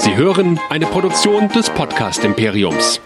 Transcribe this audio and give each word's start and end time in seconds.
Sie 0.00 0.16
hören 0.16 0.58
eine 0.70 0.86
Produktion 0.86 1.50
des 1.50 1.68
Podcast 1.68 2.24
Imperiums. 2.24 3.02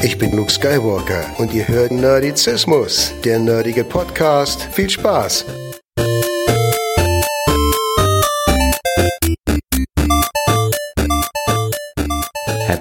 Ich 0.00 0.16
bin 0.16 0.36
Luke 0.36 0.52
Skywalker 0.52 1.24
und 1.38 1.52
ihr 1.52 1.66
hört 1.66 1.90
Nerdizismus, 1.90 3.12
der 3.24 3.40
nerdige 3.40 3.82
Podcast. 3.82 4.62
Viel 4.70 4.88
Spaß! 4.88 5.44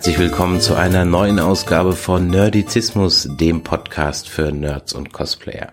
Herzlich 0.03 0.19
willkommen 0.19 0.59
zu 0.59 0.75
einer 0.75 1.05
neuen 1.05 1.39
Ausgabe 1.39 1.93
von 1.93 2.27
Nerdizismus, 2.27 3.25
dem 3.39 3.63
Podcast 3.63 4.27
für 4.27 4.51
Nerds 4.51 4.91
und 4.91 5.13
Cosplayer. 5.13 5.71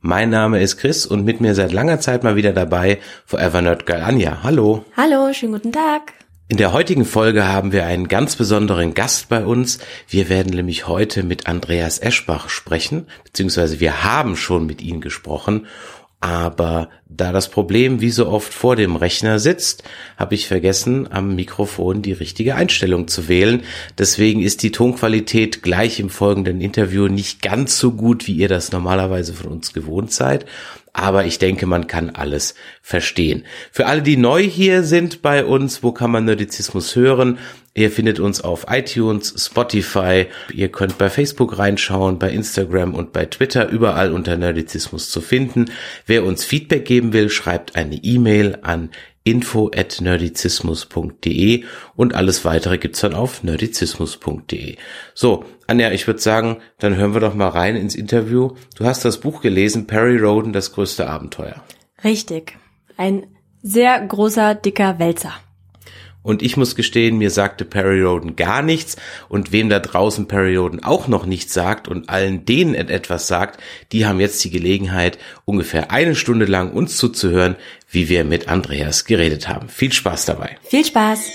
Mein 0.00 0.30
Name 0.30 0.60
ist 0.60 0.76
Chris 0.78 1.06
und 1.06 1.24
mit 1.24 1.40
mir 1.40 1.54
seit 1.54 1.70
langer 1.70 2.00
Zeit 2.00 2.24
mal 2.24 2.34
wieder 2.34 2.52
dabei 2.52 2.98
Forever 3.26 3.62
Nerd 3.62 3.86
Girl 3.86 4.02
Anja. 4.02 4.42
Hallo. 4.42 4.84
Hallo, 4.96 5.32
schönen 5.32 5.52
guten 5.52 5.70
Tag. 5.70 6.14
In 6.48 6.56
der 6.56 6.72
heutigen 6.72 7.04
Folge 7.04 7.46
haben 7.46 7.70
wir 7.70 7.86
einen 7.86 8.08
ganz 8.08 8.34
besonderen 8.34 8.92
Gast 8.92 9.28
bei 9.28 9.44
uns. 9.44 9.78
Wir 10.08 10.28
werden 10.28 10.52
nämlich 10.52 10.88
heute 10.88 11.22
mit 11.22 11.46
Andreas 11.46 12.00
Eschbach 12.00 12.48
sprechen, 12.48 13.06
beziehungsweise 13.22 13.78
wir 13.78 14.02
haben 14.02 14.34
schon 14.34 14.66
mit 14.66 14.82
ihm 14.82 15.00
gesprochen 15.00 15.68
aber 16.20 16.90
da 17.08 17.32
das 17.32 17.48
Problem 17.48 18.00
wie 18.00 18.10
so 18.10 18.28
oft 18.28 18.52
vor 18.52 18.76
dem 18.76 18.94
Rechner 18.94 19.38
sitzt, 19.38 19.84
habe 20.18 20.34
ich 20.34 20.46
vergessen, 20.46 21.10
am 21.10 21.34
Mikrofon 21.34 22.02
die 22.02 22.12
richtige 22.12 22.54
Einstellung 22.54 23.08
zu 23.08 23.26
wählen. 23.26 23.62
Deswegen 23.98 24.42
ist 24.42 24.62
die 24.62 24.70
Tonqualität 24.70 25.62
gleich 25.62 25.98
im 25.98 26.10
folgenden 26.10 26.60
Interview 26.60 27.08
nicht 27.08 27.40
ganz 27.40 27.78
so 27.78 27.92
gut, 27.92 28.26
wie 28.26 28.34
ihr 28.34 28.48
das 28.48 28.70
normalerweise 28.70 29.32
von 29.32 29.50
uns 29.50 29.72
gewohnt 29.72 30.12
seid 30.12 30.44
aber 30.92 31.24
ich 31.24 31.38
denke, 31.38 31.66
man 31.66 31.86
kann 31.86 32.10
alles 32.10 32.54
verstehen. 32.82 33.44
Für 33.70 33.86
alle, 33.86 34.02
die 34.02 34.16
neu 34.16 34.42
hier 34.42 34.82
sind 34.82 35.22
bei 35.22 35.44
uns, 35.44 35.82
wo 35.82 35.92
kann 35.92 36.10
man 36.10 36.24
Nerdizismus 36.24 36.96
hören? 36.96 37.38
Ihr 37.72 37.90
findet 37.90 38.18
uns 38.18 38.40
auf 38.40 38.66
iTunes, 38.68 39.34
Spotify, 39.46 40.26
ihr 40.52 40.70
könnt 40.70 40.98
bei 40.98 41.08
Facebook 41.08 41.56
reinschauen, 41.56 42.18
bei 42.18 42.30
Instagram 42.30 42.94
und 42.94 43.12
bei 43.12 43.26
Twitter, 43.26 43.68
überall 43.68 44.12
unter 44.12 44.36
Nerdizismus 44.36 45.10
zu 45.10 45.20
finden. 45.20 45.70
Wer 46.04 46.24
uns 46.24 46.44
Feedback 46.44 46.84
geben 46.84 47.12
will, 47.12 47.30
schreibt 47.30 47.76
eine 47.76 47.94
E-Mail 47.94 48.58
an 48.62 48.90
info 49.22 49.70
at 49.74 50.00
nerdizismus.de 50.00 51.64
und 51.94 52.14
alles 52.14 52.44
weitere 52.44 52.78
gibt's 52.78 53.00
dann 53.00 53.14
auf 53.14 53.44
nerdizismus.de. 53.44 54.76
So, 55.14 55.44
Anja, 55.68 55.92
ich 55.92 56.06
würde 56.06 56.20
sagen, 56.20 56.56
dann 56.78 56.96
hören 56.96 57.14
wir 57.14 57.20
doch 57.20 57.34
mal 57.34 57.48
rein 57.48 57.76
ins 57.76 57.94
Interview. 57.94 58.56
Du 58.76 58.84
hast 58.84 59.04
das 59.04 59.20
Buch 59.20 59.42
gelesen, 59.42 59.86
Perry 59.86 60.16
Roden, 60.16 60.52
das 60.52 60.72
größte 60.72 61.08
Abenteuer. 61.08 61.62
Richtig. 62.02 62.56
Ein 62.96 63.26
sehr 63.62 64.00
großer, 64.00 64.54
dicker 64.54 64.98
Wälzer. 64.98 65.34
Und 66.22 66.42
ich 66.42 66.56
muss 66.56 66.74
gestehen, 66.74 67.18
mir 67.18 67.30
sagte 67.30 67.64
Perry 67.64 68.02
Roden 68.02 68.36
gar 68.36 68.62
nichts. 68.62 68.96
Und 69.28 69.52
wem 69.52 69.68
da 69.68 69.78
draußen 69.78 70.28
Perry 70.28 70.56
Roden 70.56 70.82
auch 70.82 71.08
noch 71.08 71.26
nichts 71.26 71.54
sagt 71.54 71.88
und 71.88 72.10
allen 72.10 72.44
denen 72.44 72.74
etwas 72.74 73.26
sagt, 73.26 73.60
die 73.92 74.06
haben 74.06 74.20
jetzt 74.20 74.44
die 74.44 74.50
Gelegenheit, 74.50 75.18
ungefähr 75.44 75.90
eine 75.90 76.14
Stunde 76.14 76.44
lang 76.44 76.72
uns 76.72 76.96
zuzuhören, 76.96 77.56
wie 77.90 78.08
wir 78.08 78.24
mit 78.24 78.48
Andreas 78.48 79.04
geredet 79.04 79.48
haben. 79.48 79.68
Viel 79.68 79.92
Spaß 79.92 80.26
dabei. 80.26 80.58
Viel 80.62 80.84
Spaß. 80.84 81.30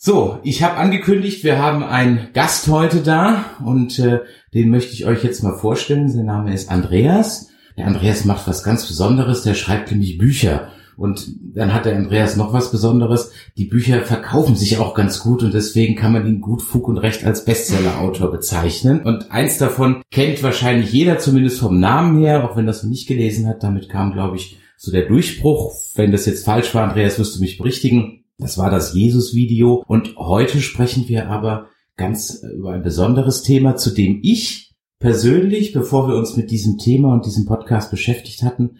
So, 0.00 0.38
ich 0.44 0.62
habe 0.62 0.76
angekündigt, 0.76 1.42
wir 1.42 1.58
haben 1.58 1.82
einen 1.82 2.32
Gast 2.32 2.68
heute 2.68 3.02
da 3.02 3.56
und 3.64 3.98
äh, 3.98 4.20
den 4.54 4.70
möchte 4.70 4.92
ich 4.92 5.06
euch 5.06 5.24
jetzt 5.24 5.42
mal 5.42 5.58
vorstellen. 5.58 6.08
Sein 6.08 6.26
Name 6.26 6.54
ist 6.54 6.70
Andreas. 6.70 7.48
Der 7.76 7.86
Andreas 7.86 8.24
macht 8.24 8.46
was 8.46 8.62
ganz 8.62 8.86
Besonderes, 8.86 9.42
der 9.42 9.54
schreibt 9.54 9.90
nämlich 9.90 10.16
Bücher. 10.16 10.70
Und 10.98 11.28
dann 11.54 11.72
hat 11.72 11.84
der 11.84 11.96
Andreas 11.96 12.36
noch 12.36 12.52
was 12.52 12.72
Besonderes. 12.72 13.30
Die 13.56 13.66
Bücher 13.66 14.02
verkaufen 14.02 14.56
sich 14.56 14.78
auch 14.78 14.94
ganz 14.94 15.20
gut 15.20 15.44
und 15.44 15.54
deswegen 15.54 15.94
kann 15.94 16.12
man 16.12 16.26
ihn 16.26 16.40
gut 16.40 16.60
Fug 16.60 16.88
und 16.88 16.98
Recht 16.98 17.24
als 17.24 17.44
Bestseller-Autor 17.44 18.32
bezeichnen. 18.32 19.02
Und 19.02 19.30
eins 19.30 19.58
davon 19.58 20.02
kennt 20.10 20.42
wahrscheinlich 20.42 20.92
jeder, 20.92 21.20
zumindest 21.20 21.60
vom 21.60 21.78
Namen 21.78 22.18
her, 22.18 22.44
auch 22.44 22.56
wenn 22.56 22.66
das 22.66 22.82
noch 22.82 22.90
nicht 22.90 23.06
gelesen 23.06 23.46
hat. 23.46 23.62
Damit 23.62 23.88
kam, 23.88 24.12
glaube 24.12 24.34
ich, 24.34 24.58
so 24.76 24.90
der 24.90 25.06
Durchbruch. 25.06 25.72
Wenn 25.94 26.10
das 26.10 26.26
jetzt 26.26 26.44
falsch 26.44 26.74
war, 26.74 26.88
Andreas, 26.88 27.16
wirst 27.16 27.36
du 27.36 27.40
mich 27.40 27.58
berichtigen. 27.58 28.24
Das 28.36 28.58
war 28.58 28.68
das 28.68 28.92
Jesus-Video. 28.92 29.84
Und 29.86 30.16
heute 30.16 30.60
sprechen 30.60 31.06
wir 31.06 31.28
aber 31.28 31.68
ganz 31.96 32.42
über 32.56 32.72
ein 32.72 32.82
besonderes 32.82 33.42
Thema, 33.44 33.76
zu 33.76 33.90
dem 33.90 34.18
ich 34.24 34.74
persönlich, 34.98 35.72
bevor 35.72 36.08
wir 36.08 36.16
uns 36.16 36.36
mit 36.36 36.50
diesem 36.50 36.76
Thema 36.76 37.12
und 37.12 37.24
diesem 37.24 37.46
Podcast 37.46 37.92
beschäftigt 37.92 38.42
hatten, 38.42 38.78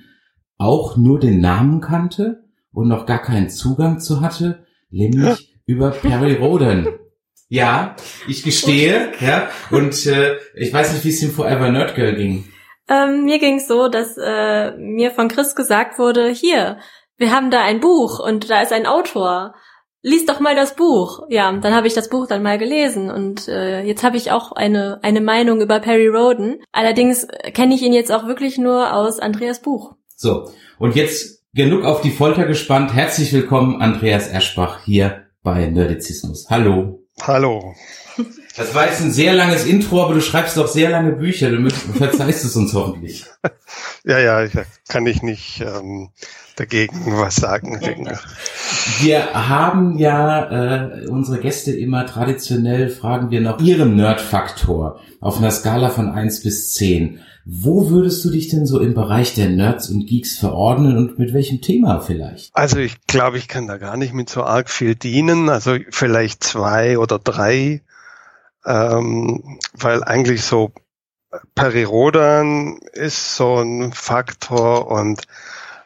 auch 0.59 0.97
nur 0.97 1.19
den 1.19 1.41
Namen 1.41 1.81
kannte 1.81 2.45
und 2.73 2.89
noch 2.89 3.07
gar 3.07 3.23
keinen 3.23 3.49
Zugang 3.49 4.01
zu 4.01 4.21
hatte, 4.21 4.67
nämlich 4.91 5.55
über 5.67 5.91
Perry 5.91 6.35
Roden. 6.35 6.89
Ja, 7.49 7.97
ich 8.27 8.43
gestehe, 8.43 9.13
ja, 9.21 9.49
und 9.71 10.05
äh, 10.07 10.37
ich 10.55 10.73
weiß 10.73 10.93
nicht, 10.93 11.05
wie 11.05 11.09
es 11.09 11.21
dem 11.21 11.31
Forever 11.31 11.71
Nerd 11.71 11.95
Girl 11.95 12.15
ging. 12.15 12.45
Ähm, 12.89 13.25
mir 13.25 13.39
ging 13.39 13.57
es 13.57 13.69
so, 13.69 13.89
dass 13.89 14.17
äh, 14.19 14.73
mir 14.77 15.11
von 15.13 15.29
Chris 15.29 15.55
gesagt 15.55 15.99
wurde, 15.99 16.29
hier, 16.29 16.79
wir 17.17 17.33
haben 17.33 17.51
da 17.51 17.63
ein 17.63 17.81
Buch 17.81 18.19
und 18.19 18.51
da 18.51 18.63
ist 18.63 18.73
ein 18.73 18.87
Autor. 18.87 19.55
Lies 20.03 20.27
doch 20.27 20.41
mal 20.41 20.55
das 20.55 20.77
Buch. 20.77 21.27
Ja, 21.29 21.51
dann 21.53 21.75
habe 21.75 21.87
ich 21.87 21.95
das 21.95 22.09
Buch 22.09 22.27
dann 22.27 22.43
mal 22.43 22.59
gelesen 22.59 23.11
und 23.11 23.49
äh, 23.49 23.83
jetzt 23.83 24.05
habe 24.05 24.17
ich 24.17 24.31
auch 24.31 24.53
eine 24.53 25.01
eine 25.03 25.21
Meinung 25.21 25.61
über 25.61 25.81
Perry 25.81 26.07
Roden. 26.07 26.63
Allerdings 26.71 27.27
kenne 27.53 27.75
ich 27.75 27.83
ihn 27.83 27.93
jetzt 27.93 28.13
auch 28.13 28.27
wirklich 28.27 28.59
nur 28.59 28.95
aus 28.95 29.19
Andreas 29.19 29.61
Buch. 29.61 29.98
So, 30.21 30.51
und 30.81 30.97
jetzt 30.97 31.45
genug 31.55 31.85
auf 31.85 32.01
die 32.01 32.11
Folter 32.11 32.45
gespannt. 32.45 32.93
Herzlich 32.93 33.33
willkommen, 33.33 33.81
Andreas 33.81 34.27
Eschbach, 34.27 34.81
hier 34.85 35.27
bei 35.45 35.69
Nerdizismus. 35.69 36.51
Hallo. 36.51 37.07
Hallo. 37.23 37.77
Das 38.57 38.75
war 38.75 38.87
jetzt 38.87 39.01
ein 39.01 39.13
sehr 39.13 39.33
langes 39.33 39.65
Intro, 39.65 40.03
aber 40.03 40.15
du 40.15 40.21
schreibst 40.21 40.57
doch 40.57 40.67
sehr 40.67 40.91
lange 40.91 41.13
Bücher. 41.13 41.51
Du 41.51 41.71
verzeihst 41.71 42.45
es 42.45 42.57
uns 42.57 42.75
hoffentlich. 42.75 43.27
Ja, 44.05 44.19
ja, 44.19 44.49
kann 44.89 45.07
ich 45.07 45.23
nicht 45.23 45.61
ähm, 45.61 46.09
dagegen 46.57 47.19
was 47.19 47.37
sagen. 47.37 47.79
Wir 49.01 49.35
haben 49.35 49.99
ja 49.99 51.03
äh, 51.05 51.07
unsere 51.09 51.41
Gäste 51.41 51.73
immer 51.73 52.07
traditionell 52.07 52.89
fragen 52.89 53.31
wir 53.31 53.43
nach 53.43 53.61
ihrem 53.61 53.97
Nerdfaktor 53.97 54.99
auf 55.21 55.37
einer 55.37 55.51
Skala 55.51 55.91
von 55.91 56.11
eins 56.11 56.43
bis 56.43 56.73
zehn. 56.73 57.21
Wo 57.51 57.89
würdest 57.89 58.23
du 58.27 58.31
dich 58.31 58.49
denn 58.49 58.67
so 58.67 58.79
im 58.79 58.93
Bereich 58.93 59.35
der 59.35 59.49
Nerds 59.49 59.89
und 59.89 60.07
Geeks 60.07 60.37
verordnen 60.37 60.99
und 60.99 61.19
mit 61.19 61.33
welchem 61.33 61.63
Thema 61.63 62.01
vielleicht? 62.01 62.55
Also 62.55 62.77
ich 62.77 63.07
glaube, 63.07 63.39
ich 63.39 63.49
kann 63.49 63.67
da 63.67 63.79
gar 63.79 63.97
nicht 63.97 64.13
mit 64.13 64.29
so 64.29 64.43
arg 64.43 64.69
viel 64.69 64.95
dienen. 64.95 65.49
Also 65.49 65.79
vielleicht 65.89 66.45
zwei 66.45 66.99
oder 66.99 67.19
drei, 67.19 67.81
ähm, 68.67 69.59
weil 69.73 70.05
eigentlich 70.05 70.43
so 70.43 70.73
Perirodan 71.55 72.81
ist 72.93 73.37
so 73.37 73.57
ein 73.57 73.95
Faktor 73.95 74.91
und 74.91 75.23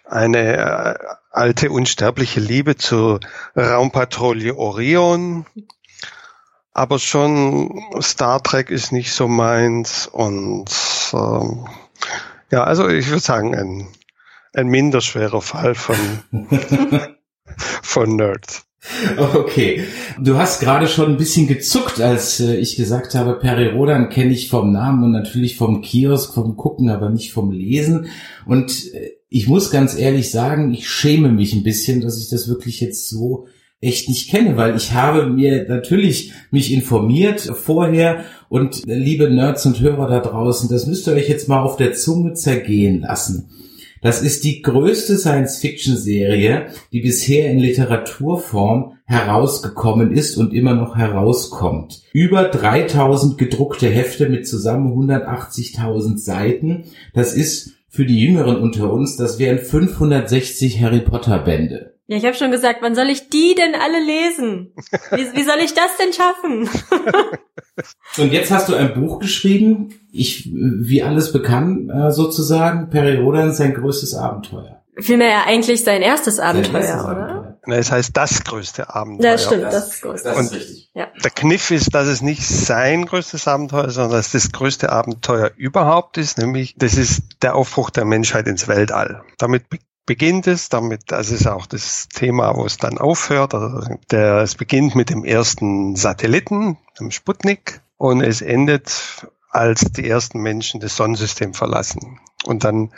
eine 0.05 0.57
äh, 0.57 0.95
alte 1.31 1.71
unsterbliche 1.71 2.41
Liebe 2.41 2.75
zur 2.75 3.21
Raumpatrouille 3.57 4.57
Orion 4.57 5.47
aber 6.73 6.99
schon 6.99 7.83
Star 8.01 8.43
Trek 8.43 8.71
ist 8.71 8.93
nicht 8.93 9.13
so 9.13 9.29
meins 9.29 10.07
und 10.07 10.71
ähm, 11.13 11.67
ja, 12.51 12.65
also 12.65 12.89
ich 12.89 13.09
würde 13.09 13.21
sagen, 13.23 13.55
ein, 13.55 13.89
ein 14.55 14.69
minder 14.69 15.01
schwerer 15.01 15.41
Fall 15.41 15.75
von, 15.75 15.97
von 17.83 18.17
Nerds. 18.17 18.65
Okay. 19.17 19.85
Du 20.19 20.37
hast 20.37 20.61
gerade 20.61 20.89
schon 20.89 21.13
ein 21.13 21.17
bisschen 21.17 21.47
gezuckt, 21.47 22.01
als 22.01 22.41
äh, 22.41 22.57
ich 22.57 22.77
gesagt 22.77 23.15
habe, 23.15 23.39
Peri 23.39 23.69
Rodan 23.69 24.09
kenne 24.09 24.33
ich 24.33 24.49
vom 24.51 24.73
Namen 24.73 25.05
und 25.05 25.13
natürlich 25.13 25.57
vom 25.57 25.83
Kiosk, 25.83 26.35
vom 26.35 26.57
Gucken, 26.57 26.91
aber 26.91 27.09
nicht 27.09 27.33
vom 27.33 27.53
Lesen. 27.53 28.09
Und 28.45 28.93
äh, 28.93 29.13
ich 29.29 29.47
muss 29.47 29.71
ganz 29.71 29.97
ehrlich 29.97 30.31
sagen, 30.31 30.75
ich 30.75 30.91
schäme 30.91 31.31
mich 31.31 31.53
ein 31.53 31.63
bisschen, 31.63 32.01
dass 32.01 32.21
ich 32.21 32.29
das 32.29 32.49
wirklich 32.49 32.81
jetzt 32.81 33.09
so 33.09 33.47
echt 33.83 34.09
nicht 34.09 34.31
kenne, 34.31 34.57
weil 34.57 34.77
ich 34.77 34.93
habe 34.93 35.27
mir 35.27 35.67
natürlich 35.69 36.33
mich 36.51 36.73
informiert 36.73 37.41
vorher 37.41 38.25
und 38.49 38.83
liebe 38.87 39.29
Nerds 39.29 39.67
und 39.67 39.81
Hörer 39.81 40.09
da 40.09 40.21
draußen, 40.21 40.71
das 40.71 40.87
müsst 40.87 41.09
ihr 41.09 41.15
euch 41.15 41.29
jetzt 41.29 41.49
mal 41.49 41.61
auf 41.61 41.77
der 41.77 41.93
Zunge 41.93 42.33
zergehen 42.35 43.01
lassen. 43.01 43.51
Das 44.01 44.21
ist 44.21 44.43
die 44.45 44.63
größte 44.63 45.17
Science-Fiction-Serie, 45.17 46.67
die 46.93 47.01
bisher 47.01 47.51
in 47.51 47.59
Literaturform 47.59 48.95
herausgekommen 49.05 50.11
ist 50.11 50.37
und 50.37 50.53
immer 50.53 50.75
noch 50.75 50.97
herauskommt. 50.97 52.03
Über 52.13 52.45
3000 52.45 53.39
gedruckte 53.39 53.89
Hefte 53.89 54.29
mit 54.29 54.47
zusammen 54.49 54.93
180.000 54.93 56.19
Seiten. 56.19 56.85
Das 57.15 57.35
ist 57.35 57.75
für 57.89 58.05
die 58.05 58.21
Jüngeren 58.21 58.57
unter 58.57 58.93
uns, 58.93 59.17
das 59.17 59.39
wären 59.39 59.59
560 59.59 60.81
Harry 60.81 61.01
Potter 61.01 61.39
Bände. 61.39 61.92
Ja, 62.09 62.17
ich 62.17 62.25
habe 62.25 62.35
schon 62.35 62.51
gesagt, 62.51 62.81
wann 62.83 62.95
soll 62.95 63.09
ich 63.09 63.29
die 63.31 63.55
denn 63.55 63.75
alle 63.75 64.01
lesen? 64.05 64.75
Wie, 65.13 65.37
wie 65.37 65.45
soll 65.45 65.59
ich 65.65 65.73
das 65.73 65.97
denn 65.99 66.13
schaffen? 66.13 66.69
Und 68.19 68.33
jetzt 68.33 68.51
hast 68.51 68.69
du 68.69 68.75
ein 68.75 68.95
Buch 68.95 69.19
geschrieben, 69.21 69.95
ich, 70.11 70.51
wie 70.53 71.03
alles 71.03 71.33
bekannt 71.33 71.91
äh, 71.91 72.11
sozusagen, 72.11 72.91
Periodan 72.91 73.53
sein 73.53 73.73
größtes 73.73 74.15
Abenteuer. 74.15 74.83
Vielmehr 74.99 75.31
ja 75.31 75.45
eigentlich 75.47 75.85
sein 75.85 76.03
erstes 76.03 76.39
Abenteuer, 76.39 76.83
Sein 76.83 76.83
erstes 76.83 77.05
oder? 77.05 77.29
Abenteuer. 77.31 77.79
Es 77.79 77.91
heißt 77.91 78.15
das 78.15 78.45
größte 78.45 78.95
Abenteuer. 78.95 79.31
Ja, 79.31 79.39
stimmt, 79.39 79.65
das 79.65 79.95
ist. 79.95 80.05
Das 80.05 80.37
Und- 80.37 80.45
ist 80.45 80.53
richtig. 80.55 80.91
Ja. 80.95 81.07
Der 81.25 81.31
Kniff 81.31 81.71
ist, 81.71 81.95
dass 81.95 82.09
es 82.09 82.21
nicht 82.21 82.47
sein 82.47 83.07
größtes 83.07 83.49
Abenteuer 83.49 83.87
ist, 83.87 83.95
sondern 83.95 84.13
dass 84.13 84.33
das 84.33 84.53
größte 84.53 84.91
Abenteuer 84.93 85.51
überhaupt 85.57 86.19
ist, 86.19 86.37
nämlich 86.37 86.75
das 86.77 86.97
ist 86.99 87.23
der 87.43 87.55
Aufbruch 87.55 87.89
der 87.89 88.05
Menschheit 88.05 88.47
ins 88.49 88.69
Weltall. 88.69 89.23
Damit 89.39 89.65
beginnt 90.07 90.47
es, 90.47 90.69
damit, 90.69 91.05
das 91.09 91.31
ist 91.31 91.47
auch 91.47 91.67
das 91.67 92.09
Thema, 92.09 92.57
wo 92.57 92.65
es 92.65 92.77
dann 92.77 92.99
aufhört. 92.99 93.55
Also 93.55 93.97
der, 94.11 94.39
es 94.39 94.55
beginnt 94.55 94.95
mit 94.95 95.11
dem 95.11 95.25
ersten 95.25 95.97
Satelliten, 95.97 96.79
dem 96.99 97.11
Sputnik, 97.11 97.81
und 97.97 98.21
es 98.21 98.43
endet, 98.43 99.29
als 99.51 99.93
die 99.93 100.09
ersten 100.09 100.41
Menschen 100.41 100.81
das 100.81 100.97
Sonnensystem 100.97 101.55
verlassen. 101.55 102.19
Und 102.45 102.65
dann 102.65 102.91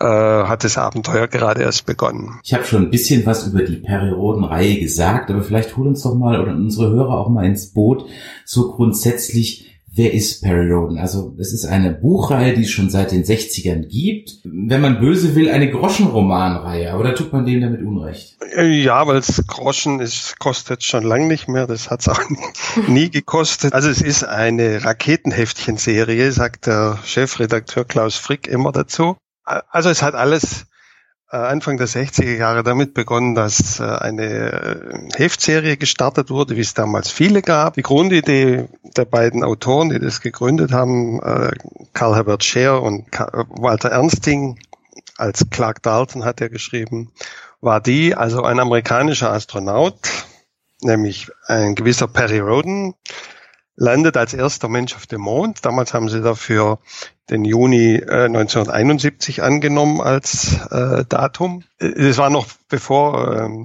äh, 0.00 0.06
hat 0.06 0.64
das 0.64 0.76
Abenteuer 0.76 1.28
gerade 1.28 1.62
erst 1.62 1.86
begonnen. 1.86 2.40
Ich 2.42 2.52
habe 2.54 2.64
schon 2.64 2.84
ein 2.84 2.90
bisschen 2.90 3.24
was 3.26 3.46
über 3.46 3.62
die 3.62 3.76
Periodenreihe 3.76 4.80
gesagt, 4.80 5.30
aber 5.30 5.42
vielleicht 5.42 5.76
hol 5.76 5.86
uns 5.86 6.02
doch 6.02 6.14
mal 6.14 6.40
oder 6.40 6.52
unsere 6.52 6.90
Hörer 6.90 7.16
auch 7.16 7.28
mal 7.28 7.44
ins 7.44 7.72
Boot. 7.72 8.06
So 8.44 8.72
grundsätzlich, 8.72 9.69
wer 9.92 10.12
ist 10.14 10.42
Perioden? 10.42 10.98
Also 10.98 11.34
es 11.38 11.52
ist 11.52 11.66
eine 11.66 11.90
Buchreihe, 11.90 12.54
die 12.54 12.62
es 12.62 12.70
schon 12.70 12.90
seit 12.90 13.12
den 13.12 13.24
60ern 13.24 13.86
gibt. 13.86 14.38
Wenn 14.44 14.80
man 14.80 15.00
böse 15.00 15.34
will, 15.34 15.50
eine 15.50 15.70
Groschenromanreihe. 15.70 16.96
Oder 16.96 17.14
tut 17.14 17.32
man 17.32 17.44
dem 17.44 17.60
damit 17.60 17.82
Unrecht? 17.82 18.36
Ja, 18.56 19.06
weil 19.06 19.16
es 19.16 19.44
Groschen 19.46 20.00
ist, 20.00 20.38
kostet 20.38 20.84
schon 20.84 21.04
lang 21.04 21.28
nicht 21.28 21.48
mehr. 21.48 21.66
Das 21.66 21.90
hat 21.90 22.00
es 22.00 22.08
auch 22.08 22.20
nie, 22.28 22.38
nie 22.88 23.10
gekostet. 23.10 23.72
Also 23.72 23.88
es 23.88 24.00
ist 24.00 24.24
eine 24.24 24.84
Raketenheftchenserie, 24.84 26.32
sagt 26.32 26.66
der 26.66 26.98
Chefredakteur 27.04 27.84
Klaus 27.84 28.16
Frick 28.16 28.46
immer 28.46 28.72
dazu. 28.72 29.16
Also 29.44 29.90
es 29.90 30.02
hat 30.02 30.14
alles 30.14 30.66
äh, 31.32 31.36
Anfang 31.36 31.76
der 31.76 31.86
60er 31.86 32.36
Jahre 32.36 32.62
damit 32.62 32.92
begonnen, 32.92 33.34
dass 33.34 33.78
äh, 33.78 33.84
eine 33.84 34.22
äh, 34.22 35.08
Heftserie 35.16 35.76
gestartet 35.76 36.30
wurde, 36.30 36.56
wie 36.56 36.60
es 36.60 36.74
damals 36.74 37.10
viele 37.10 37.42
gab. 37.42 37.74
Die 37.74 37.82
Grundidee 37.82 38.68
der 38.96 39.04
beiden 39.04 39.44
Autoren, 39.44 39.90
die 39.90 39.98
das 39.98 40.20
gegründet 40.20 40.72
haben, 40.72 41.20
äh, 41.22 41.50
Karl 41.92 42.16
Herbert 42.16 42.44
Scheer 42.44 42.82
und 42.82 43.10
Ka- 43.12 43.46
Walter 43.48 43.90
Ernsting, 43.90 44.58
als 45.16 45.46
Clark 45.50 45.82
Dalton 45.82 46.24
hat 46.24 46.40
er 46.40 46.48
geschrieben, 46.48 47.12
war 47.60 47.80
die, 47.80 48.14
also 48.14 48.42
ein 48.42 48.58
amerikanischer 48.58 49.32
Astronaut, 49.32 49.98
nämlich 50.80 51.30
ein 51.46 51.74
gewisser 51.74 52.08
Perry 52.08 52.38
Roden, 52.38 52.94
landet 53.76 54.16
als 54.16 54.34
erster 54.34 54.68
Mensch 54.68 54.94
auf 54.94 55.06
dem 55.06 55.22
Mond. 55.22 55.64
Damals 55.64 55.94
haben 55.94 56.08
sie 56.08 56.20
dafür 56.22 56.78
den 57.30 57.44
Juni 57.44 57.94
äh, 57.96 58.24
1971 58.26 59.42
angenommen 59.42 60.00
als 60.00 60.58
äh, 60.70 61.04
Datum. 61.08 61.64
Es 61.78 62.18
war 62.18 62.30
noch 62.30 62.46
bevor 62.68 63.36
ähm, 63.36 63.64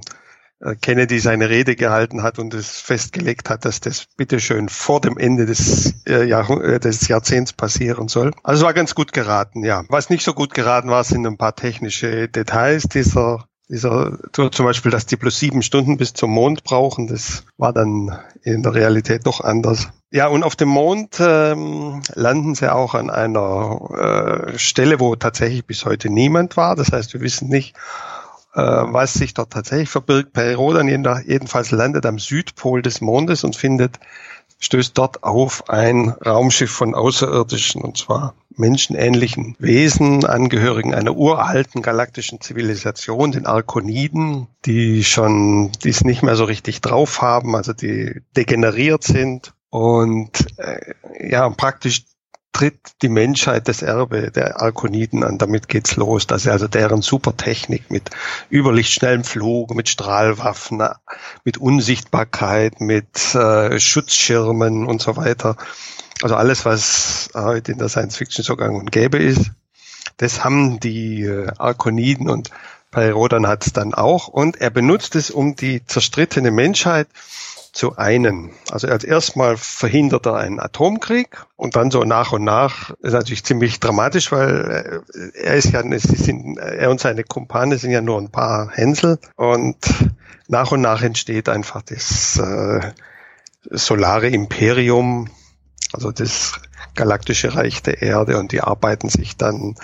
Kennedy 0.80 1.18
seine 1.18 1.50
Rede 1.50 1.76
gehalten 1.76 2.22
hat 2.22 2.38
und 2.38 2.54
es 2.54 2.80
festgelegt 2.80 3.50
hat, 3.50 3.64
dass 3.64 3.80
das 3.80 4.06
bitteschön 4.16 4.68
vor 4.68 5.00
dem 5.00 5.18
Ende 5.18 5.44
des, 5.44 5.94
äh, 6.06 6.30
äh, 6.30 6.80
des 6.80 7.08
Jahrzehnts 7.08 7.52
passieren 7.52 8.08
soll. 8.08 8.32
Also 8.42 8.64
war 8.64 8.72
ganz 8.72 8.94
gut 8.94 9.12
geraten, 9.12 9.64
ja. 9.64 9.84
Was 9.88 10.08
nicht 10.08 10.24
so 10.24 10.32
gut 10.32 10.54
geraten 10.54 10.88
war, 10.88 11.04
sind 11.04 11.26
ein 11.26 11.36
paar 11.36 11.56
technische 11.56 12.28
Details 12.28 12.84
dieser 12.84 13.44
dieser 13.68 14.16
zum 14.32 14.64
Beispiel, 14.64 14.92
dass 14.92 15.06
die 15.06 15.16
plus 15.16 15.40
sieben 15.40 15.60
Stunden 15.62 15.96
bis 15.96 16.12
zum 16.12 16.30
Mond 16.30 16.62
brauchen, 16.62 17.08
das 17.08 17.44
war 17.56 17.72
dann 17.72 18.16
in 18.42 18.62
der 18.62 18.74
Realität 18.74 19.26
doch 19.26 19.40
anders. 19.40 19.88
Ja, 20.12 20.28
und 20.28 20.44
auf 20.44 20.54
dem 20.54 20.68
Mond 20.68 21.16
ähm, 21.18 22.00
landen 22.14 22.54
sie 22.54 22.72
auch 22.72 22.94
an 22.94 23.10
einer 23.10 24.52
äh, 24.54 24.58
Stelle, 24.58 25.00
wo 25.00 25.16
tatsächlich 25.16 25.66
bis 25.66 25.84
heute 25.84 26.10
niemand 26.10 26.56
war. 26.56 26.76
Das 26.76 26.92
heißt, 26.92 27.12
wir 27.12 27.20
wissen 27.20 27.48
nicht, 27.48 27.74
äh, 27.74 28.15
was 28.56 29.14
sich 29.14 29.34
dort 29.34 29.52
tatsächlich 29.52 29.88
verbirgt. 29.88 30.32
Perirodan 30.32 30.88
jedenfalls 30.88 31.70
landet 31.70 32.06
am 32.06 32.18
Südpol 32.18 32.82
des 32.82 33.00
Mondes 33.00 33.44
und 33.44 33.56
findet, 33.56 33.98
stößt 34.58 34.96
dort 34.96 35.22
auf 35.22 35.68
ein 35.68 36.08
Raumschiff 36.08 36.70
von 36.70 36.94
Außerirdischen, 36.94 37.82
und 37.82 37.98
zwar 37.98 38.34
menschenähnlichen 38.56 39.54
Wesen, 39.58 40.24
Angehörigen 40.24 40.94
einer 40.94 41.14
uralten 41.14 41.82
galaktischen 41.82 42.40
Zivilisation, 42.40 43.32
den 43.32 43.46
Arkoniden, 43.46 44.46
die 44.64 45.04
schon, 45.04 45.72
die 45.84 45.90
es 45.90 46.04
nicht 46.04 46.22
mehr 46.22 46.36
so 46.36 46.44
richtig 46.44 46.80
drauf 46.80 47.20
haben, 47.20 47.54
also 47.54 47.74
die 47.74 48.22
degeneriert 48.34 49.04
sind 49.04 49.52
und 49.68 50.30
äh, 50.56 50.94
ja, 51.28 51.48
praktisch 51.50 52.04
tritt 52.52 53.02
die 53.02 53.08
Menschheit 53.08 53.68
das 53.68 53.82
Erbe 53.82 54.30
der 54.30 54.62
Arkoniden 54.62 55.22
an. 55.24 55.38
Damit 55.38 55.68
geht's 55.68 55.96
los, 55.96 56.26
dass 56.26 56.44
sie 56.44 56.50
also 56.50 56.68
deren 56.68 57.02
Supertechnik 57.02 57.90
mit 57.90 58.10
überlichtschnellem 58.50 59.24
Flug, 59.24 59.74
mit 59.74 59.88
Strahlwaffen, 59.88 60.82
mit 61.44 61.58
Unsichtbarkeit, 61.58 62.80
mit 62.80 63.34
äh, 63.34 63.78
Schutzschirmen 63.78 64.86
und 64.86 65.02
so 65.02 65.16
weiter. 65.16 65.56
Also 66.22 66.34
alles, 66.34 66.64
was 66.64 67.28
heute 67.34 67.72
in 67.72 67.78
der 67.78 67.90
Science 67.90 68.16
Fiction 68.16 68.42
so 68.42 68.56
gang 68.56 68.78
und 68.78 68.90
gäbe 68.90 69.18
ist, 69.18 69.50
das 70.16 70.42
haben 70.44 70.80
die 70.80 71.24
äh, 71.24 71.48
Arkoniden 71.58 72.30
und 72.30 72.50
Perirodan 72.90 73.46
hat 73.46 73.66
es 73.66 73.72
dann 73.74 73.92
auch. 73.92 74.28
Und 74.28 74.60
er 74.60 74.70
benutzt 74.70 75.16
es, 75.16 75.30
um 75.30 75.56
die 75.56 75.84
zerstrittene 75.84 76.50
Menschheit 76.50 77.08
zu 77.76 77.96
einen. 77.98 78.52
Also 78.70 78.88
als 78.88 79.04
erstmal 79.04 79.58
verhindert 79.58 80.26
er 80.26 80.36
einen 80.36 80.58
Atomkrieg 80.58 81.44
und 81.56 81.76
dann 81.76 81.90
so 81.90 82.04
nach 82.04 82.32
und 82.32 82.42
nach 82.42 82.90
ist 83.00 83.12
natürlich 83.12 83.44
ziemlich 83.44 83.80
dramatisch, 83.80 84.32
weil 84.32 85.02
äh, 85.14 85.38
er 85.38 85.54
ist 85.56 85.72
ja, 85.72 85.82
es 85.82 86.04
sind, 86.04 86.56
er 86.56 86.90
und 86.90 87.00
seine 87.00 87.22
Kumpane 87.22 87.76
sind 87.76 87.90
ja 87.90 88.00
nur 88.00 88.18
ein 88.18 88.30
paar 88.30 88.70
Hänsel 88.72 89.18
und 89.36 89.76
nach 90.48 90.72
und 90.72 90.80
nach 90.80 91.02
entsteht 91.02 91.50
einfach 91.50 91.82
das 91.82 92.38
äh, 92.38 92.80
solare 93.70 94.28
Imperium, 94.28 95.28
also 95.92 96.12
das 96.12 96.54
galaktische 96.94 97.56
Reich 97.56 97.82
der 97.82 98.00
Erde 98.00 98.38
und 98.38 98.52
die 98.52 98.62
arbeiten 98.62 99.10
sich 99.10 99.36
dann 99.36 99.74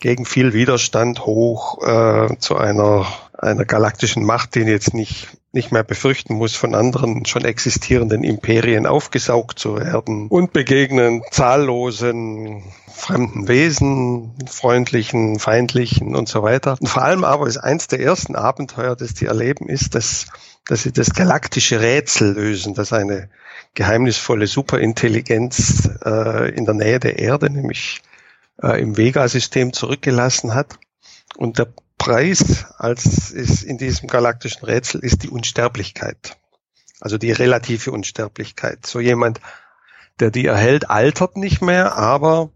gegen 0.00 0.24
viel 0.24 0.54
Widerstand 0.54 1.26
hoch 1.26 1.86
äh, 1.86 2.34
zu 2.38 2.56
einer 2.56 3.06
einer 3.42 3.64
galaktischen 3.64 4.24
Macht, 4.24 4.54
die 4.54 4.60
jetzt 4.60 4.94
nicht 4.94 5.28
nicht 5.52 5.70
mehr 5.70 5.84
befürchten 5.84 6.34
muss, 6.34 6.56
von 6.56 6.74
anderen 6.74 7.26
schon 7.26 7.44
existierenden 7.44 8.24
Imperien 8.24 8.86
aufgesaugt 8.86 9.58
zu 9.58 9.76
werden 9.76 10.28
und 10.28 10.52
begegnen 10.52 11.22
zahllosen 11.30 12.64
fremden 12.92 13.48
Wesen, 13.48 14.32
freundlichen, 14.46 15.38
feindlichen 15.38 16.14
und 16.14 16.28
so 16.28 16.42
weiter. 16.42 16.76
Und 16.80 16.86
vor 16.86 17.02
allem 17.02 17.24
aber 17.24 17.46
ist 17.46 17.58
eins 17.58 17.88
der 17.88 18.00
ersten 18.00 18.36
Abenteuer, 18.36 18.96
das 18.96 19.14
die 19.14 19.26
erleben, 19.26 19.68
ist, 19.68 19.94
dass, 19.94 20.26
dass 20.66 20.82
sie 20.82 20.92
das 20.92 21.12
galaktische 21.12 21.80
Rätsel 21.80 22.32
lösen, 22.32 22.74
dass 22.74 22.92
eine 22.92 23.28
geheimnisvolle 23.74 24.46
Superintelligenz 24.46 25.90
äh, 26.04 26.54
in 26.54 26.64
der 26.64 26.74
Nähe 26.74 27.00
der 27.00 27.18
Erde, 27.18 27.50
nämlich 27.50 28.02
äh, 28.62 28.80
im 28.80 28.96
Vega-System 28.96 29.72
zurückgelassen 29.72 30.54
hat. 30.54 30.78
Und 31.36 31.58
der 31.58 31.72
Preis 32.02 32.66
als 32.78 33.30
ist 33.30 33.62
in 33.62 33.78
diesem 33.78 34.08
galaktischen 34.08 34.64
Rätsel 34.64 35.04
ist 35.04 35.22
die 35.22 35.28
Unsterblichkeit. 35.28 36.36
Also 37.00 37.16
die 37.16 37.30
relative 37.30 37.92
Unsterblichkeit. 37.92 38.84
So 38.86 38.98
jemand, 38.98 39.40
der 40.18 40.32
die 40.32 40.46
erhält, 40.46 40.90
altert 40.90 41.36
nicht 41.36 41.62
mehr, 41.62 41.96
aber 41.96 42.50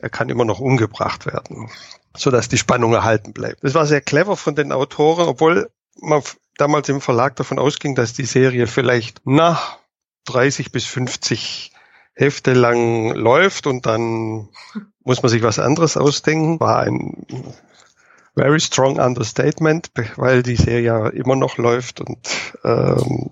er 0.00 0.08
kann 0.08 0.30
immer 0.30 0.46
noch 0.46 0.60
umgebracht 0.60 1.26
werden, 1.26 1.68
so 2.16 2.30
dass 2.30 2.48
die 2.48 2.56
Spannung 2.56 2.94
erhalten 2.94 3.34
bleibt. 3.34 3.62
Das 3.62 3.74
war 3.74 3.84
sehr 3.84 4.00
clever 4.00 4.34
von 4.34 4.54
den 4.54 4.72
Autoren, 4.72 5.28
obwohl 5.28 5.70
man 6.00 6.22
damals 6.56 6.88
im 6.88 7.02
Verlag 7.02 7.36
davon 7.36 7.58
ausging, 7.58 7.96
dass 7.96 8.14
die 8.14 8.24
Serie 8.24 8.66
vielleicht 8.66 9.26
nach 9.26 9.78
30 10.24 10.72
bis 10.72 10.86
50 10.86 11.70
Hefte 12.14 12.54
lang 12.54 13.10
läuft 13.10 13.66
und 13.66 13.84
dann 13.84 14.48
muss 15.04 15.22
man 15.22 15.28
sich 15.28 15.42
was 15.42 15.58
anderes 15.58 15.98
ausdenken. 15.98 16.58
War 16.60 16.78
ein 16.78 17.26
very 18.36 18.60
strong 18.60 19.00
understatement, 19.00 19.90
weil 20.16 20.42
die 20.42 20.56
Serie 20.56 20.80
ja 20.82 21.08
immer 21.08 21.36
noch 21.36 21.56
läuft 21.56 22.00
und 22.00 22.18
ähm, 22.64 23.30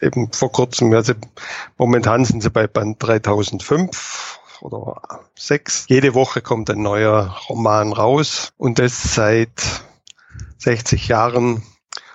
eben 0.00 0.32
vor 0.32 0.50
kurzem, 0.50 0.92
also 0.92 1.14
momentan 1.78 2.24
sind 2.24 2.42
sie 2.42 2.50
bei 2.50 2.66
Band 2.66 3.02
3005 3.02 4.38
oder 4.60 5.00
6. 5.38 5.86
Jede 5.88 6.14
Woche 6.14 6.42
kommt 6.42 6.68
ein 6.68 6.82
neuer 6.82 7.36
Roman 7.48 7.92
raus 7.92 8.52
und 8.56 8.78
das 8.78 9.14
seit 9.14 9.84
60 10.58 11.08
Jahren 11.08 11.62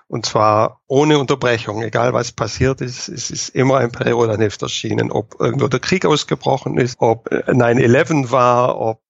und 0.07 0.25
zwar 0.25 0.81
ohne 0.87 1.17
Unterbrechung, 1.17 1.81
egal 1.81 2.13
was 2.13 2.31
passiert 2.31 2.81
ist, 2.81 3.07
es 3.09 3.31
ist 3.31 3.49
immer 3.49 3.77
ein 3.77 3.91
Periodenheft 3.91 4.61
erschienen, 4.61 5.11
ob 5.11 5.39
irgendwo 5.39 5.67
der 5.67 5.79
Krieg 5.79 6.05
ausgebrochen 6.05 6.77
ist, 6.77 6.97
ob 6.99 7.27
9-11 7.31 8.29
war, 8.29 8.77
ob 8.77 9.01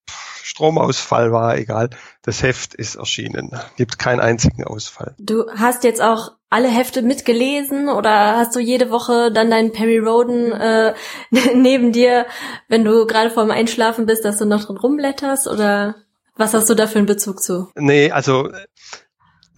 Stromausfall 0.45 1.31
war, 1.31 1.57
egal. 1.57 1.89
Das 2.21 2.43
Heft 2.43 2.75
ist 2.75 2.97
erschienen. 2.97 3.49
Gibt 3.77 3.97
keinen 3.97 4.19
einzigen 4.19 4.63
Ausfall. 4.63 5.15
Du 5.17 5.49
hast 5.49 5.83
jetzt 5.83 6.03
auch 6.03 6.33
alle 6.51 6.67
Hefte 6.67 7.01
mitgelesen 7.01 7.89
oder 7.89 8.37
hast 8.37 8.55
du 8.55 8.59
jede 8.59 8.91
Woche 8.91 9.31
dann 9.31 9.49
deinen 9.49 9.71
Perry 9.71 9.97
Roden 9.97 10.51
äh, 10.51 10.93
neben 11.55 11.91
dir, 11.91 12.27
wenn 12.67 12.85
du 12.85 13.07
gerade 13.07 13.31
vorm 13.31 13.49
Einschlafen 13.49 14.05
bist, 14.05 14.23
dass 14.23 14.37
du 14.37 14.45
noch 14.45 14.65
drin 14.65 14.77
rumblätterst 14.77 15.47
oder 15.47 15.95
was 16.35 16.53
hast 16.53 16.69
du 16.69 16.75
da 16.75 16.85
für 16.85 16.99
einen 16.99 17.07
Bezug 17.07 17.41
zu? 17.41 17.71
Nee, 17.75 18.11
also 18.11 18.51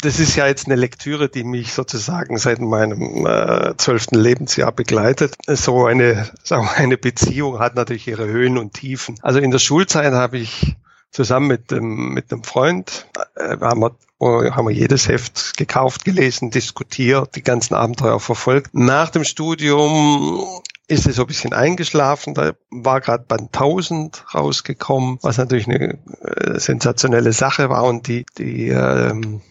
das 0.01 0.19
ist 0.19 0.35
ja 0.35 0.47
jetzt 0.47 0.67
eine 0.67 0.75
Lektüre, 0.75 1.29
die 1.29 1.43
mich 1.43 1.73
sozusagen 1.73 2.37
seit 2.37 2.59
meinem 2.59 3.25
äh, 3.25 3.75
zwölften 3.77 4.15
äh, 4.15 4.19
Lebensjahr 4.19 4.71
begleitet. 4.71 5.35
So 5.47 5.85
eine, 5.85 6.29
wir, 6.47 6.69
eine 6.75 6.97
Beziehung 6.97 7.59
hat 7.59 7.75
natürlich 7.75 8.07
ihre 8.07 8.27
Höhen 8.27 8.57
und 8.57 8.73
Tiefen. 8.73 9.17
Also 9.21 9.39
in 9.39 9.51
der 9.51 9.59
Schulzeit 9.59 10.13
habe 10.13 10.37
ich 10.37 10.75
zusammen 11.11 11.47
mit 11.47 11.71
dem, 11.71 12.13
mit 12.13 12.31
einem 12.31 12.43
Freund, 12.43 13.07
äh, 13.35 13.57
haben, 13.59 13.81
wir, 13.81 14.55
haben 14.55 14.67
wir 14.67 14.75
jedes 14.75 15.07
Heft 15.07 15.57
gekauft, 15.57 16.05
gelesen, 16.05 16.51
diskutiert, 16.51 17.35
die 17.35 17.43
ganzen 17.43 17.73
Abenteuer 17.73 18.19
verfolgt. 18.19 18.73
Nach 18.73 19.09
dem 19.09 19.23
Studium 19.23 20.61
ist 20.87 21.07
es 21.07 21.15
so 21.15 21.23
ein 21.23 21.27
bisschen 21.27 21.53
eingeschlafen. 21.53 22.33
Da 22.33 22.53
war 22.69 23.01
gerade 23.01 23.25
Band 23.27 23.53
1000 23.53 24.25
rausgekommen, 24.33 25.17
was 25.21 25.37
natürlich 25.37 25.67
eine 25.67 25.97
äh, 26.21 26.59
sensationelle 26.59 27.33
Sache 27.33 27.69
war 27.69 27.83
und 27.83 28.07
die, 28.07 28.25
die 28.37 28.69
ähm, 28.69 29.41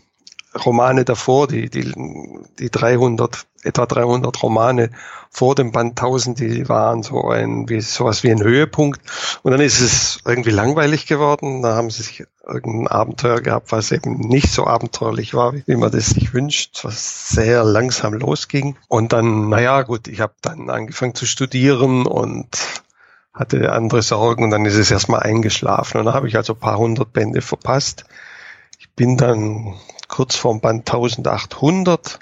Romane 0.64 1.04
davor, 1.04 1.46
die, 1.46 1.68
die, 1.70 1.92
die 2.58 2.70
300, 2.70 3.46
etwa 3.62 3.86
300 3.86 4.42
Romane 4.42 4.90
vor 5.30 5.54
dem 5.54 5.70
Band 5.70 6.00
1000, 6.00 6.40
die 6.40 6.68
waren 6.68 7.02
so 7.02 7.28
ein, 7.28 7.68
wie, 7.68 7.80
sowas 7.80 8.22
wie 8.22 8.30
ein 8.30 8.42
Höhepunkt. 8.42 9.00
Und 9.42 9.52
dann 9.52 9.60
ist 9.60 9.80
es 9.80 10.20
irgendwie 10.24 10.50
langweilig 10.50 11.06
geworden. 11.06 11.62
Da 11.62 11.74
haben 11.74 11.90
sie 11.90 12.02
sich 12.02 12.24
irgendein 12.46 12.88
Abenteuer 12.88 13.40
gehabt, 13.40 13.72
was 13.72 13.92
eben 13.92 14.18
nicht 14.18 14.50
so 14.50 14.66
abenteuerlich 14.66 15.34
war, 15.34 15.52
wie 15.54 15.76
man 15.76 15.90
das 15.90 16.06
sich 16.06 16.32
wünscht, 16.32 16.84
was 16.84 17.28
sehr 17.28 17.64
langsam 17.64 18.14
losging. 18.14 18.76
Und 18.88 19.12
dann, 19.12 19.48
naja, 19.48 19.82
gut, 19.82 20.08
ich 20.08 20.20
habe 20.20 20.34
dann 20.40 20.70
angefangen 20.70 21.14
zu 21.14 21.26
studieren 21.26 22.06
und 22.06 22.48
hatte 23.34 23.70
andere 23.72 24.00
Sorgen 24.00 24.44
und 24.44 24.50
dann 24.50 24.64
ist 24.64 24.76
es 24.76 24.90
erstmal 24.90 25.20
eingeschlafen. 25.20 25.98
Und 25.98 26.06
dann 26.06 26.14
habe 26.14 26.28
ich 26.28 26.36
also 26.36 26.54
ein 26.54 26.58
paar 26.58 26.78
hundert 26.78 27.12
Bände 27.12 27.42
verpasst. 27.42 28.06
Bin 28.96 29.16
dann 29.16 29.74
kurz 30.08 30.36
vorm 30.36 30.60
Band 30.60 30.90
1800 30.90 32.18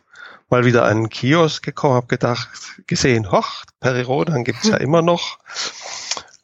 mal 0.50 0.64
wieder 0.64 0.84
an 0.84 0.90
einen 0.90 1.08
Kiosk 1.08 1.64
gekommen, 1.64 1.94
habe 1.94 2.06
gedacht, 2.06 2.48
gesehen, 2.86 3.32
hoch, 3.32 3.64
Perirodan 3.80 4.44
gibt's 4.44 4.68
ja 4.68 4.76
immer 4.78 5.02
noch. 5.02 5.38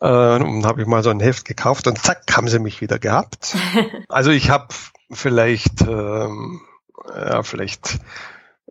Äh, 0.00 0.06
und 0.06 0.64
habe 0.64 0.80
ich 0.80 0.86
mal 0.86 1.02
so 1.02 1.10
ein 1.10 1.20
Heft 1.20 1.44
gekauft 1.44 1.86
und 1.86 2.02
zack, 2.02 2.24
haben 2.32 2.48
sie 2.48 2.58
mich 2.58 2.80
wieder 2.80 2.98
gehabt. 2.98 3.56
Also 4.08 4.30
ich 4.30 4.50
habe 4.50 4.74
vielleicht, 5.10 5.82
ähm, 5.82 6.60
ja, 7.14 7.42
vielleicht 7.42 8.00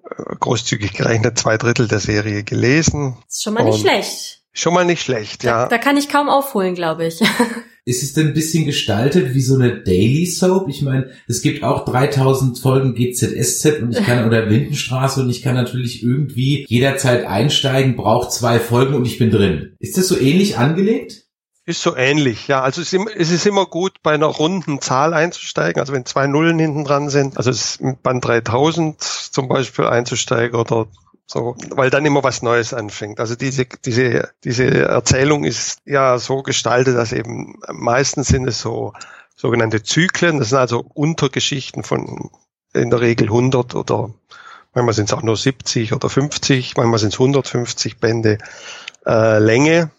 äh, 0.03 0.35
großzügig 0.39 0.93
gerechnet 0.93 1.37
zwei 1.39 1.57
Drittel 1.57 1.87
der 1.87 1.99
Serie 1.99 2.43
gelesen. 2.43 3.17
ist 3.27 3.43
schon 3.43 3.53
mal 3.53 3.63
nicht 3.63 3.79
schlecht. 3.79 4.41
Schon 4.51 4.73
mal 4.73 4.83
nicht 4.83 5.01
schlecht, 5.01 5.43
ja. 5.43 5.63
Da, 5.63 5.69
da 5.69 5.77
kann 5.77 5.95
ich 5.95 6.09
kaum 6.09 6.27
aufholen, 6.27 6.75
glaube 6.75 7.05
ich. 7.05 7.21
Ist 7.89 8.03
es 8.03 8.13
denn 8.13 8.27
ein 8.27 8.33
bisschen 8.35 8.65
gestaltet 8.65 9.33
wie 9.33 9.41
so 9.41 9.55
eine 9.55 9.81
Daily 9.81 10.27
Soap? 10.27 10.69
Ich 10.69 10.83
meine, 10.83 11.09
es 11.27 11.41
gibt 11.41 11.63
auch 11.63 11.85
3000 11.85 12.59
Folgen 12.59 12.93
GZSZ 12.93 13.81
und 13.81 13.97
ich 13.97 14.05
kann, 14.05 14.27
oder 14.27 14.45
Lindenstraße 14.45 15.21
und 15.21 15.29
ich 15.31 15.41
kann 15.41 15.55
natürlich 15.55 16.03
irgendwie 16.03 16.67
jederzeit 16.69 17.25
einsteigen, 17.25 17.95
brauche 17.95 18.29
zwei 18.29 18.59
Folgen 18.59 18.93
und 18.93 19.05
ich 19.05 19.17
bin 19.17 19.31
drin. 19.31 19.75
Ist 19.79 19.97
das 19.97 20.07
so 20.07 20.19
ähnlich 20.19 20.59
angelegt? 20.59 21.23
Ist 21.65 21.81
so 21.81 21.95
ähnlich, 21.95 22.47
ja. 22.47 22.61
Also 22.61 22.81
es 22.81 22.93
ist, 22.93 23.45
immer 23.47 23.65
gut, 23.65 24.03
bei 24.03 24.13
einer 24.13 24.27
runden 24.27 24.81
Zahl 24.81 25.15
einzusteigen. 25.15 25.79
Also 25.79 25.91
wenn 25.91 26.05
zwei 26.05 26.27
Nullen 26.27 26.59
hinten 26.59 26.85
dran 26.85 27.09
sind, 27.09 27.37
also 27.37 27.49
es 27.49 27.79
ist 27.79 28.03
Band 28.03 28.23
3000 28.23 29.01
zum 29.01 29.47
Beispiel 29.47 29.85
einzusteigen 29.85 30.59
oder 30.59 30.85
so, 31.31 31.55
weil 31.69 31.91
dann 31.91 32.07
immer 32.07 32.23
was 32.23 32.41
Neues 32.41 32.73
anfängt. 32.73 33.19
Also 33.19 33.35
diese, 33.35 33.67
diese, 33.85 34.31
diese 34.43 34.87
Erzählung 34.87 35.43
ist 35.43 35.79
ja 35.85 36.17
so 36.17 36.41
gestaltet, 36.41 36.97
dass 36.97 37.13
eben 37.13 37.59
meistens 37.71 38.29
sind 38.29 38.47
es 38.47 38.59
so 38.59 38.93
sogenannte 39.35 39.83
Zyklen. 39.83 40.39
Das 40.39 40.49
sind 40.49 40.57
also 40.57 40.83
Untergeschichten 40.95 41.83
von 41.83 42.31
in 42.73 42.89
der 42.89 43.01
Regel 43.01 43.27
100 43.27 43.75
oder 43.75 44.11
manchmal 44.73 44.95
sind 44.95 45.05
es 45.05 45.13
auch 45.13 45.21
nur 45.21 45.37
70 45.37 45.93
oder 45.93 46.09
50, 46.09 46.75
manchmal 46.77 46.97
sind 46.97 47.13
es 47.13 47.19
150 47.19 47.99
Bände 47.99 48.39
äh, 49.05 49.37
Länge, 49.37 49.91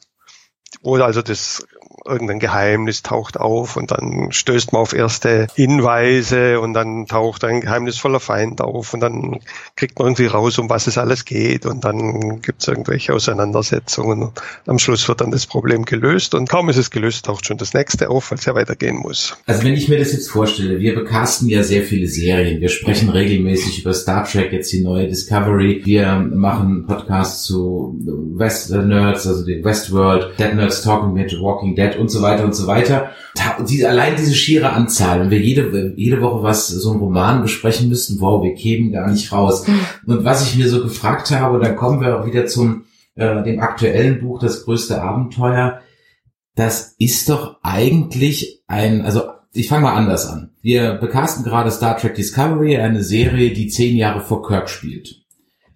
wo 0.83 0.97
also 0.97 1.23
das 1.23 1.65
irgendein 2.11 2.39
Geheimnis 2.39 3.03
taucht 3.03 3.39
auf 3.39 3.77
und 3.77 3.91
dann 3.91 4.33
stößt 4.33 4.73
man 4.73 4.83
auf 4.83 4.93
erste 4.93 5.47
Hinweise 5.55 6.61
und 6.61 6.75
dann 6.75 7.07
taucht 7.07 7.45
ein 7.45 7.61
geheimnisvoller 7.61 8.21
Feind 8.21 8.61
auf 8.61 8.95
und 8.95 9.01
dann 9.01 9.41
kriegt 9.77 9.99
man 9.99 10.09
irgendwie 10.09 10.27
raus, 10.27 10.59
um 10.59 10.69
was 10.69 10.87
es 10.87 10.99
alles 10.99 11.25
geht 11.25 11.67
und 11.67 11.85
dann 11.85 12.43
gibt 12.43 12.63
es 12.63 12.69
irgendwelche 12.69 13.15
Auseinandersetzungen 13.15 14.31
am 14.67 14.79
Schluss 14.79 15.09
wird 15.09 15.21
dann 15.21 15.31
das 15.31 15.47
Problem 15.47 15.85
gelöst 15.85 16.35
und 16.35 16.49
kaum 16.49 16.69
ist 16.69 16.77
es 16.77 16.91
gelöst, 16.91 17.27
taucht 17.27 17.47
schon 17.47 17.59
das 17.59 17.75
nächste 17.75 18.11
auf, 18.11 18.31
weil 18.31 18.39
es 18.39 18.45
ja 18.45 18.55
weitergehen 18.55 18.97
muss. 18.97 19.37
Also 19.47 19.65
wenn 19.65 19.75
ich 19.75 19.89
mir 19.89 19.99
das 19.99 20.13
jetzt 20.13 20.31
vorstelle, 20.31 20.79
wir 20.79 20.95
bekasten 20.95 21.49
ja 21.49 21.63
sehr 21.63 21.83
viele 21.83 22.07
Serien, 22.07 22.61
wir 22.61 22.69
sprechen 22.69 23.09
regelmäßig 23.09 23.81
über 23.81 23.93
Star 23.93 24.25
Trek, 24.25 24.53
jetzt 24.53 24.73
die 24.73 24.83
neue 24.83 25.09
Discovery, 25.09 25.83
wir 25.85 26.15
machen 26.17 26.87
Podcasts 26.87 27.45
zu 27.45 27.99
West 28.35 28.71
Nerds, 28.71 29.27
also 29.27 29.45
den 29.45 29.65
Westworld, 29.65 30.39
Dead 30.39 30.55
Nerds 30.55 30.83
Talking 30.83 31.13
mit 31.13 31.33
Walking 31.41 31.75
Dead 31.75 31.97
und 32.01 32.11
so 32.11 32.23
weiter 32.23 32.45
und 32.45 32.55
so 32.55 32.67
weiter. 32.67 33.11
Die, 33.69 33.87
allein 33.87 34.17
diese 34.17 34.35
schiere 34.35 34.71
Anzahl, 34.71 35.21
wenn 35.21 35.31
wir 35.31 35.39
jede, 35.39 35.95
jede 35.97 36.21
Woche 36.21 36.43
was, 36.43 36.69
so 36.69 36.91
einen 36.91 37.01
Roman 37.01 37.43
besprechen 37.43 37.89
müssten, 37.89 38.21
wow, 38.21 38.43
wir 38.43 38.55
kämen 38.55 38.93
gar 38.93 39.11
nicht 39.11 39.33
raus. 39.33 39.65
Und 40.07 40.25
was 40.25 40.49
ich 40.49 40.57
mir 40.57 40.69
so 40.69 40.83
gefragt 40.83 41.31
habe, 41.31 41.61
da 41.61 41.71
kommen 41.71 42.01
wir 42.01 42.19
auch 42.19 42.27
wieder 42.27 42.47
zum, 42.47 42.85
äh, 43.15 43.43
dem 43.43 43.61
aktuellen 43.61 44.21
Buch, 44.21 44.41
Das 44.41 44.65
größte 44.65 45.01
Abenteuer. 45.03 45.81
Das 46.57 46.95
ist 46.99 47.29
doch 47.29 47.59
eigentlich 47.63 48.63
ein, 48.67 49.03
also 49.03 49.23
ich 49.53 49.69
fange 49.69 49.85
mal 49.85 49.95
anders 49.95 50.27
an. 50.27 50.51
Wir 50.61 50.95
bekasten 50.95 51.45
gerade 51.45 51.71
Star 51.71 51.97
Trek 51.97 52.15
Discovery, 52.15 52.77
eine 52.77 53.03
Serie, 53.03 53.53
die 53.53 53.69
zehn 53.69 53.97
Jahre 53.97 54.21
vor 54.21 54.47
Kirk 54.47 54.69
spielt. 54.69 55.23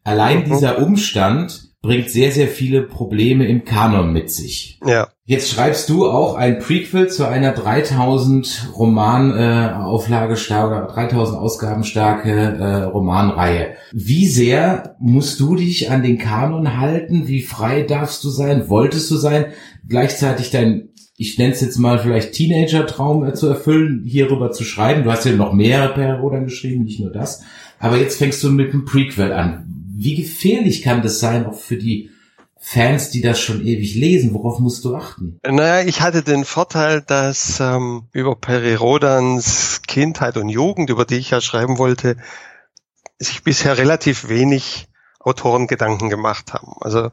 Allein 0.05 0.41
mhm. 0.41 0.45
dieser 0.45 0.79
Umstand 0.79 1.74
bringt 1.85 2.09
sehr, 2.09 2.33
sehr 2.33 2.49
viele 2.49 2.81
Probleme 2.81 3.47
im 3.47 3.67
Kanon 3.67 4.11
mit 4.11 4.31
sich. 4.31 4.81
Ja. 4.87 5.09
Jetzt 5.27 5.51
schreibst 5.51 5.91
du 5.91 6.07
auch 6.09 6.35
ein 6.35 6.59
Prequel 6.59 7.09
zu 7.09 7.29
einer 7.29 7.53
3000 7.53 8.71
Roman 8.75 9.37
äh, 9.37 9.75
Auflage 9.75 10.39
starke, 10.39 10.91
3000 10.91 11.39
Ausgaben 11.39 11.85
starke 11.85 12.31
äh, 12.31 12.83
Romanreihe. 12.85 13.75
Wie 13.93 14.27
sehr 14.27 14.97
musst 14.99 15.41
du 15.41 15.57
dich 15.57 15.91
an 15.91 16.03
den 16.03 16.17
Kanon 16.17 16.79
halten? 16.81 17.29
Wie 17.29 17.43
frei 17.43 17.83
darfst 17.83 18.25
du 18.25 18.31
sein? 18.31 18.71
Wolltest 18.71 19.11
du 19.11 19.17
sein? 19.17 19.47
Gleichzeitig 19.87 20.51
dein 20.51 20.89
ich 21.17 21.39
nenne 21.39 21.53
es 21.53 21.61
jetzt 21.61 21.79
mal 21.79 22.01
vielleicht 22.01 22.33
Teenager-Traum 22.33 23.27
äh, 23.27 23.35
zu 23.35 23.47
erfüllen, 23.47 24.03
hierüber 24.05 24.51
zu 24.51 24.65
schreiben. 24.65 25.05
Du 25.05 25.13
hast 25.13 25.27
ja 25.27 25.33
noch 25.33 25.53
mehr 25.53 25.89
per 25.89 26.19
Rodan 26.19 26.45
geschrieben, 26.45 26.83
nicht 26.85 26.99
nur 26.99 27.13
das. 27.13 27.43
Aber 27.79 27.99
jetzt 27.99 28.19
fängst 28.19 28.43
du 28.43 28.51
mit 28.51 28.73
einem 28.73 28.85
Prequel 28.85 29.33
an 29.33 29.84
wie 29.97 30.17
gefährlich 30.17 30.83
kann 30.83 31.03
das 31.03 31.21
sein, 31.21 31.47
auch 31.47 31.59
für 31.59 31.77
die 31.77 32.11
Fans, 32.59 33.11
die 33.11 33.21
das 33.21 33.39
schon 33.39 33.65
ewig 33.65 33.95
lesen? 33.95 34.33
Worauf 34.33 34.59
musst 34.59 34.85
du 34.85 34.97
achten? 34.97 35.39
Naja, 35.47 35.87
ich 35.87 36.01
hatte 36.01 36.23
den 36.23 36.45
Vorteil, 36.45 37.03
dass 37.03 37.61
ähm, 37.61 38.09
über 38.13 38.35
Peri 38.37 38.75
Rodans 38.75 39.83
Kindheit 39.87 40.37
und 40.37 40.49
Jugend, 40.49 40.91
über 40.91 41.05
die 41.05 41.17
ich 41.17 41.31
ja 41.31 41.41
schreiben 41.41 41.79
wollte, 41.79 42.17
sich 43.19 43.43
bisher 43.45 43.79
relativ 43.79 44.29
wenig 44.29 44.89
Autoren 45.21 45.67
Gedanken 45.67 46.09
gemacht 46.11 46.53
haben. 46.53 46.75
Also 46.81 47.11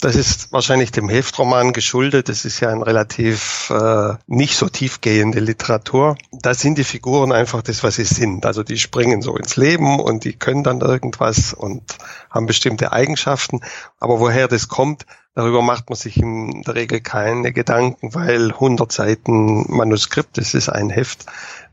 das 0.00 0.16
ist 0.16 0.52
wahrscheinlich 0.52 0.92
dem 0.92 1.08
Heftroman 1.08 1.72
geschuldet. 1.72 2.28
Das 2.28 2.44
ist 2.44 2.60
ja 2.60 2.70
ein 2.70 2.82
relativ 2.82 3.70
äh, 3.70 4.14
nicht 4.26 4.56
so 4.56 4.68
tiefgehende 4.68 5.40
Literatur. 5.40 6.16
Da 6.32 6.54
sind 6.54 6.78
die 6.78 6.84
Figuren 6.84 7.32
einfach 7.32 7.62
das, 7.62 7.82
was 7.82 7.96
sie 7.96 8.04
sind. 8.04 8.46
Also 8.46 8.62
die 8.62 8.78
springen 8.78 9.22
so 9.22 9.36
ins 9.36 9.56
Leben 9.56 10.00
und 10.00 10.24
die 10.24 10.32
können 10.32 10.64
dann 10.64 10.80
irgendwas 10.80 11.52
und 11.52 11.82
haben 12.30 12.46
bestimmte 12.46 12.92
Eigenschaften. 12.92 13.60
Aber 13.98 14.20
woher 14.20 14.48
das 14.48 14.68
kommt, 14.68 15.06
darüber 15.34 15.62
macht 15.62 15.90
man 15.90 15.96
sich 15.96 16.16
in 16.16 16.62
der 16.62 16.74
Regel 16.74 17.00
keine 17.00 17.52
Gedanken, 17.52 18.14
weil 18.14 18.52
100 18.52 18.90
Seiten 18.90 19.64
Manuskript, 19.68 20.38
das 20.38 20.54
ist 20.54 20.68
ein 20.68 20.90
Heft, 20.90 21.26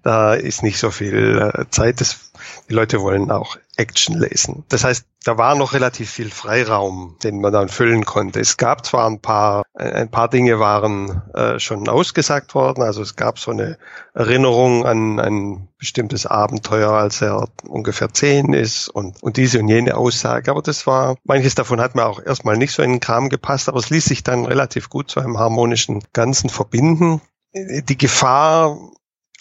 da 0.03 0.33
ist 0.33 0.63
nicht 0.63 0.79
so 0.79 0.91
viel 0.91 1.51
äh, 1.53 1.65
Zeit. 1.69 2.01
Das, 2.01 2.26
die 2.69 2.73
Leute 2.73 3.01
wollen 3.01 3.31
auch 3.31 3.57
Action 3.77 4.17
lesen. 4.17 4.65
Das 4.69 4.83
heißt, 4.83 5.05
da 5.23 5.37
war 5.37 5.55
noch 5.55 5.73
relativ 5.73 6.09
viel 6.09 6.29
Freiraum, 6.29 7.15
den 7.23 7.39
man 7.39 7.53
dann 7.53 7.69
füllen 7.69 8.05
konnte. 8.05 8.39
Es 8.39 8.57
gab 8.57 8.85
zwar 8.85 9.09
ein 9.09 9.21
paar, 9.21 9.63
ein 9.73 10.09
paar 10.09 10.29
Dinge 10.29 10.59
waren 10.59 11.21
äh, 11.33 11.59
schon 11.59 11.87
ausgesagt 11.87 12.55
worden. 12.55 12.83
Also 12.83 13.01
es 13.01 13.15
gab 13.15 13.39
so 13.39 13.51
eine 13.51 13.77
Erinnerung 14.13 14.85
an 14.85 15.19
ein 15.19 15.69
bestimmtes 15.77 16.25
Abenteuer, 16.25 16.91
als 16.91 17.21
er 17.21 17.47
ungefähr 17.67 18.13
zehn 18.13 18.53
ist 18.53 18.89
und, 18.89 19.21
und 19.21 19.37
diese 19.37 19.59
und 19.59 19.69
jene 19.69 19.95
Aussage. 19.95 20.51
Aber 20.51 20.61
das 20.61 20.87
war, 20.87 21.17
manches 21.23 21.55
davon 21.55 21.79
hat 21.79 21.95
mir 21.95 22.05
auch 22.05 22.21
erstmal 22.23 22.57
nicht 22.57 22.73
so 22.73 22.81
in 22.83 22.91
den 22.91 22.99
Kram 22.99 23.29
gepasst, 23.29 23.69
aber 23.69 23.77
es 23.77 23.89
ließ 23.89 24.05
sich 24.05 24.23
dann 24.23 24.45
relativ 24.45 24.89
gut 24.89 25.09
zu 25.09 25.19
einem 25.19 25.37
harmonischen 25.37 26.03
Ganzen 26.13 26.49
verbinden. 26.49 27.21
Die 27.53 27.97
Gefahr 27.97 28.77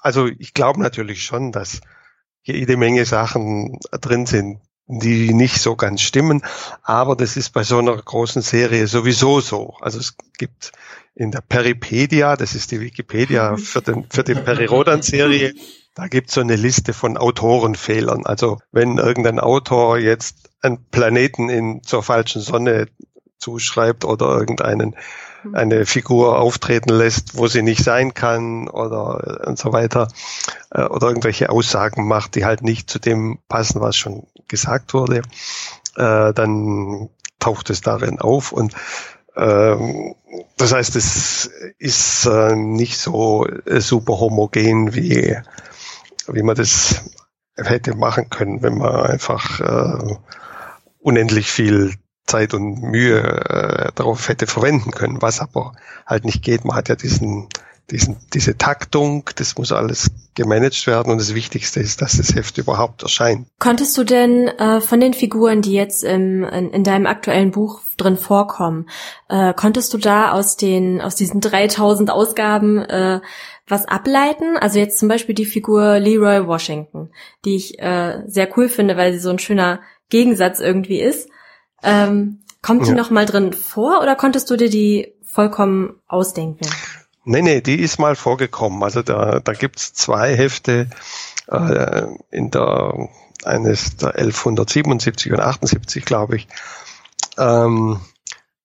also 0.06 0.28
ich 0.38 0.54
glaube 0.54 0.80
natürlich 0.80 1.24
schon, 1.24 1.50
dass 1.50 1.80
jede 2.46 2.76
Menge 2.76 3.04
Sachen 3.04 3.78
drin 3.90 4.26
sind, 4.26 4.60
die 4.86 5.34
nicht 5.34 5.60
so 5.60 5.76
ganz 5.76 6.00
stimmen. 6.00 6.42
Aber 6.82 7.16
das 7.16 7.36
ist 7.36 7.50
bei 7.50 7.64
so 7.64 7.78
einer 7.78 7.96
großen 7.96 8.42
Serie 8.42 8.86
sowieso 8.86 9.40
so. 9.40 9.74
Also 9.80 9.98
es 9.98 10.16
gibt 10.38 10.72
in 11.14 11.30
der 11.30 11.40
Peripedia, 11.40 12.36
das 12.36 12.54
ist 12.54 12.70
die 12.70 12.80
Wikipedia 12.80 13.56
für, 13.56 13.82
den, 13.82 14.06
für 14.10 14.22
die 14.22 14.34
Peri-Rodan-Serie, 14.34 15.54
da 15.94 16.08
gibt 16.08 16.28
es 16.28 16.34
so 16.34 16.42
eine 16.42 16.56
Liste 16.56 16.92
von 16.92 17.16
Autorenfehlern. 17.16 18.26
Also 18.26 18.58
wenn 18.70 18.98
irgendein 18.98 19.40
Autor 19.40 19.98
jetzt 19.98 20.50
einen 20.60 20.84
Planeten 20.90 21.48
in 21.48 21.82
zur 21.82 22.02
falschen 22.02 22.42
Sonne 22.42 22.88
zuschreibt 23.38 24.04
oder 24.04 24.26
irgendeinen 24.38 24.94
eine 25.52 25.86
Figur 25.86 26.38
auftreten 26.38 26.90
lässt, 26.90 27.36
wo 27.36 27.46
sie 27.46 27.62
nicht 27.62 27.82
sein 27.82 28.14
kann 28.14 28.68
oder 28.68 29.46
und 29.46 29.58
so 29.58 29.72
weiter 29.72 30.08
äh, 30.70 30.84
oder 30.84 31.08
irgendwelche 31.08 31.50
Aussagen 31.50 32.06
macht, 32.06 32.34
die 32.34 32.44
halt 32.44 32.62
nicht 32.62 32.90
zu 32.90 32.98
dem 32.98 33.38
passen, 33.48 33.80
was 33.80 33.96
schon 33.96 34.26
gesagt 34.48 34.94
wurde, 34.94 35.22
äh, 35.96 36.32
dann 36.32 37.08
taucht 37.38 37.70
es 37.70 37.80
darin 37.80 38.18
auf. 38.18 38.52
Und 38.52 38.74
ähm, 39.36 40.14
das 40.56 40.72
heißt, 40.72 40.96
es 40.96 41.50
ist 41.78 42.26
äh, 42.26 42.56
nicht 42.56 42.98
so 42.98 43.46
super 43.78 44.18
homogen 44.18 44.94
wie 44.94 45.36
wie 46.28 46.42
man 46.42 46.56
das 46.56 47.04
hätte 47.56 47.94
machen 47.94 48.30
können, 48.30 48.62
wenn 48.62 48.78
man 48.78 49.06
einfach 49.06 49.60
unendlich 50.98 51.48
viel 51.52 51.94
Zeit 52.26 52.54
und 52.54 52.82
Mühe 52.82 53.20
äh, 53.20 53.92
darauf 53.94 54.28
hätte 54.28 54.46
verwenden 54.46 54.90
können, 54.90 55.22
was 55.22 55.40
aber 55.40 55.72
halt 56.06 56.24
nicht 56.24 56.42
geht. 56.42 56.64
Man 56.64 56.76
hat 56.76 56.88
ja 56.88 56.96
diesen, 56.96 57.48
diesen, 57.90 58.16
diese 58.34 58.58
Taktung, 58.58 59.30
das 59.36 59.56
muss 59.56 59.70
alles 59.72 60.10
gemanagt 60.34 60.86
werden 60.86 61.12
und 61.12 61.18
das 61.18 61.34
Wichtigste 61.34 61.80
ist, 61.80 62.02
dass 62.02 62.16
das 62.16 62.34
Heft 62.34 62.58
überhaupt 62.58 63.02
erscheint. 63.02 63.46
Konntest 63.58 63.96
du 63.96 64.04
denn 64.04 64.48
äh, 64.48 64.80
von 64.80 65.00
den 65.00 65.14
Figuren, 65.14 65.62
die 65.62 65.72
jetzt 65.72 66.02
im, 66.02 66.44
in, 66.44 66.70
in 66.70 66.84
deinem 66.84 67.06
aktuellen 67.06 67.52
Buch 67.52 67.80
drin 67.96 68.16
vorkommen, 68.16 68.88
äh, 69.28 69.54
konntest 69.54 69.94
du 69.94 69.98
da 69.98 70.32
aus 70.32 70.56
den 70.56 71.00
aus 71.00 71.14
diesen 71.14 71.40
3000 71.40 72.10
Ausgaben 72.10 72.78
äh, 72.78 73.20
was 73.68 73.86
ableiten? 73.86 74.56
Also 74.56 74.78
jetzt 74.78 74.98
zum 74.98 75.08
Beispiel 75.08 75.34
die 75.34 75.46
Figur 75.46 75.98
Leroy 75.98 76.46
Washington, 76.46 77.10
die 77.44 77.56
ich 77.56 77.78
äh, 77.78 78.22
sehr 78.26 78.48
cool 78.56 78.68
finde, 78.68 78.96
weil 78.96 79.12
sie 79.12 79.20
so 79.20 79.30
ein 79.30 79.38
schöner 79.38 79.80
Gegensatz 80.08 80.60
irgendwie 80.60 81.00
ist. 81.00 81.28
Ähm, 81.86 82.40
kommt 82.62 82.84
die 82.86 82.90
ja. 82.90 82.96
noch 82.96 83.10
mal 83.10 83.24
drin 83.24 83.52
vor 83.52 84.02
oder 84.02 84.16
konntest 84.16 84.50
du 84.50 84.56
dir 84.56 84.68
die 84.68 85.14
vollkommen 85.24 85.94
ausdenken? 86.08 86.68
Nee, 87.24 87.42
nee, 87.42 87.60
die 87.60 87.80
ist 87.80 87.98
mal 87.98 88.16
vorgekommen. 88.16 88.82
Also 88.82 89.02
da, 89.02 89.40
da 89.40 89.52
gibt's 89.52 89.94
zwei 89.94 90.36
Hefte 90.36 90.88
äh, 91.48 92.06
in 92.30 92.50
der 92.50 93.08
eines 93.44 93.96
der 93.96 94.16
1177 94.16 95.32
und 95.32 95.40
78, 95.40 96.04
glaube 96.04 96.36
ich. 96.36 96.48
Ähm, 97.38 98.00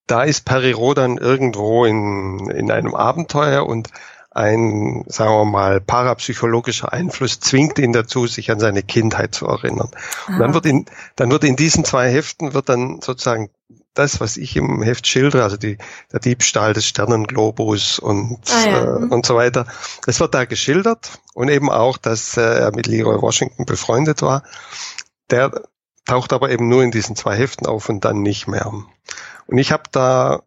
da 0.08 0.24
ist 0.24 0.46
Periro 0.46 0.94
dann 0.94 1.18
irgendwo 1.18 1.86
in, 1.86 2.50
in 2.50 2.72
einem 2.72 2.96
Abenteuer 2.96 3.66
und 3.66 3.90
ein, 4.32 5.04
sagen 5.08 5.32
wir 5.32 5.46
mal, 5.46 5.82
parapsychologischer 5.82 6.92
Einfluss 6.94 7.42
zwingt 7.42 7.78
ihn 7.80 7.92
dazu, 7.92 8.28
sich 8.28 8.50
an 8.50 8.60
seine 8.60 8.82
Kindheit 8.82 9.36
zu 9.36 9.46
erinnern. 9.46 9.92
Und 10.28 10.40
dann 10.40 10.54
wird 10.54 10.66
in, 10.66 10.86
dann 11.18 11.30
wird 11.32 11.44
in 11.44 11.58
diesen 11.58 11.84
zwei 11.84 12.10
Heften 12.10 12.54
wird 12.54 12.70
dann 12.70 13.02
sozusagen 13.02 13.50
das, 13.94 14.22
was 14.22 14.38
ich 14.38 14.56
im 14.56 14.82
Heft 14.82 15.06
schildere, 15.06 15.44
also 15.44 15.58
die, 15.58 15.78
der 16.14 16.22
Diebstahl 16.22 16.72
des 16.72 16.86
Sternenglobus 16.86 18.00
und, 18.00 18.40
ah, 18.50 18.66
ja. 18.66 18.84
äh, 18.84 19.04
und 19.04 19.26
so 19.26 19.36
weiter, 19.36 19.68
das 20.06 20.22
wird 20.22 20.34
da 20.34 20.46
geschildert 20.46 21.20
und 21.34 21.50
eben 21.50 21.70
auch, 21.70 21.98
dass 21.98 22.38
äh, 22.38 22.42
er 22.42 22.74
mit 22.74 22.88
Leroy 22.88 23.22
Washington 23.22 23.66
befreundet 23.66 24.22
war. 24.22 24.44
Der 25.30 25.52
taucht 26.06 26.32
aber 26.32 26.52
eben 26.52 26.70
nur 26.70 26.84
in 26.84 26.92
diesen 26.92 27.18
zwei 27.18 27.36
Heften 27.36 27.68
auf 27.68 27.90
und 27.90 28.06
dann 28.06 28.22
nicht 28.22 28.48
mehr. 28.48 28.72
Und 29.48 29.58
ich 29.58 29.74
habe 29.74 29.84
da 29.92 30.42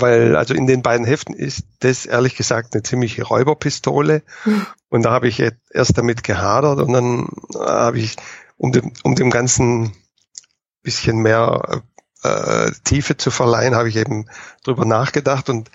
weil 0.00 0.36
also 0.36 0.54
in 0.54 0.66
den 0.66 0.82
beiden 0.82 1.06
Heften 1.06 1.34
ist 1.34 1.64
das 1.80 2.06
ehrlich 2.06 2.34
gesagt 2.34 2.74
eine 2.74 2.82
ziemliche 2.82 3.24
Räuberpistole 3.24 4.22
mhm. 4.44 4.66
und 4.88 5.02
da 5.02 5.10
habe 5.10 5.28
ich 5.28 5.42
erst 5.70 5.98
damit 5.98 6.24
gehadert 6.24 6.80
und 6.80 6.92
dann 6.92 7.28
habe 7.54 7.98
ich 7.98 8.16
um 8.56 8.72
dem, 8.72 8.92
um 9.02 9.14
dem 9.14 9.30
ganzen 9.30 9.92
bisschen 10.82 11.18
mehr 11.18 11.82
äh, 12.22 12.70
Tiefe 12.84 13.16
zu 13.16 13.30
verleihen, 13.30 13.74
habe 13.74 13.88
ich 13.88 13.96
eben 13.96 14.26
drüber 14.64 14.84
nachgedacht 14.84 15.48
und 15.48 15.70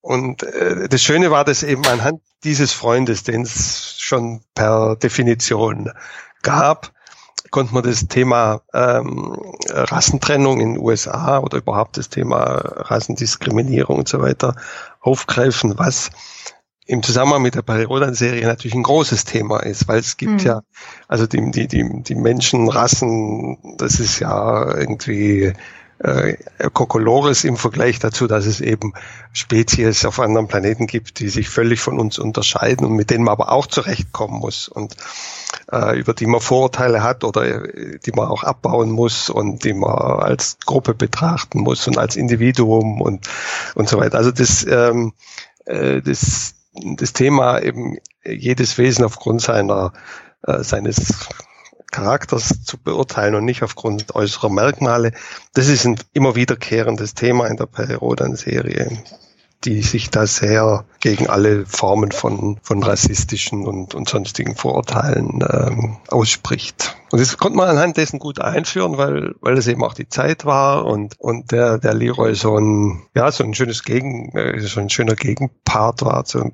und 0.00 0.44
äh, 0.44 0.88
das 0.88 1.02
Schöne 1.02 1.32
war, 1.32 1.44
dass 1.44 1.64
eben 1.64 1.84
anhand 1.86 2.20
dieses 2.44 2.72
Freundes, 2.72 3.24
den 3.24 3.42
es 3.42 3.96
schon 3.98 4.42
per 4.54 4.94
Definition 4.94 5.90
gab, 6.42 6.92
konnte 7.50 7.74
man 7.74 7.82
das 7.82 8.08
Thema 8.08 8.62
ähm, 8.72 9.36
Rassentrennung 9.68 10.60
in 10.60 10.74
den 10.74 10.82
USA 10.82 11.38
oder 11.38 11.58
überhaupt 11.58 11.96
das 11.96 12.08
Thema 12.08 12.44
Rassendiskriminierung 12.44 13.98
und 13.98 14.08
so 14.08 14.20
weiter 14.20 14.56
aufgreifen, 15.00 15.78
was 15.78 16.10
im 16.86 17.02
Zusammenhang 17.02 17.42
mit 17.42 17.56
der 17.56 17.62
Periodan-Serie 17.62 18.46
natürlich 18.46 18.74
ein 18.74 18.84
großes 18.84 19.24
Thema 19.24 19.58
ist, 19.60 19.88
weil 19.88 19.98
es 19.98 20.16
gibt 20.16 20.32
mhm. 20.32 20.38
ja, 20.46 20.62
also 21.08 21.26
die, 21.26 21.50
die, 21.50 21.66
die, 21.66 22.02
die 22.02 22.14
Menschenrassen, 22.14 23.76
das 23.76 23.98
ist 23.98 24.20
ja 24.20 24.76
irgendwie 24.76 25.52
äh, 25.98 26.36
Kokolores 26.72 27.44
im 27.44 27.56
Vergleich 27.56 27.98
dazu, 27.98 28.26
dass 28.26 28.46
es 28.46 28.60
eben 28.60 28.92
Spezies 29.32 30.04
auf 30.04 30.20
anderen 30.20 30.48
Planeten 30.48 30.86
gibt, 30.86 31.20
die 31.20 31.28
sich 31.28 31.48
völlig 31.48 31.80
von 31.80 31.98
uns 31.98 32.18
unterscheiden 32.18 32.86
und 32.86 32.92
mit 32.94 33.10
denen 33.10 33.24
man 33.24 33.32
aber 33.32 33.50
auch 33.50 33.66
zurechtkommen 33.66 34.38
muss 34.38 34.68
und 34.68 34.96
äh, 35.72 35.98
über 35.98 36.12
die 36.12 36.26
man 36.26 36.40
Vorurteile 36.40 37.02
hat 37.02 37.24
oder 37.24 37.44
äh, 37.44 37.98
die 38.04 38.12
man 38.12 38.28
auch 38.28 38.42
abbauen 38.42 38.90
muss 38.90 39.30
und 39.30 39.64
die 39.64 39.72
man 39.72 39.90
als 39.90 40.58
Gruppe 40.66 40.94
betrachten 40.94 41.60
muss 41.60 41.86
und 41.88 41.98
als 41.98 42.16
Individuum 42.16 43.00
und 43.00 43.28
und 43.74 43.88
so 43.88 43.98
weiter. 43.98 44.18
Also 44.18 44.32
das 44.32 44.66
ähm, 44.68 45.12
äh, 45.64 46.02
das 46.02 46.54
das 46.74 47.14
Thema 47.14 47.60
eben 47.62 47.96
jedes 48.22 48.76
Wesen 48.76 49.04
aufgrund 49.04 49.40
seiner 49.40 49.92
äh, 50.42 50.62
seines 50.62 51.14
Charakters 51.90 52.64
zu 52.64 52.78
beurteilen 52.78 53.34
und 53.34 53.44
nicht 53.44 53.62
aufgrund 53.62 54.14
äußerer 54.14 54.50
Merkmale. 54.50 55.12
Das 55.54 55.68
ist 55.68 55.84
ein 55.86 55.96
immer 56.12 56.34
wiederkehrendes 56.34 57.14
Thema 57.14 57.46
in 57.46 57.56
der 57.56 57.66
Perirodan-Serie 57.66 59.02
die 59.64 59.82
sich 59.82 60.10
da 60.10 60.26
sehr 60.26 60.84
gegen 61.00 61.28
alle 61.28 61.66
Formen 61.66 62.12
von, 62.12 62.58
von 62.62 62.82
rassistischen 62.82 63.66
und, 63.66 63.94
und 63.94 64.08
sonstigen 64.08 64.54
Vorurteilen 64.54 65.44
ähm, 65.48 65.96
ausspricht. 66.08 66.96
Und 67.10 67.20
das 67.20 67.38
konnte 67.38 67.56
man 67.56 67.68
anhand 67.68 67.96
dessen 67.96 68.18
gut 68.18 68.40
einführen, 68.40 68.98
weil, 68.98 69.34
weil 69.40 69.56
es 69.56 69.66
eben 69.66 69.82
auch 69.82 69.94
die 69.94 70.08
Zeit 70.08 70.44
war 70.44 70.84
und, 70.84 71.18
und 71.18 71.52
der, 71.52 71.78
der 71.78 71.94
Leroy 71.94 72.34
so 72.34 72.56
ein, 72.56 73.02
ja, 73.14 73.30
so 73.32 73.44
ein 73.44 73.54
schönes 73.54 73.82
Gegen, 73.82 74.36
äh, 74.36 74.60
so 74.60 74.80
ein 74.80 74.90
schöner 74.90 75.14
Gegenpart 75.14 76.02
war 76.02 76.24
zu, 76.24 76.52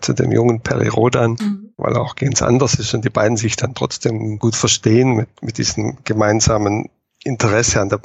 zu 0.00 0.12
dem 0.12 0.32
jungen 0.32 0.60
Peri 0.60 0.88
Rodan, 0.88 1.36
mhm. 1.40 1.72
weil 1.76 1.94
er 1.94 2.02
auch 2.02 2.16
ganz 2.16 2.42
anders 2.42 2.74
ist 2.74 2.94
und 2.94 3.04
die 3.04 3.10
beiden 3.10 3.36
sich 3.36 3.56
dann 3.56 3.74
trotzdem 3.74 4.38
gut 4.38 4.56
verstehen 4.56 5.14
mit, 5.14 5.28
mit 5.42 5.58
diesem 5.58 5.98
gemeinsamen 6.04 6.88
Interesse 7.24 7.80
an 7.80 7.88
der 7.88 8.00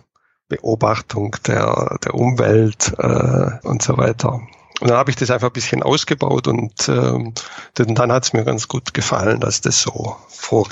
Beobachtung 0.50 1.36
der, 1.46 1.98
der 2.04 2.14
Umwelt 2.14 2.94
äh, 2.98 3.68
und 3.68 3.82
so 3.82 3.98
weiter. 3.98 4.42
Und 4.80 4.90
dann 4.90 4.98
habe 4.98 5.10
ich 5.10 5.16
das 5.16 5.32
einfach 5.32 5.48
ein 5.50 5.54
bisschen 5.54 5.82
ausgebaut 5.82 6.48
und 6.48 6.88
ähm, 6.88 7.34
dann 7.74 8.12
hat 8.12 8.26
es 8.26 8.34
mir 8.34 8.44
ganz 8.44 8.68
gut 8.68 8.94
gefallen, 8.94 9.40
dass 9.40 9.62
das 9.62 9.82
so 9.82 10.16
vor, 10.28 10.68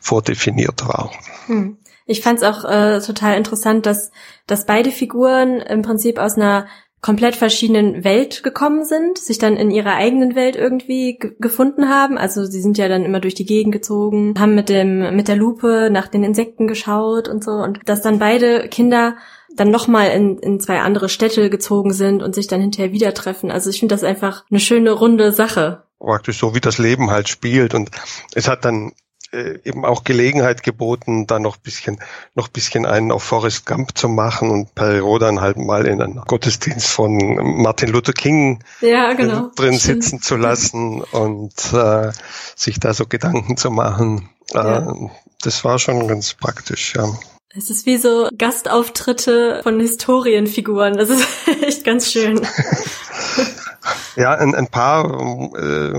vordefiniert 0.00 0.86
war. 0.88 1.10
Hm. 1.46 1.78
Ich 2.10 2.22
fand 2.22 2.38
es 2.38 2.44
auch 2.44 2.64
äh, 2.64 3.00
total 3.00 3.36
interessant, 3.36 3.84
dass, 3.84 4.10
dass 4.46 4.64
beide 4.64 4.90
Figuren 4.90 5.60
im 5.60 5.82
Prinzip 5.82 6.18
aus 6.18 6.36
einer 6.36 6.66
komplett 7.00 7.36
verschiedenen 7.36 8.02
Welt 8.02 8.42
gekommen 8.42 8.84
sind, 8.84 9.18
sich 9.18 9.38
dann 9.38 9.56
in 9.56 9.70
ihrer 9.70 9.94
eigenen 9.94 10.34
Welt 10.34 10.56
irgendwie 10.56 11.18
gefunden 11.38 11.88
haben. 11.88 12.18
Also 12.18 12.44
sie 12.44 12.60
sind 12.60 12.76
ja 12.76 12.88
dann 12.88 13.04
immer 13.04 13.20
durch 13.20 13.34
die 13.34 13.46
Gegend 13.46 13.72
gezogen, 13.72 14.34
haben 14.38 14.54
mit 14.54 14.68
dem 14.68 15.14
mit 15.14 15.28
der 15.28 15.36
Lupe 15.36 15.90
nach 15.92 16.08
den 16.08 16.24
Insekten 16.24 16.66
geschaut 16.66 17.28
und 17.28 17.44
so 17.44 17.52
und 17.52 17.80
dass 17.86 18.02
dann 18.02 18.18
beide 18.18 18.68
Kinder 18.68 19.16
dann 19.54 19.70
nochmal 19.70 20.10
in, 20.10 20.38
in 20.38 20.60
zwei 20.60 20.80
andere 20.80 21.08
Städte 21.08 21.50
gezogen 21.50 21.92
sind 21.92 22.22
und 22.22 22.34
sich 22.34 22.46
dann 22.46 22.60
hinterher 22.60 22.92
wieder 22.92 23.14
treffen. 23.14 23.50
Also 23.50 23.70
ich 23.70 23.80
finde 23.80 23.94
das 23.94 24.04
einfach 24.04 24.44
eine 24.50 24.60
schöne 24.60 24.92
runde 24.92 25.32
Sache. 25.32 25.84
Praktisch 25.98 26.38
so 26.38 26.54
wie 26.54 26.60
das 26.60 26.78
Leben 26.78 27.10
halt 27.10 27.28
spielt 27.28 27.74
und 27.74 27.90
es 28.34 28.48
hat 28.48 28.64
dann 28.64 28.92
äh, 29.32 29.58
eben 29.64 29.84
auch 29.84 30.04
Gelegenheit 30.04 30.62
geboten, 30.62 31.26
da 31.26 31.38
noch 31.38 31.56
bisschen, 31.56 31.98
noch 32.34 32.48
bisschen 32.48 32.86
einen 32.86 33.12
auf 33.12 33.22
Forrest 33.22 33.66
Gump 33.66 33.96
zu 33.96 34.08
machen 34.08 34.50
und 34.50 34.74
Perrault 34.74 35.22
dann 35.22 35.40
halt 35.40 35.58
mal 35.58 35.86
in 35.86 36.00
einen 36.00 36.22
Gottesdienst 36.22 36.88
von 36.88 37.16
Martin 37.62 37.90
Luther 37.90 38.12
King 38.12 38.62
ja, 38.80 39.12
genau. 39.12 39.50
drin 39.54 39.78
Stimmt. 39.78 40.04
sitzen 40.04 40.22
zu 40.22 40.36
lassen 40.36 41.02
und 41.02 41.52
äh, 41.72 42.10
sich 42.56 42.80
da 42.80 42.94
so 42.94 43.06
Gedanken 43.06 43.56
zu 43.56 43.70
machen. 43.70 44.30
Ja. 44.52 44.90
Äh, 44.90 45.08
das 45.42 45.64
war 45.64 45.78
schon 45.78 46.08
ganz 46.08 46.34
praktisch, 46.34 46.94
ja. 46.94 47.08
Es 47.50 47.70
ist 47.70 47.86
wie 47.86 47.96
so 47.96 48.28
Gastauftritte 48.36 49.60
von 49.62 49.80
Historienfiguren. 49.80 50.96
Das 50.96 51.10
ist 51.10 51.26
echt 51.62 51.84
ganz 51.84 52.10
schön. 52.10 52.40
Ja, 54.16 54.34
ein, 54.34 54.54
ein 54.54 54.66
paar 54.66 55.04
äh, 55.04 55.92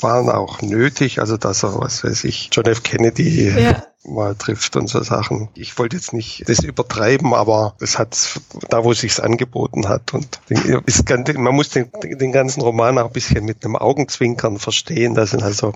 waren 0.00 0.28
auch 0.30 0.62
nötig, 0.62 1.20
also 1.20 1.36
dass 1.36 1.62
er, 1.62 1.78
was 1.80 2.04
weiß 2.04 2.24
ich, 2.24 2.50
John 2.52 2.66
F. 2.66 2.82
Kennedy 2.82 3.50
ja. 3.50 3.82
Mal 4.08 4.34
trifft 4.34 4.76
und 4.76 4.88
so 4.88 5.02
Sachen. 5.02 5.48
Ich 5.54 5.78
wollte 5.78 5.96
jetzt 5.96 6.12
nicht 6.12 6.48
das 6.48 6.60
übertreiben, 6.60 7.34
aber 7.34 7.74
es 7.80 7.98
hat 7.98 8.40
da, 8.68 8.84
wo 8.84 8.92
es 8.92 9.00
sich 9.00 9.22
angeboten 9.22 9.88
hat. 9.88 10.14
Und 10.14 10.40
ist, 10.86 11.08
man 11.36 11.54
muss 11.54 11.70
den, 11.70 11.90
den 12.02 12.32
ganzen 12.32 12.62
Roman 12.62 12.98
auch 12.98 13.06
ein 13.06 13.12
bisschen 13.12 13.44
mit 13.44 13.64
einem 13.64 13.76
Augenzwinkern 13.76 14.58
verstehen. 14.58 15.14
Da 15.14 15.26
sind 15.26 15.42
also 15.42 15.72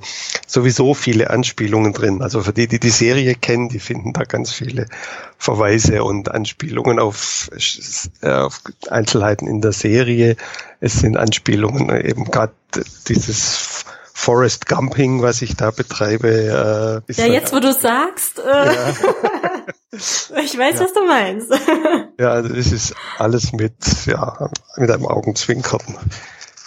sowieso 0.47 0.95
viele 0.95 1.31
Anspielungen 1.31 1.93
drin. 1.93 2.23
Also 2.23 2.43
für 2.43 2.53
die, 2.53 2.69
die 2.69 2.81
die 2.81 2.91
Serie 2.91 3.35
kennen, 3.35 3.69
die 3.69 3.81
finden 3.81 4.13
da 4.13 4.25
ganz 4.25 4.53
viele 4.53 4.87
Verweise 5.39 6.05
und 6.05 6.31
Anspielungen 6.31 6.99
auf, 6.99 7.51
auf 8.23 8.63
Einzelheiten 8.89 9.47
in 9.47 9.61
der 9.61 9.73
Serie. 9.73 10.37
Es 10.81 10.95
sind 10.95 11.17
Anspielungen 11.17 11.91
eben 12.05 12.25
gerade 12.25 12.53
dieses 13.09 13.85
Forest 14.21 14.67
Gumping, 14.67 15.23
was 15.23 15.41
ich 15.41 15.57
da 15.57 15.71
betreibe. 15.71 16.29
Äh, 17.09 17.13
ja, 17.15 17.25
jetzt 17.25 17.55
wo 17.55 17.59
du 17.59 17.73
sagst, 17.73 18.39
äh, 18.39 18.67
ja. 18.67 18.95
ich 19.93 20.59
weiß, 20.59 20.75
ja. 20.79 20.85
was 20.85 20.93
du 20.93 21.07
meinst. 21.07 21.51
ja, 22.21 22.43
das 22.43 22.71
ist 22.71 22.95
alles 23.17 23.55
mit, 23.55 23.73
ja, 24.05 24.51
mit 24.77 24.91
einem 24.91 25.07
Augenzwinkern 25.07 25.81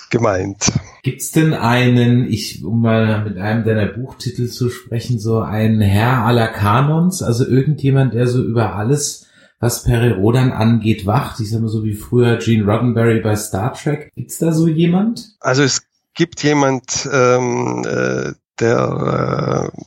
gemeint. 0.10 0.72
Gibt's 1.04 1.30
denn 1.30 1.54
einen, 1.54 2.28
ich, 2.28 2.66
um 2.66 2.82
mal 2.82 3.24
mit 3.24 3.38
einem 3.38 3.64
deiner 3.64 3.86
Buchtitel 3.86 4.48
zu 4.48 4.72
sprechen, 4.72 5.20
so 5.20 5.40
einen 5.40 5.80
Herr 5.80 6.26
aller 6.26 6.48
Kanons, 6.48 7.22
also 7.22 7.46
irgendjemand, 7.46 8.16
der 8.16 8.26
so 8.26 8.44
über 8.44 8.76
alles 8.76 9.28
was 9.60 9.84
Perry 9.84 10.12
Rodan 10.12 10.52
angeht, 10.52 11.06
wacht. 11.06 11.40
Ich 11.40 11.52
sag 11.52 11.62
mal 11.62 11.70
so 11.70 11.84
wie 11.84 11.94
früher 11.94 12.38
Gene 12.38 12.66
Roddenberry 12.66 13.22
bei 13.22 13.36
Star 13.36 13.74
Trek. 13.74 14.12
Gibt's 14.16 14.40
da 14.40 14.52
so 14.52 14.68
jemand? 14.68 15.36
Also 15.40 15.62
es 15.62 15.84
gibt 16.14 16.44
jemand, 16.44 17.08
ähm, 17.12 17.84
äh, 17.86 18.34
der 18.60 19.72
äh, 19.74 19.82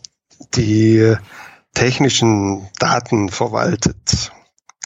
die 0.54 1.16
technischen 1.74 2.68
Daten 2.78 3.28
verwaltet. 3.28 4.32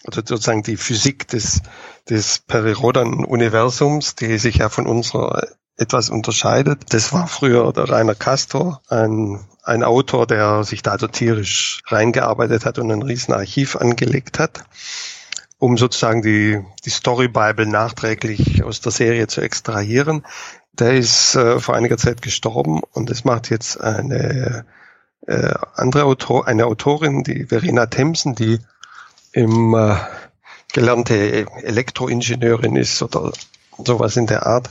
Also 0.04 0.22
sozusagen 0.24 0.62
die 0.62 0.76
Physik 0.76 1.28
des, 1.28 1.62
des 2.08 2.40
Perirodan-Universums, 2.40 4.16
die 4.16 4.38
sich 4.38 4.56
ja 4.56 4.68
von 4.68 4.86
unserer 4.86 5.46
etwas 5.76 6.10
unterscheidet. 6.10 6.92
Das 6.92 7.12
war 7.12 7.26
früher 7.26 7.72
der 7.72 7.88
Rainer 7.88 8.14
Castor, 8.14 8.82
ein, 8.88 9.40
ein 9.62 9.82
Autor, 9.82 10.26
der 10.26 10.64
sich 10.64 10.82
da 10.82 10.98
so 10.98 11.06
tierisch 11.06 11.82
reingearbeitet 11.86 12.66
hat 12.66 12.78
und 12.78 12.90
ein 12.90 13.02
Riesenarchiv 13.02 13.76
angelegt 13.76 14.38
hat, 14.38 14.64
um 15.58 15.78
sozusagen 15.78 16.22
die, 16.22 16.60
die 16.84 16.90
Story 16.90 17.28
Bible 17.28 17.66
nachträglich 17.66 18.62
aus 18.62 18.80
der 18.80 18.92
Serie 18.92 19.26
zu 19.26 19.40
extrahieren. 19.40 20.26
Der 20.72 20.94
ist 20.94 21.34
äh, 21.34 21.58
vor 21.60 21.74
einiger 21.74 21.98
Zeit 21.98 22.22
gestorben 22.22 22.80
und 22.92 23.10
es 23.10 23.24
macht 23.24 23.50
jetzt 23.50 23.80
eine 23.80 24.64
äh, 25.26 25.54
andere 25.74 26.04
Autor, 26.04 26.46
eine 26.46 26.66
Autorin, 26.66 27.22
die 27.22 27.46
Verena 27.46 27.86
Themsen, 27.86 28.34
die 28.34 28.58
im 29.32 29.74
äh, 29.74 29.96
gelernte 30.72 31.46
Elektroingenieurin 31.62 32.76
ist 32.76 33.02
oder 33.02 33.32
sowas 33.84 34.16
in 34.16 34.26
der 34.26 34.46
Art 34.46 34.70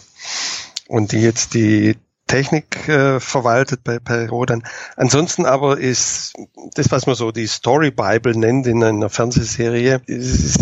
und 0.87 1.11
die 1.11 1.21
jetzt 1.21 1.53
die 1.53 1.97
Technik 2.29 2.87
äh, 2.87 3.19
verwaltet 3.19 3.83
bei, 3.83 3.99
bei 3.99 4.29
Rodan. 4.29 4.63
Ansonsten 4.95 5.45
aber 5.45 5.79
ist 5.79 6.33
das, 6.75 6.91
was 6.91 7.07
man 7.07 7.15
so 7.15 7.31
die 7.31 7.47
Story 7.47 7.91
Bible 7.91 8.37
nennt 8.37 8.67
in 8.67 8.83
einer 8.83 9.09
Fernsehserie, 9.09 10.01
ist 10.05 10.59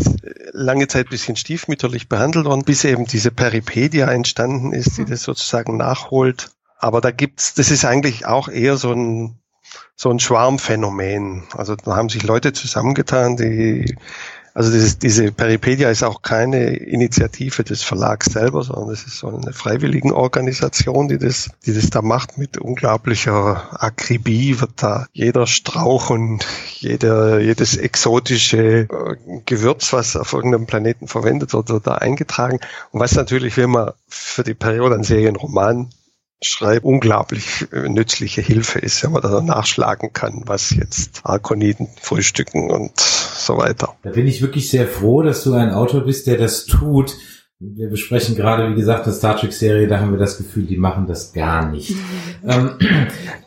lange 0.53 0.87
Zeit 0.87 1.09
bisschen 1.09 1.35
stiefmütterlich 1.35 2.07
behandelt 2.07 2.45
worden, 2.45 2.63
bis 2.63 2.85
eben 2.85 3.05
diese 3.05 3.31
Peripedia 3.31 4.09
entstanden 4.09 4.71
ist, 4.71 4.97
die 4.97 5.05
das 5.05 5.23
sozusagen 5.23 5.77
nachholt. 5.77 6.51
Aber 6.79 7.01
da 7.01 7.11
gibt's, 7.11 7.53
das 7.53 7.69
ist 7.69 7.83
eigentlich 7.85 8.25
auch 8.25 8.47
eher 8.47 8.77
so 8.77 8.93
ein 8.93 9.39
so 9.95 10.09
ein 10.09 10.19
Schwarmphänomen. 10.19 11.43
Also 11.53 11.75
da 11.75 11.95
haben 11.95 12.07
sich 12.07 12.23
Leute 12.23 12.53
zusammengetan, 12.53 13.35
die 13.35 13.97
also 14.57 14.71
dieses, 14.71 14.97
diese 14.97 15.31
Peripedia 15.31 15.91
ist 15.91 16.01
auch 16.01 16.23
keine 16.23 16.77
Initiative 16.77 17.63
des 17.63 17.83
Verlags 17.83 18.25
selber, 18.25 18.63
sondern 18.63 18.89
es 18.89 19.05
ist 19.05 19.19
so 19.19 19.27
eine 19.27 19.53
freiwilligen 19.53 20.11
Organisation, 20.11 21.07
die 21.07 21.19
das, 21.19 21.51
die 21.67 21.75
das 21.75 21.91
da 21.91 22.01
macht 22.01 22.39
mit 22.39 22.57
unglaublicher 22.57 23.67
Akribie, 23.79 24.59
wird 24.59 24.71
da 24.77 25.05
jeder 25.13 25.45
Strauch 25.45 26.09
und 26.09 26.47
jeder, 26.79 27.39
jedes 27.39 27.77
exotische 27.77 28.57
äh, 28.57 28.87
Gewürz, 29.45 29.93
was 29.93 30.15
auf 30.15 30.33
irgendeinem 30.33 30.65
Planeten 30.65 31.07
verwendet 31.07 31.53
wird, 31.53 31.69
wird 31.69 31.85
da 31.85 31.93
eingetragen. 31.93 32.59
Und 32.91 32.99
was 32.99 33.13
natürlich, 33.13 33.57
wenn 33.57 33.69
man 33.69 33.91
für 34.07 34.43
die 34.43 34.55
Periode 34.55 34.95
einen 34.95 35.03
Serienroman 35.03 35.91
Schreib 36.41 36.83
unglaublich 36.83 37.67
äh, 37.71 37.89
nützliche 37.89 38.41
Hilfe 38.41 38.77
ist, 38.79 39.03
wenn 39.03 39.11
man 39.11 39.23
da 39.23 39.41
nachschlagen 39.41 40.13
kann, 40.13 40.43
was 40.45 40.69
jetzt 40.69 41.21
Arkoniden 41.23 41.87
frühstücken 41.99 42.69
und 42.69 42.99
so 42.99 43.57
weiter. 43.57 43.95
Da 44.03 44.11
bin 44.11 44.27
ich 44.27 44.41
wirklich 44.41 44.69
sehr 44.69 44.87
froh, 44.87 45.23
dass 45.23 45.43
du 45.43 45.53
ein 45.53 45.71
Autor 45.71 46.01
bist, 46.01 46.27
der 46.27 46.37
das 46.37 46.65
tut. 46.65 47.15
Wir 47.59 47.89
besprechen 47.89 48.35
gerade, 48.35 48.69
wie 48.69 48.75
gesagt, 48.75 49.05
eine 49.05 49.15
Star 49.15 49.35
Trek-Serie, 49.35 49.87
da 49.87 49.99
haben 49.99 50.11
wir 50.11 50.19
das 50.19 50.37
Gefühl, 50.37 50.65
die 50.65 50.77
machen 50.77 51.07
das 51.07 51.33
gar 51.33 51.71
nicht. 51.71 51.91
ähm, 52.47 52.69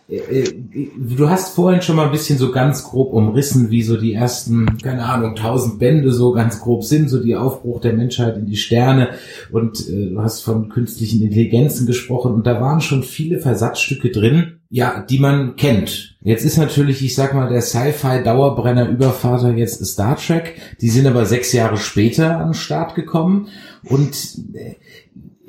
äh, 0.08 0.16
äh, 0.16 0.90
du 0.98 1.28
hast 1.30 1.54
vorhin 1.54 1.80
schon 1.80 1.94
mal 1.94 2.06
ein 2.06 2.10
bisschen 2.10 2.36
so 2.36 2.50
ganz 2.50 2.82
grob 2.82 3.12
umrissen, 3.12 3.70
wie 3.70 3.84
so 3.84 3.96
die 3.96 4.14
ersten, 4.14 4.78
keine 4.78 5.04
Ahnung, 5.04 5.36
tausend 5.36 5.78
Bände 5.78 6.12
so 6.12 6.32
ganz 6.32 6.60
grob 6.60 6.82
sind, 6.82 7.08
so 7.08 7.22
die 7.22 7.36
Aufbruch 7.36 7.80
der 7.80 7.92
Menschheit 7.92 8.36
in 8.36 8.46
die 8.46 8.56
Sterne 8.56 9.10
und 9.52 9.88
äh, 9.88 10.10
du 10.10 10.20
hast 10.20 10.40
von 10.40 10.68
künstlichen 10.70 11.22
Intelligenzen 11.22 11.86
gesprochen 11.86 12.32
und 12.32 12.48
da 12.48 12.60
waren 12.60 12.80
schon 12.80 13.04
viele 13.04 13.38
Versatzstücke 13.38 14.10
drin, 14.10 14.58
ja, 14.70 15.04
die 15.08 15.20
man 15.20 15.54
kennt. 15.54 16.16
Jetzt 16.22 16.44
ist 16.44 16.58
natürlich, 16.58 17.04
ich 17.04 17.14
sag 17.14 17.32
mal, 17.32 17.48
der 17.48 17.62
Sci-Fi-Dauerbrenner 17.62 18.88
Übervater 18.88 19.54
jetzt 19.54 19.84
Star 19.86 20.16
Trek. 20.16 20.60
Die 20.80 20.90
sind 20.90 21.06
aber 21.06 21.24
sechs 21.26 21.52
Jahre 21.52 21.76
später 21.76 22.38
an 22.38 22.48
den 22.48 22.54
Start 22.54 22.94
gekommen. 22.94 23.48
Und 23.84 24.38
äh, 24.54 24.74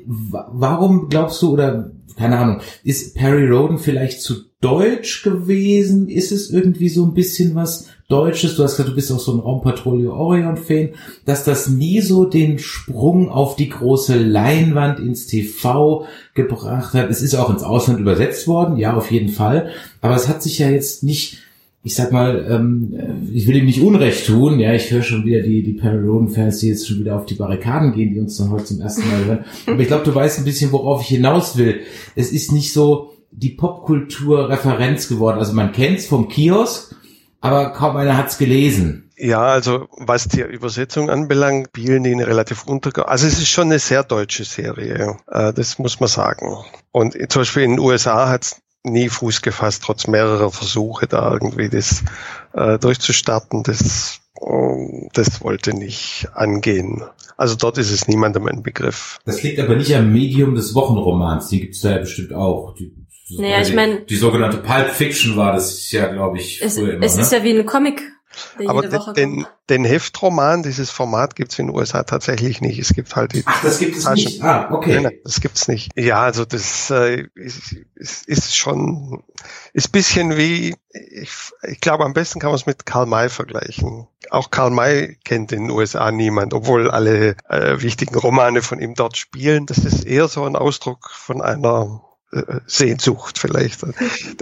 warum 0.06 1.08
glaubst 1.08 1.40
du, 1.42 1.52
oder 1.52 1.92
keine 2.16 2.38
Ahnung, 2.38 2.60
ist 2.84 3.14
Perry 3.14 3.48
Roden 3.48 3.78
vielleicht 3.78 4.22
zu 4.22 4.34
deutsch 4.60 5.22
gewesen? 5.22 6.08
Ist 6.08 6.32
es 6.32 6.50
irgendwie 6.50 6.88
so 6.88 7.04
ein 7.04 7.14
bisschen 7.14 7.54
was 7.54 7.88
Deutsches? 8.08 8.56
Du 8.56 8.62
hast 8.62 8.76
gesagt, 8.76 8.90
du 8.90 8.94
bist 8.94 9.10
auch 9.10 9.18
so 9.18 9.32
ein 9.32 9.40
Raumpatrouille 9.40 10.12
Orion-Fan, 10.12 10.90
dass 11.24 11.44
das 11.44 11.68
nie 11.68 12.00
so 12.00 12.24
den 12.24 12.58
Sprung 12.58 13.30
auf 13.30 13.56
die 13.56 13.70
große 13.70 14.18
Leinwand 14.18 14.98
ins 14.98 15.26
TV 15.26 16.06
gebracht 16.34 16.94
hat. 16.94 17.10
Es 17.10 17.22
ist 17.22 17.34
auch 17.34 17.50
ins 17.50 17.62
Ausland 17.62 18.00
übersetzt 18.00 18.46
worden, 18.46 18.76
ja, 18.76 18.94
auf 18.94 19.10
jeden 19.10 19.30
Fall. 19.30 19.70
Aber 20.00 20.14
es 20.14 20.28
hat 20.28 20.42
sich 20.42 20.58
ja 20.58 20.70
jetzt 20.70 21.02
nicht 21.02 21.38
ich 21.84 21.96
sag 21.96 22.12
mal, 22.12 22.46
ähm, 22.48 23.28
ich 23.32 23.46
will 23.46 23.56
ihm 23.56 23.66
nicht 23.66 23.82
Unrecht 23.82 24.26
tun, 24.26 24.60
ja, 24.60 24.72
ich 24.72 24.90
höre 24.90 25.02
schon 25.02 25.24
wieder 25.24 25.42
die, 25.42 25.62
die 25.64 25.72
Perry 25.72 26.06
Roden-Fans, 26.06 26.58
die 26.58 26.68
jetzt 26.68 26.86
schon 26.86 27.00
wieder 27.00 27.16
auf 27.16 27.26
die 27.26 27.34
Barrikaden 27.34 27.92
gehen, 27.92 28.14
die 28.14 28.20
uns 28.20 28.36
dann 28.36 28.50
heute 28.50 28.64
zum 28.66 28.80
ersten 28.80 29.08
Mal 29.08 29.24
hören. 29.24 29.44
Aber 29.66 29.80
ich 29.80 29.88
glaube, 29.88 30.04
du 30.04 30.14
weißt 30.14 30.38
ein 30.38 30.44
bisschen, 30.44 30.70
worauf 30.70 31.02
ich 31.02 31.08
hinaus 31.08 31.56
will. 31.56 31.80
Es 32.14 32.30
ist 32.30 32.52
nicht 32.52 32.72
so 32.72 33.14
die 33.32 33.50
Popkultur-Referenz 33.50 35.08
geworden. 35.08 35.38
Also 35.38 35.54
man 35.54 35.72
kennt's 35.72 36.06
vom 36.06 36.28
Kiosk, 36.28 36.94
aber 37.40 37.70
kaum 37.70 37.96
einer 37.96 38.16
hat's 38.16 38.38
gelesen. 38.38 39.10
Ja, 39.16 39.42
also 39.42 39.88
was 39.98 40.28
die 40.28 40.40
Übersetzung 40.40 41.10
anbelangt, 41.10 41.68
spielen 41.68 42.04
die 42.04 42.12
eine 42.12 42.26
relativ 42.26 42.64
unter. 42.64 43.08
Also 43.08 43.26
es 43.26 43.38
ist 43.38 43.48
schon 43.48 43.66
eine 43.66 43.78
sehr 43.78 44.04
deutsche 44.04 44.44
Serie, 44.44 45.16
äh, 45.28 45.52
das 45.52 45.78
muss 45.78 45.98
man 45.98 46.08
sagen. 46.08 46.56
Und 46.92 47.16
zum 47.30 47.40
Beispiel 47.40 47.64
in 47.64 47.72
den 47.72 47.78
USA 47.80 48.28
hat's 48.28 48.60
nie 48.84 49.08
Fuß 49.08 49.42
gefasst, 49.42 49.82
trotz 49.84 50.06
mehrerer 50.06 50.50
Versuche 50.50 51.06
da 51.06 51.32
irgendwie 51.32 51.68
das 51.68 52.02
äh, 52.52 52.78
durchzustarten. 52.78 53.62
Das, 53.62 54.20
äh, 54.40 55.08
das 55.12 55.42
wollte 55.42 55.74
nicht 55.74 56.28
angehen. 56.34 57.02
Also 57.36 57.56
dort 57.56 57.78
ist 57.78 57.90
es 57.90 58.08
niemandem 58.08 58.46
ein 58.46 58.62
Begriff. 58.62 59.18
Das 59.24 59.42
liegt 59.42 59.58
aber 59.58 59.76
nicht 59.76 59.94
am 59.94 60.12
Medium 60.12 60.54
des 60.54 60.74
Wochenromans, 60.74 61.48
die 61.48 61.60
gibt's 61.60 61.80
da 61.80 61.92
ja 61.92 61.98
bestimmt 61.98 62.32
auch. 62.32 62.74
Die, 62.74 62.92
naja, 63.38 63.62
ich 63.62 63.74
meine, 63.74 64.02
die 64.02 64.16
sogenannte 64.16 64.58
Pulp 64.58 64.90
Fiction 64.90 65.36
war 65.36 65.52
das 65.52 65.90
ja, 65.90 66.12
glaube 66.12 66.38
ich, 66.38 66.60
es, 66.60 66.78
früher 66.78 66.94
immer. 66.94 67.04
Es 67.04 67.16
ist 67.16 67.32
ne? 67.32 67.38
ja 67.38 67.44
wie 67.44 67.58
ein 67.58 67.66
Comic 67.66 68.11
aber 68.66 68.82
den, 68.82 69.14
den, 69.14 69.46
den, 69.68 69.84
Heftroman, 69.84 70.62
dieses 70.62 70.90
Format 70.90 71.36
gibt's 71.36 71.58
in 71.58 71.66
den 71.66 71.76
USA 71.76 72.02
tatsächlich 72.02 72.60
nicht. 72.60 72.78
Es 72.78 72.94
gibt 72.94 73.14
halt 73.16 73.32
die 73.32 73.42
Ach, 73.46 73.62
das 73.62 73.78
gibt 73.78 73.96
es 73.96 74.04
Taschen. 74.04 74.24
nicht. 74.24 74.42
Ah, 74.42 74.68
okay. 74.72 74.94
Nein, 74.94 75.02
nein, 75.04 75.18
das 75.24 75.40
gibt's 75.40 75.68
nicht. 75.68 75.90
Ja, 75.96 76.22
also 76.22 76.44
das 76.44 76.90
äh, 76.90 77.26
ist, 77.34 77.76
ist, 77.94 78.26
ist 78.26 78.56
schon 78.56 79.22
ist 79.72 79.92
bisschen 79.92 80.36
wie 80.36 80.74
ich, 80.90 81.30
ich 81.62 81.80
glaube 81.80 82.04
am 82.04 82.12
besten 82.12 82.38
kann 82.38 82.50
man 82.50 82.56
es 82.56 82.66
mit 82.66 82.86
Karl 82.86 83.06
May 83.06 83.28
vergleichen. 83.28 84.06
Auch 84.30 84.50
Karl 84.50 84.70
May 84.70 85.16
kennt 85.24 85.52
in 85.52 85.64
den 85.64 85.70
USA 85.70 86.10
niemand, 86.10 86.54
obwohl 86.54 86.90
alle 86.90 87.36
äh, 87.48 87.80
wichtigen 87.80 88.14
Romane 88.16 88.62
von 88.62 88.78
ihm 88.80 88.94
dort 88.94 89.16
spielen. 89.16 89.66
Das 89.66 89.78
ist 89.78 90.04
eher 90.04 90.28
so 90.28 90.44
ein 90.44 90.56
Ausdruck 90.56 91.10
von 91.10 91.40
einer 91.40 92.02
Sehnsucht 92.66 93.38
vielleicht. 93.38 93.80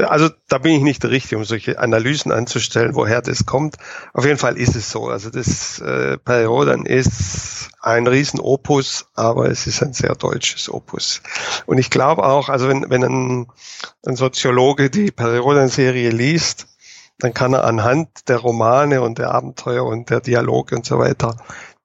Also 0.01 0.31
da 0.49 0.59
bin 0.59 0.73
ich 0.73 0.83
nicht 0.83 1.03
der 1.03 1.11
Richtige, 1.11 1.39
um 1.39 1.45
solche 1.45 1.79
Analysen 1.79 2.31
anzustellen, 2.31 2.95
woher 2.95 3.21
das 3.21 3.47
kommt. 3.47 3.77
Auf 4.13 4.25
jeden 4.25 4.39
Fall 4.39 4.57
ist 4.57 4.77
es 4.77 4.91
so. 4.91 5.09
Also 5.09 5.31
das 5.31 5.81
äh, 5.81 6.17
Periodan 6.19 6.87
ist 6.87 7.71
ein 7.81 8.07
Riesenopus, 8.07 9.07
aber 9.15 9.51
es 9.51 9.67
ist 9.67 9.83
ein 9.83 9.93
sehr 9.93 10.15
deutsches 10.15 10.73
Opus. 10.73 11.21
Und 11.67 11.79
ich 11.79 11.91
glaube 11.91 12.25
auch, 12.25 12.49
also 12.49 12.69
wenn, 12.69 12.89
wenn 12.91 13.03
ein, 13.03 13.47
ein 14.07 14.17
Soziologe 14.17 14.91
die 14.91 15.11
Periodan-Serie 15.11 16.11
liest, 16.11 16.69
dann 17.19 17.35
kann 17.35 17.53
er 17.53 17.65
anhand 17.65 18.29
der 18.29 18.39
Romane 18.39 19.03
und 19.03 19.19
der 19.19 19.33
Abenteuer 19.33 19.85
und 19.85 20.11
der 20.11 20.21
Dialoge 20.21 20.77
und 20.77 20.87
so 20.87 20.99
weiter 20.99 21.37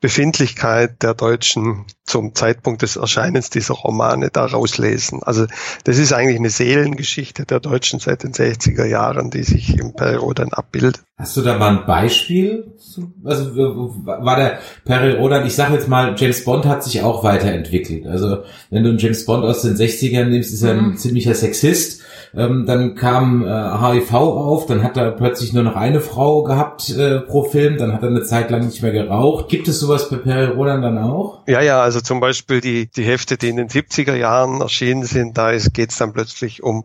Befindlichkeit 0.05 1.01
der 1.01 1.15
Deutschen 1.15 1.85
zum 2.03 2.35
Zeitpunkt 2.35 2.83
des 2.83 2.95
Erscheinens 2.95 3.49
dieser 3.49 3.73
Romane 3.73 4.29
da 4.31 4.45
rauslesen. 4.45 5.23
Also 5.23 5.47
das 5.83 5.97
ist 5.97 6.13
eigentlich 6.13 6.37
eine 6.37 6.51
Seelengeschichte 6.51 7.47
der 7.47 7.59
Deutschen 7.59 7.99
seit 7.99 8.21
den 8.21 8.31
60er 8.31 8.85
Jahren, 8.85 9.31
die 9.31 9.41
sich 9.41 9.79
im 9.79 9.95
Perirodan 9.95 10.53
abbildet. 10.53 11.01
Hast 11.17 11.35
du 11.37 11.41
da 11.41 11.57
mal 11.57 11.79
ein 11.79 11.87
Beispiel? 11.87 12.75
Also 13.23 13.55
war 13.55 14.35
der 14.35 14.59
Perirodan, 14.83 15.47
ich 15.47 15.55
sage 15.55 15.73
jetzt 15.73 15.87
mal, 15.87 16.13
James 16.15 16.43
Bond 16.43 16.65
hat 16.65 16.83
sich 16.83 17.01
auch 17.01 17.23
weiterentwickelt. 17.23 18.05
Also 18.05 18.43
wenn 18.69 18.83
du 18.83 18.91
einen 18.91 18.99
James 18.99 19.25
Bond 19.25 19.43
aus 19.43 19.63
den 19.63 19.73
60ern 19.73 20.25
nimmst, 20.25 20.53
ist 20.53 20.61
er 20.61 20.73
ein 20.73 20.89
mhm. 20.89 20.97
ziemlicher 20.97 21.33
Sexist 21.33 22.03
ähm, 22.35 22.65
dann 22.65 22.95
kam 22.95 23.45
äh, 23.45 23.47
HIV 23.47 24.13
auf, 24.13 24.65
dann 24.65 24.83
hat 24.83 24.97
er 24.97 25.11
plötzlich 25.11 25.53
nur 25.53 25.63
noch 25.63 25.75
eine 25.75 26.01
Frau 26.01 26.43
gehabt 26.43 26.89
äh, 26.89 27.19
pro 27.19 27.43
Film, 27.43 27.77
dann 27.77 27.93
hat 27.93 28.03
er 28.03 28.09
eine 28.09 28.23
Zeit 28.23 28.49
lang 28.49 28.65
nicht 28.65 28.81
mehr 28.81 28.91
geraucht. 28.91 29.49
Gibt 29.49 29.67
es 29.67 29.79
sowas 29.79 30.09
bei 30.09 30.17
Perry 30.17 30.51
Rodan 30.51 30.81
dann 30.81 30.97
auch? 30.97 31.43
Ja, 31.47 31.61
ja, 31.61 31.81
also 31.81 32.01
zum 32.01 32.19
Beispiel 32.19 32.61
die, 32.61 32.87
die 32.87 33.03
Hefte, 33.03 33.37
die 33.37 33.49
in 33.49 33.57
den 33.57 33.69
70er 33.69 34.15
Jahren 34.15 34.61
erschienen 34.61 35.03
sind, 35.03 35.37
da 35.37 35.51
geht 35.51 35.91
es 35.91 35.97
dann 35.97 36.13
plötzlich 36.13 36.63
um 36.63 36.83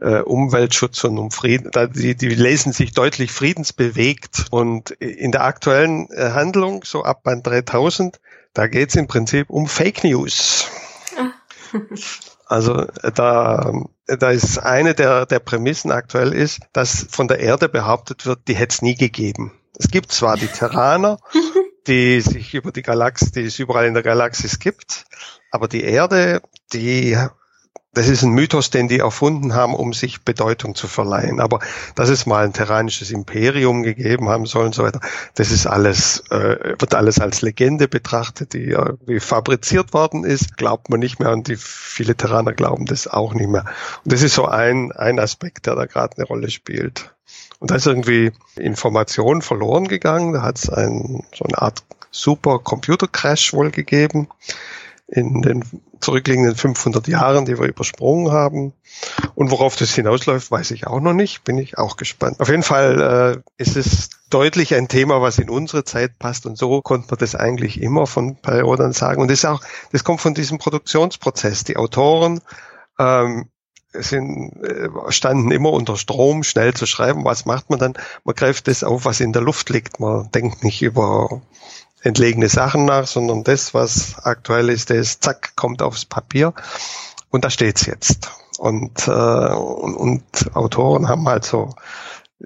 äh, 0.00 0.20
Umweltschutz 0.20 1.04
und 1.04 1.18
um 1.18 1.30
Frieden. 1.30 1.70
Da, 1.70 1.86
die, 1.86 2.14
die 2.14 2.28
lesen 2.28 2.72
sich 2.72 2.92
deutlich 2.92 3.30
friedensbewegt. 3.32 4.46
Und 4.50 4.90
in 4.92 5.32
der 5.32 5.44
aktuellen 5.44 6.08
äh, 6.10 6.30
Handlung, 6.30 6.84
so 6.84 7.04
ab 7.04 7.22
Band 7.22 7.46
3000, 7.46 8.20
da 8.54 8.66
geht 8.66 8.90
es 8.90 8.96
im 8.96 9.06
Prinzip 9.06 9.50
um 9.50 9.66
Fake 9.66 10.04
News. 10.04 10.68
Also 12.50 12.84
da, 13.14 13.72
da 14.08 14.30
ist 14.32 14.58
eine 14.58 14.94
der, 14.94 15.24
der 15.24 15.38
Prämissen 15.38 15.92
aktuell 15.92 16.32
ist, 16.32 16.58
dass 16.72 17.06
von 17.08 17.28
der 17.28 17.38
Erde 17.38 17.68
behauptet 17.68 18.26
wird, 18.26 18.48
die 18.48 18.56
hätte 18.56 18.74
es 18.74 18.82
nie 18.82 18.96
gegeben. 18.96 19.52
Es 19.78 19.88
gibt 19.88 20.10
zwar 20.10 20.36
die 20.36 20.48
Terraner, 20.48 21.20
die 21.86 22.20
sich 22.20 22.52
über 22.52 22.72
die 22.72 22.82
Galaxie, 22.82 23.30
die 23.30 23.44
es 23.44 23.60
überall 23.60 23.86
in 23.86 23.94
der 23.94 24.02
Galaxis 24.02 24.58
gibt, 24.58 25.04
aber 25.52 25.68
die 25.68 25.84
Erde, 25.84 26.42
die 26.72 27.16
das 27.92 28.08
ist 28.08 28.22
ein 28.22 28.30
Mythos, 28.30 28.70
den 28.70 28.86
die 28.86 29.00
erfunden 29.00 29.54
haben, 29.54 29.74
um 29.74 29.92
sich 29.92 30.22
Bedeutung 30.22 30.76
zu 30.76 30.86
verleihen. 30.86 31.40
Aber 31.40 31.58
dass 31.96 32.08
es 32.08 32.24
mal 32.24 32.44
ein 32.44 32.52
terranisches 32.52 33.10
Imperium 33.10 33.82
gegeben 33.82 34.28
haben 34.28 34.46
soll 34.46 34.66
und 34.66 34.74
so 34.74 34.84
weiter, 34.84 35.00
das 35.34 35.50
ist 35.50 35.66
alles, 35.66 36.22
äh, 36.30 36.76
wird 36.78 36.94
alles 36.94 37.18
als 37.18 37.42
Legende 37.42 37.88
betrachtet, 37.88 38.52
die 38.52 38.70
irgendwie 38.70 39.18
fabriziert 39.18 39.92
worden 39.92 40.24
ist, 40.24 40.56
glaubt 40.56 40.88
man 40.88 41.00
nicht 41.00 41.18
mehr 41.18 41.32
und 41.32 41.48
die 41.48 41.56
viele 41.56 42.14
Terraner 42.14 42.52
glauben 42.52 42.86
das 42.86 43.08
auch 43.08 43.34
nicht 43.34 43.50
mehr. 43.50 43.64
Und 44.04 44.12
das 44.12 44.22
ist 44.22 44.34
so 44.34 44.46
ein, 44.46 44.92
ein 44.92 45.18
Aspekt, 45.18 45.66
der 45.66 45.74
da 45.74 45.86
gerade 45.86 46.16
eine 46.16 46.26
Rolle 46.26 46.50
spielt. 46.50 47.12
Und 47.58 47.72
da 47.72 47.74
ist 47.74 47.86
irgendwie 47.86 48.30
Information 48.56 49.42
verloren 49.42 49.88
gegangen. 49.88 50.32
Da 50.32 50.42
hat 50.42 50.58
es 50.58 50.70
ein, 50.70 51.24
so 51.36 51.44
eine 51.44 51.60
Art 51.60 51.82
super 52.12 52.58
Computer-Crash 52.58 53.52
wohl 53.52 53.70
gegeben 53.70 54.28
in 55.10 55.42
den 55.42 55.64
zurückliegenden 56.00 56.54
500 56.54 57.08
Jahren, 57.08 57.44
die 57.44 57.58
wir 57.58 57.66
übersprungen 57.66 58.32
haben. 58.32 58.72
Und 59.34 59.50
worauf 59.50 59.76
das 59.76 59.94
hinausläuft, 59.94 60.50
weiß 60.50 60.70
ich 60.70 60.86
auch 60.86 61.00
noch 61.00 61.12
nicht. 61.12 61.44
Bin 61.44 61.58
ich 61.58 61.78
auch 61.78 61.96
gespannt. 61.96 62.38
Auf 62.40 62.48
jeden 62.48 62.62
Fall 62.62 63.42
äh, 63.58 63.62
ist 63.62 63.76
es 63.76 64.10
deutlich 64.30 64.74
ein 64.74 64.88
Thema, 64.88 65.20
was 65.20 65.38
in 65.38 65.50
unsere 65.50 65.84
Zeit 65.84 66.18
passt. 66.18 66.46
Und 66.46 66.56
so 66.56 66.80
konnte 66.80 67.08
man 67.10 67.18
das 67.18 67.34
eigentlich 67.34 67.82
immer 67.82 68.06
von 68.06 68.36
Perioden 68.36 68.92
sagen. 68.92 69.20
Und 69.20 69.28
das 69.28 69.40
ist 69.40 69.44
auch, 69.46 69.60
das 69.90 70.04
kommt 70.04 70.20
von 70.20 70.34
diesem 70.34 70.58
Produktionsprozess. 70.58 71.64
Die 71.64 71.76
Autoren 71.76 72.40
ähm, 72.98 73.48
sind, 73.92 74.52
äh, 74.62 74.88
standen 75.08 75.50
immer 75.50 75.72
unter 75.72 75.96
Strom, 75.96 76.44
schnell 76.44 76.72
zu 76.72 76.86
schreiben. 76.86 77.24
Was 77.24 77.46
macht 77.46 77.68
man 77.68 77.80
dann? 77.80 77.94
Man 78.22 78.36
greift 78.36 78.68
das 78.68 78.84
auf, 78.84 79.04
was 79.04 79.18
in 79.18 79.32
der 79.32 79.42
Luft 79.42 79.70
liegt. 79.70 79.98
Man 79.98 80.30
denkt 80.30 80.62
nicht 80.62 80.82
über 80.82 81.42
entlegene 82.02 82.48
Sachen 82.48 82.84
nach, 82.84 83.06
sondern 83.06 83.44
das, 83.44 83.74
was 83.74 84.16
aktuell 84.24 84.70
ist, 84.70 84.90
das 84.90 85.20
zack, 85.20 85.54
kommt 85.56 85.82
aufs 85.82 86.04
Papier 86.04 86.54
und 87.30 87.44
da 87.44 87.50
steht's 87.50 87.86
jetzt. 87.86 88.30
Und, 88.58 89.08
äh, 89.08 89.10
und, 89.10 89.94
und 89.94 90.22
Autoren 90.54 91.08
haben 91.08 91.26
halt 91.28 91.44
so 91.44 91.74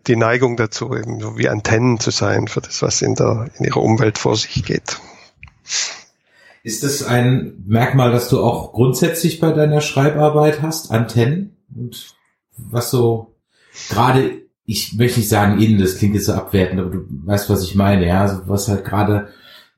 die 0.06 0.16
Neigung 0.16 0.56
dazu, 0.56 0.94
eben 0.94 1.20
so 1.20 1.38
wie 1.38 1.48
Antennen 1.48 2.00
zu 2.00 2.10
sein 2.10 2.48
für 2.48 2.60
das, 2.60 2.82
was 2.82 3.02
in, 3.02 3.14
der, 3.14 3.50
in 3.58 3.64
ihrer 3.64 3.82
Umwelt 3.82 4.18
vor 4.18 4.36
sich 4.36 4.64
geht. 4.64 4.98
Ist 6.62 6.82
das 6.82 7.02
ein 7.02 7.62
Merkmal, 7.66 8.10
das 8.10 8.28
du 8.28 8.42
auch 8.42 8.72
grundsätzlich 8.72 9.38
bei 9.38 9.52
deiner 9.52 9.80
Schreibarbeit 9.80 10.62
hast? 10.62 10.90
Antennen? 10.90 11.56
Und 11.74 12.14
was 12.56 12.90
so 12.90 13.36
gerade, 13.90 14.42
ich 14.64 14.94
möchte 14.94 15.20
nicht 15.20 15.28
sagen 15.28 15.60
innen, 15.60 15.80
das 15.80 15.98
klingt 15.98 16.14
jetzt 16.14 16.26
so 16.26 16.32
abwertend, 16.32 16.80
aber 16.80 16.90
du 16.90 17.04
weißt, 17.08 17.50
was 17.50 17.62
ich 17.62 17.74
meine, 17.74 18.06
ja, 18.06 18.22
also 18.22 18.42
was 18.46 18.68
halt 18.68 18.84
gerade 18.84 19.28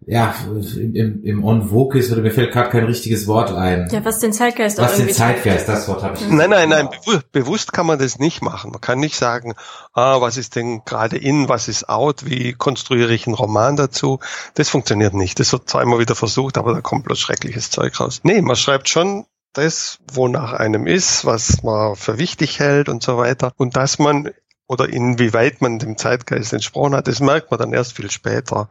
ja, 0.08 0.32
im, 0.76 1.24
im 1.24 1.44
On 1.44 1.68
Vogue 1.68 1.98
ist, 1.98 2.12
oder 2.12 2.22
mir 2.22 2.30
fällt 2.30 2.52
gerade 2.52 2.70
kein 2.70 2.84
richtiges 2.84 3.26
Wort 3.26 3.52
ein. 3.52 3.88
Ja, 3.90 4.04
was 4.04 4.20
den 4.20 4.32
Zeitgeist 4.32 4.78
Was 4.78 4.96
den 4.96 5.10
Zeitgeist, 5.10 5.68
das 5.68 5.88
Wort 5.88 6.04
habe 6.04 6.16
ich. 6.16 6.28
Nein, 6.28 6.50
nein, 6.50 6.68
nein, 6.68 6.88
bewusst 7.32 7.72
kann 7.72 7.86
man 7.86 7.98
das 7.98 8.20
nicht 8.20 8.40
machen. 8.40 8.70
Man 8.70 8.80
kann 8.80 9.00
nicht 9.00 9.16
sagen, 9.16 9.54
ah, 9.94 10.20
was 10.20 10.36
ist 10.36 10.54
denn 10.54 10.84
gerade 10.84 11.16
in, 11.16 11.48
was 11.48 11.66
ist 11.66 11.88
out, 11.88 12.24
wie 12.24 12.52
konstruiere 12.52 13.12
ich 13.12 13.26
einen 13.26 13.34
Roman 13.34 13.74
dazu. 13.74 14.20
Das 14.54 14.68
funktioniert 14.68 15.12
nicht. 15.12 15.40
Das 15.40 15.52
wird 15.52 15.68
zwar 15.68 15.82
immer 15.82 15.98
wieder 15.98 16.14
versucht, 16.14 16.56
aber 16.56 16.72
da 16.72 16.80
kommt 16.80 17.04
bloß 17.04 17.18
schreckliches 17.18 17.70
Zeug 17.70 17.98
raus. 17.98 18.20
Nee, 18.22 18.42
man 18.42 18.54
schreibt 18.54 18.88
schon 18.88 19.26
das, 19.54 19.98
wonach 20.12 20.52
einem 20.52 20.86
ist, 20.86 21.24
was 21.24 21.64
man 21.64 21.96
für 21.96 22.18
wichtig 22.18 22.60
hält 22.60 22.88
und 22.88 23.02
so 23.02 23.16
weiter. 23.18 23.50
Und 23.56 23.74
dass 23.74 23.98
man 23.98 24.30
oder 24.68 24.88
inwieweit 24.88 25.60
man 25.62 25.78
dem 25.78 25.96
Zeitgeist 25.96 26.52
entsprochen 26.52 26.94
hat, 26.94 27.08
das 27.08 27.20
merkt 27.20 27.50
man 27.50 27.58
dann 27.58 27.72
erst 27.72 27.94
viel 27.94 28.10
später. 28.10 28.68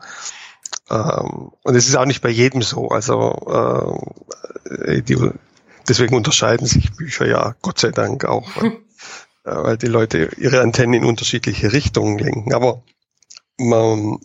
Ähm, 0.89 1.51
und 1.63 1.75
es 1.75 1.87
ist 1.87 1.95
auch 1.95 2.05
nicht 2.05 2.21
bei 2.21 2.29
jedem 2.29 2.61
so. 2.61 2.89
Also 2.89 3.99
äh, 4.69 5.01
die, 5.01 5.17
deswegen 5.87 6.15
unterscheiden 6.15 6.67
sich 6.67 6.95
Bücher 6.95 7.27
ja 7.27 7.55
Gott 7.61 7.79
sei 7.79 7.91
Dank 7.91 8.25
auch, 8.25 8.47
weil, 8.55 8.65
äh, 9.45 9.63
weil 9.63 9.77
die 9.77 9.87
Leute 9.87 10.29
ihre 10.37 10.61
Antennen 10.61 10.93
in 10.93 11.05
unterschiedliche 11.05 11.73
Richtungen 11.73 12.19
lenken. 12.19 12.53
Aber 12.53 12.83
man, 13.57 14.19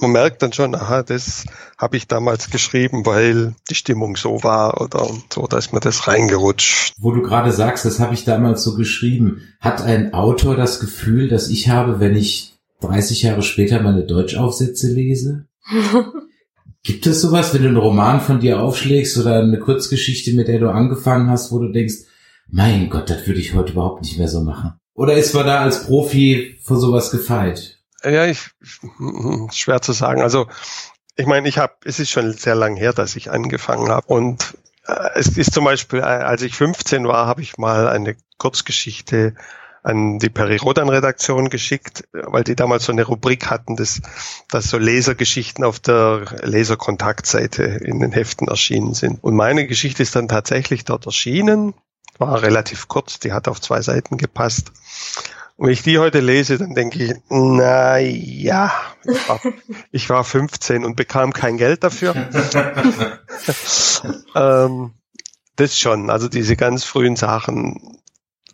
man 0.00 0.12
merkt 0.12 0.42
dann 0.42 0.52
schon, 0.52 0.74
aha, 0.74 1.02
das 1.02 1.46
habe 1.78 1.96
ich 1.96 2.06
damals 2.06 2.50
geschrieben, 2.50 3.06
weil 3.06 3.54
die 3.70 3.74
Stimmung 3.74 4.16
so 4.16 4.42
war 4.42 4.80
oder 4.80 5.08
so, 5.32 5.46
dass 5.46 5.72
mir 5.72 5.80
das 5.80 6.06
reingerutscht. 6.06 6.94
Wo 6.98 7.12
du 7.12 7.22
gerade 7.22 7.52
sagst, 7.52 7.84
das 7.84 7.98
habe 7.98 8.14
ich 8.14 8.24
damals 8.24 8.62
so 8.62 8.76
geschrieben. 8.76 9.42
Hat 9.60 9.82
ein 9.82 10.12
Autor 10.12 10.56
das 10.56 10.80
Gefühl, 10.80 11.28
dass 11.28 11.48
ich 11.48 11.68
habe, 11.68 12.00
wenn 12.00 12.14
ich 12.14 12.58
30 12.80 13.22
Jahre 13.22 13.42
später 13.42 13.80
meine 13.80 14.04
Deutschaufsätze 14.04 14.92
lese? 14.92 15.46
Gibt 16.82 17.06
es 17.06 17.22
sowas, 17.22 17.54
wenn 17.54 17.62
du 17.62 17.68
einen 17.68 17.76
Roman 17.78 18.20
von 18.20 18.40
dir 18.40 18.60
aufschlägst 18.60 19.16
oder 19.18 19.40
eine 19.40 19.58
Kurzgeschichte, 19.58 20.34
mit 20.34 20.48
der 20.48 20.58
du 20.58 20.70
angefangen 20.70 21.30
hast, 21.30 21.50
wo 21.50 21.58
du 21.58 21.72
denkst, 21.72 22.04
mein 22.48 22.90
Gott, 22.90 23.08
das 23.08 23.26
würde 23.26 23.40
ich 23.40 23.54
heute 23.54 23.72
überhaupt 23.72 24.02
nicht 24.02 24.18
mehr 24.18 24.28
so 24.28 24.42
machen? 24.42 24.74
Oder 24.92 25.14
ist 25.14 25.34
man 25.34 25.46
da 25.46 25.60
als 25.60 25.86
Profi 25.86 26.58
vor 26.62 26.78
sowas 26.78 27.10
gefeit? 27.10 27.78
Ja, 28.02 28.26
ich, 28.26 28.50
schwer 29.52 29.80
zu 29.80 29.92
sagen. 29.92 30.20
Also, 30.20 30.46
ich 31.16 31.26
meine, 31.26 31.48
ich 31.48 31.58
habe, 31.58 31.74
es 31.84 31.98
ist 32.00 32.10
schon 32.10 32.32
sehr 32.32 32.54
lang 32.54 32.76
her, 32.76 32.92
dass 32.92 33.16
ich 33.16 33.30
angefangen 33.30 33.88
habe. 33.88 34.06
Und 34.08 34.54
äh, 34.86 35.10
es 35.14 35.38
ist 35.38 35.54
zum 35.54 35.64
Beispiel, 35.64 36.00
äh, 36.00 36.02
als 36.02 36.42
ich 36.42 36.54
15 36.54 37.08
war, 37.08 37.26
habe 37.26 37.40
ich 37.40 37.56
mal 37.56 37.88
eine 37.88 38.16
Kurzgeschichte 38.36 39.34
an 39.84 40.18
die 40.18 40.30
Peri-Rodan-Redaktion 40.30 41.50
geschickt, 41.50 42.08
weil 42.12 42.42
die 42.42 42.56
damals 42.56 42.84
so 42.84 42.92
eine 42.92 43.04
Rubrik 43.04 43.50
hatten, 43.50 43.76
dass, 43.76 44.00
dass 44.48 44.70
so 44.70 44.78
Lesergeschichten 44.78 45.62
auf 45.62 45.78
der 45.78 46.24
Leserkontaktseite 46.42 47.62
in 47.62 48.00
den 48.00 48.10
Heften 48.10 48.48
erschienen 48.48 48.94
sind. 48.94 49.22
Und 49.22 49.36
meine 49.36 49.66
Geschichte 49.66 50.02
ist 50.02 50.16
dann 50.16 50.26
tatsächlich 50.26 50.86
dort 50.86 51.04
erschienen, 51.04 51.74
war 52.18 52.40
relativ 52.42 52.88
kurz, 52.88 53.18
die 53.18 53.32
hat 53.32 53.46
auf 53.46 53.60
zwei 53.60 53.82
Seiten 53.82 54.16
gepasst. 54.16 54.72
Und 55.56 55.66
wenn 55.66 55.74
ich 55.74 55.82
die 55.82 55.98
heute 55.98 56.20
lese, 56.20 56.56
dann 56.56 56.74
denke 56.74 57.04
ich, 57.04 57.14
na 57.28 57.98
ja, 57.98 58.72
ich 59.04 59.28
war, 59.28 59.40
ich 59.92 60.08
war 60.08 60.24
15 60.24 60.86
und 60.86 60.96
bekam 60.96 61.34
kein 61.34 61.58
Geld 61.58 61.84
dafür. 61.84 62.14
ähm, 64.34 64.94
das 65.56 65.78
schon, 65.78 66.08
also 66.08 66.28
diese 66.28 66.56
ganz 66.56 66.84
frühen 66.84 67.16
Sachen, 67.16 67.98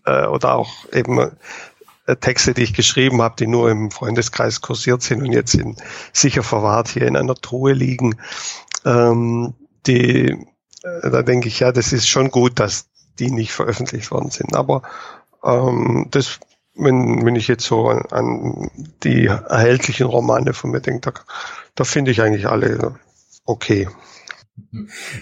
äh, 0.04 0.26
oder 0.26 0.54
auch 0.54 0.70
eben 0.92 1.18
äh, 2.06 2.16
Texte, 2.16 2.54
die 2.54 2.62
ich 2.62 2.74
geschrieben 2.74 3.22
habe, 3.22 3.36
die 3.38 3.46
nur 3.46 3.70
im 3.70 3.90
Freundeskreis 3.90 4.60
kursiert 4.60 5.02
sind 5.02 5.22
und 5.22 5.32
jetzt 5.32 5.54
in, 5.54 5.76
sicher 6.12 6.42
verwahrt 6.42 6.88
hier 6.88 7.06
in 7.06 7.16
einer 7.16 7.34
Truhe 7.34 7.72
liegen, 7.72 8.16
ähm, 8.84 9.54
die, 9.86 10.30
äh, 10.82 11.10
da 11.10 11.22
denke 11.22 11.48
ich, 11.48 11.60
ja, 11.60 11.72
das 11.72 11.92
ist 11.92 12.08
schon 12.08 12.30
gut, 12.30 12.58
dass 12.58 12.86
die 13.18 13.30
nicht 13.30 13.52
veröffentlicht 13.52 14.10
worden 14.10 14.30
sind. 14.30 14.54
Aber 14.56 14.82
ähm, 15.44 16.08
das, 16.10 16.40
wenn, 16.74 17.24
wenn 17.24 17.36
ich 17.36 17.48
jetzt 17.48 17.64
so 17.64 17.88
an, 17.88 18.02
an 18.10 18.70
die 19.02 19.26
erhältlichen 19.26 20.06
Romane 20.06 20.54
von 20.54 20.70
mir 20.70 20.80
denke, 20.80 21.12
da, 21.12 21.20
da 21.74 21.84
finde 21.84 22.10
ich 22.10 22.22
eigentlich 22.22 22.48
alle 22.48 22.94
okay. 23.44 23.88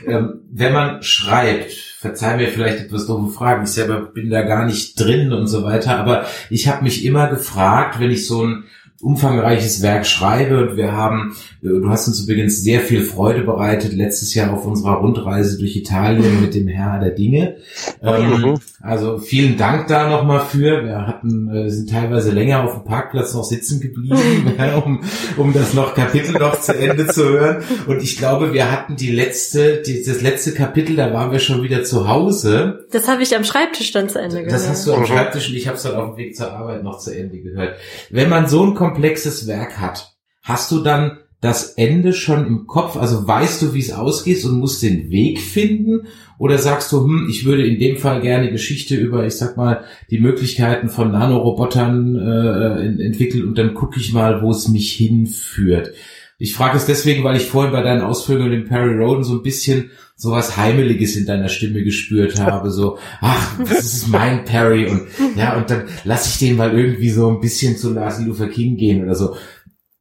Ähm, 0.07 0.40
wenn 0.51 0.72
man 0.72 1.03
schreibt, 1.03 1.72
verzeih 1.72 2.37
mir 2.37 2.48
vielleicht 2.48 2.85
etwas 2.85 3.07
doofe 3.07 3.33
Fragen, 3.33 3.64
ich 3.64 3.70
selber 3.70 4.01
bin 4.01 4.31
da 4.31 4.42
gar 4.42 4.66
nicht 4.66 4.98
drin 4.98 5.33
und 5.33 5.46
so 5.46 5.64
weiter, 5.64 5.98
aber 5.98 6.27
ich 6.51 6.68
habe 6.68 6.85
mich 6.85 7.05
immer 7.05 7.29
gefragt, 7.29 8.01
wenn 8.01 8.11
ich 8.11 8.27
so 8.27 8.44
ein 8.44 8.64
umfangreiches 9.01 9.81
Werk 9.83 10.07
schreibe 10.07 10.68
und 10.68 10.77
wir 10.77 10.92
haben, 10.92 11.37
äh, 11.62 11.68
du 11.68 11.88
hast 11.88 12.09
uns 12.09 12.20
übrigens 12.20 12.62
sehr 12.62 12.81
viel 12.81 13.03
Freude 13.03 13.42
bereitet 13.42 13.92
letztes 13.92 14.35
Jahr 14.35 14.53
auf 14.53 14.66
unserer 14.66 14.96
Rundreise 14.96 15.59
durch 15.59 15.77
Italien 15.77 16.40
mit 16.40 16.55
dem 16.55 16.66
Herr 16.66 16.98
der 16.98 17.11
Dinge. 17.11 17.57
Ähm, 18.03 18.40
mhm. 18.42 18.59
Also 18.80 19.18
vielen 19.18 19.56
Dank 19.56 19.88
da 19.88 20.08
nochmal 20.08 20.40
für. 20.40 20.84
Wir 20.84 21.04
hatten, 21.04 21.52
äh, 21.52 21.68
sind 21.68 21.90
teilweise 21.90 22.30
länger 22.30 22.62
auf 22.62 22.74
dem 22.74 22.84
Parkplatz 22.84 23.34
noch 23.34 23.42
sitzen 23.42 23.80
geblieben, 23.80 24.54
um, 24.84 25.02
um 25.36 25.52
das 25.52 25.74
noch 25.74 25.94
Kapitel 25.94 26.38
noch 26.38 26.60
zu 26.60 26.78
Ende 26.78 27.08
zu 27.08 27.24
hören. 27.24 27.64
Und 27.88 28.02
ich 28.02 28.18
glaube, 28.18 28.52
wir 28.52 28.70
hatten 28.70 28.94
die 28.94 29.10
letzte, 29.10 29.82
die, 29.82 30.04
das 30.04 30.20
letzte 30.20 30.52
Kapitel, 30.52 30.94
da 30.94 31.12
waren 31.12 31.32
wir 31.32 31.40
schon 31.40 31.62
wieder 31.62 31.82
zu 31.82 32.08
Hause. 32.08 32.86
Das 32.92 33.08
habe 33.08 33.22
ich 33.22 33.34
am 33.34 33.42
Schreibtisch 33.42 33.90
dann 33.90 34.08
zu 34.08 34.20
Ende 34.20 34.44
gehört. 34.44 34.52
Das 34.52 34.68
hast 34.68 34.86
du 34.86 34.94
am. 34.94 35.06
Schreibtisch 35.06 35.48
und 35.48 35.56
ich 35.56 35.66
habe 35.66 35.76
es 35.76 35.82
dann 35.82 35.96
auf 35.96 36.14
dem 36.14 36.16
Weg 36.16 36.36
zur 36.36 36.52
Arbeit 36.52 36.84
noch 36.84 36.98
zu 36.98 37.10
Ende 37.10 37.40
gehört. 37.40 37.76
Wenn 38.10 38.28
man 38.28 38.46
so 38.46 38.64
ein 38.64 38.74
komplexes 38.74 39.48
Werk 39.48 39.80
hat, 39.80 40.14
hast 40.42 40.70
du 40.70 40.80
dann 40.80 41.18
das 41.40 41.74
Ende 41.74 42.12
schon 42.12 42.46
im 42.46 42.66
Kopf? 42.66 42.96
Also 42.96 43.27
weißt 43.27 43.62
du, 43.62 43.74
wie 43.74 43.81
es 43.81 43.92
ausgeht 43.92 44.44
und 44.44 44.59
musst 44.59 44.83
den 44.83 45.11
Weg 45.11 45.40
finden? 45.40 46.07
Oder 46.38 46.59
sagst 46.59 46.92
du, 46.92 47.03
hm, 47.03 47.29
ich 47.31 47.44
würde 47.44 47.66
in 47.66 47.79
dem 47.79 47.96
Fall 47.96 48.20
gerne 48.20 48.51
Geschichte 48.51 48.96
über, 48.96 49.27
ich 49.27 49.35
sag 49.35 49.57
mal, 49.57 49.85
die 50.11 50.20
Möglichkeiten 50.20 50.88
von 50.88 51.12
Nanorobotern 51.12 52.16
äh, 52.16 53.05
entwickeln 53.05 53.48
und 53.48 53.59
dann 53.59 53.74
gucke 53.74 53.98
ich 53.98 54.12
mal, 54.12 54.42
wo 54.42 54.51
es 54.51 54.68
mich 54.68 54.92
hinführt. 54.92 55.92
Ich 56.40 56.55
frage 56.55 56.77
es 56.77 56.87
deswegen, 56.87 57.24
weil 57.24 57.37
ich 57.37 57.46
vorhin 57.46 57.72
bei 57.72 57.83
deinen 57.83 58.03
Ausführungen 58.03 58.53
in 58.53 58.64
Perry 58.64 58.94
Roden 58.94 59.24
so 59.24 59.35
ein 59.35 59.42
bisschen 59.42 59.90
so 60.14 60.33
was 60.33 60.57
Heimeliges 60.57 61.16
in 61.16 61.27
deiner 61.27 61.48
Stimme 61.48 61.83
gespürt 61.83 62.40
habe, 62.40 62.70
so, 62.70 62.98
ach, 63.20 63.59
das 63.59 63.92
ist 63.92 64.09
mein 64.09 64.44
Perry 64.44 64.87
und 64.87 65.03
ja, 65.37 65.57
und 65.57 65.68
dann 65.70 65.85
lasse 66.05 66.29
ich 66.29 66.38
den 66.38 66.57
mal 66.57 66.77
irgendwie 66.77 67.11
so 67.11 67.29
ein 67.29 67.40
bisschen 67.40 67.77
zu 67.77 67.92
Lars 67.92 68.20
Luther 68.20 68.48
King 68.48 68.77
gehen 68.77 69.03
oder 69.03 69.16
so. 69.16 69.37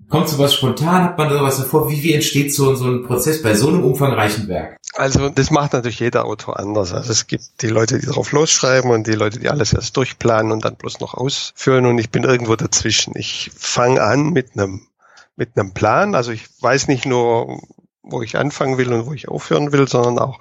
Kommt 0.09 0.29
sowas 0.29 0.53
spontan, 0.53 1.03
hat 1.03 1.17
man 1.17 1.29
sowas 1.29 1.57
davor? 1.57 1.89
Wie, 1.89 2.01
wie 2.01 2.13
entsteht 2.13 2.53
so, 2.53 2.75
so 2.75 2.85
ein 2.85 3.03
Prozess 3.03 3.41
bei 3.41 3.53
so 3.53 3.67
einem 3.67 3.83
umfangreichen 3.83 4.47
Werk? 4.47 4.77
Also 4.93 5.29
das 5.29 5.51
macht 5.51 5.73
natürlich 5.73 5.99
jeder 5.99 6.25
Autor 6.25 6.59
anders. 6.59 6.93
Also 6.93 7.11
es 7.11 7.27
gibt 7.27 7.61
die 7.61 7.67
Leute, 7.67 7.99
die 7.99 8.05
drauf 8.05 8.31
losschreiben 8.31 8.89
und 8.89 9.05
die 9.05 9.13
Leute, 9.13 9.39
die 9.39 9.49
alles 9.49 9.73
erst 9.73 9.97
durchplanen 9.97 10.51
und 10.51 10.63
dann 10.63 10.75
bloß 10.75 11.01
noch 11.01 11.13
ausführen 11.13 11.85
und 11.85 11.97
ich 11.99 12.09
bin 12.09 12.23
irgendwo 12.23 12.55
dazwischen. 12.55 13.13
Ich 13.15 13.51
fange 13.55 14.01
an 14.01 14.31
mit 14.31 14.53
einem 14.53 14.87
mit 15.35 15.51
einem 15.55 15.73
Plan. 15.73 16.15
Also 16.15 16.31
ich 16.31 16.45
weiß 16.61 16.87
nicht 16.87 17.05
nur, 17.05 17.61
wo 18.01 18.21
ich 18.21 18.37
anfangen 18.37 18.77
will 18.77 18.91
und 18.91 19.05
wo 19.05 19.13
ich 19.13 19.29
aufhören 19.29 19.71
will, 19.71 19.87
sondern 19.87 20.19
auch 20.19 20.39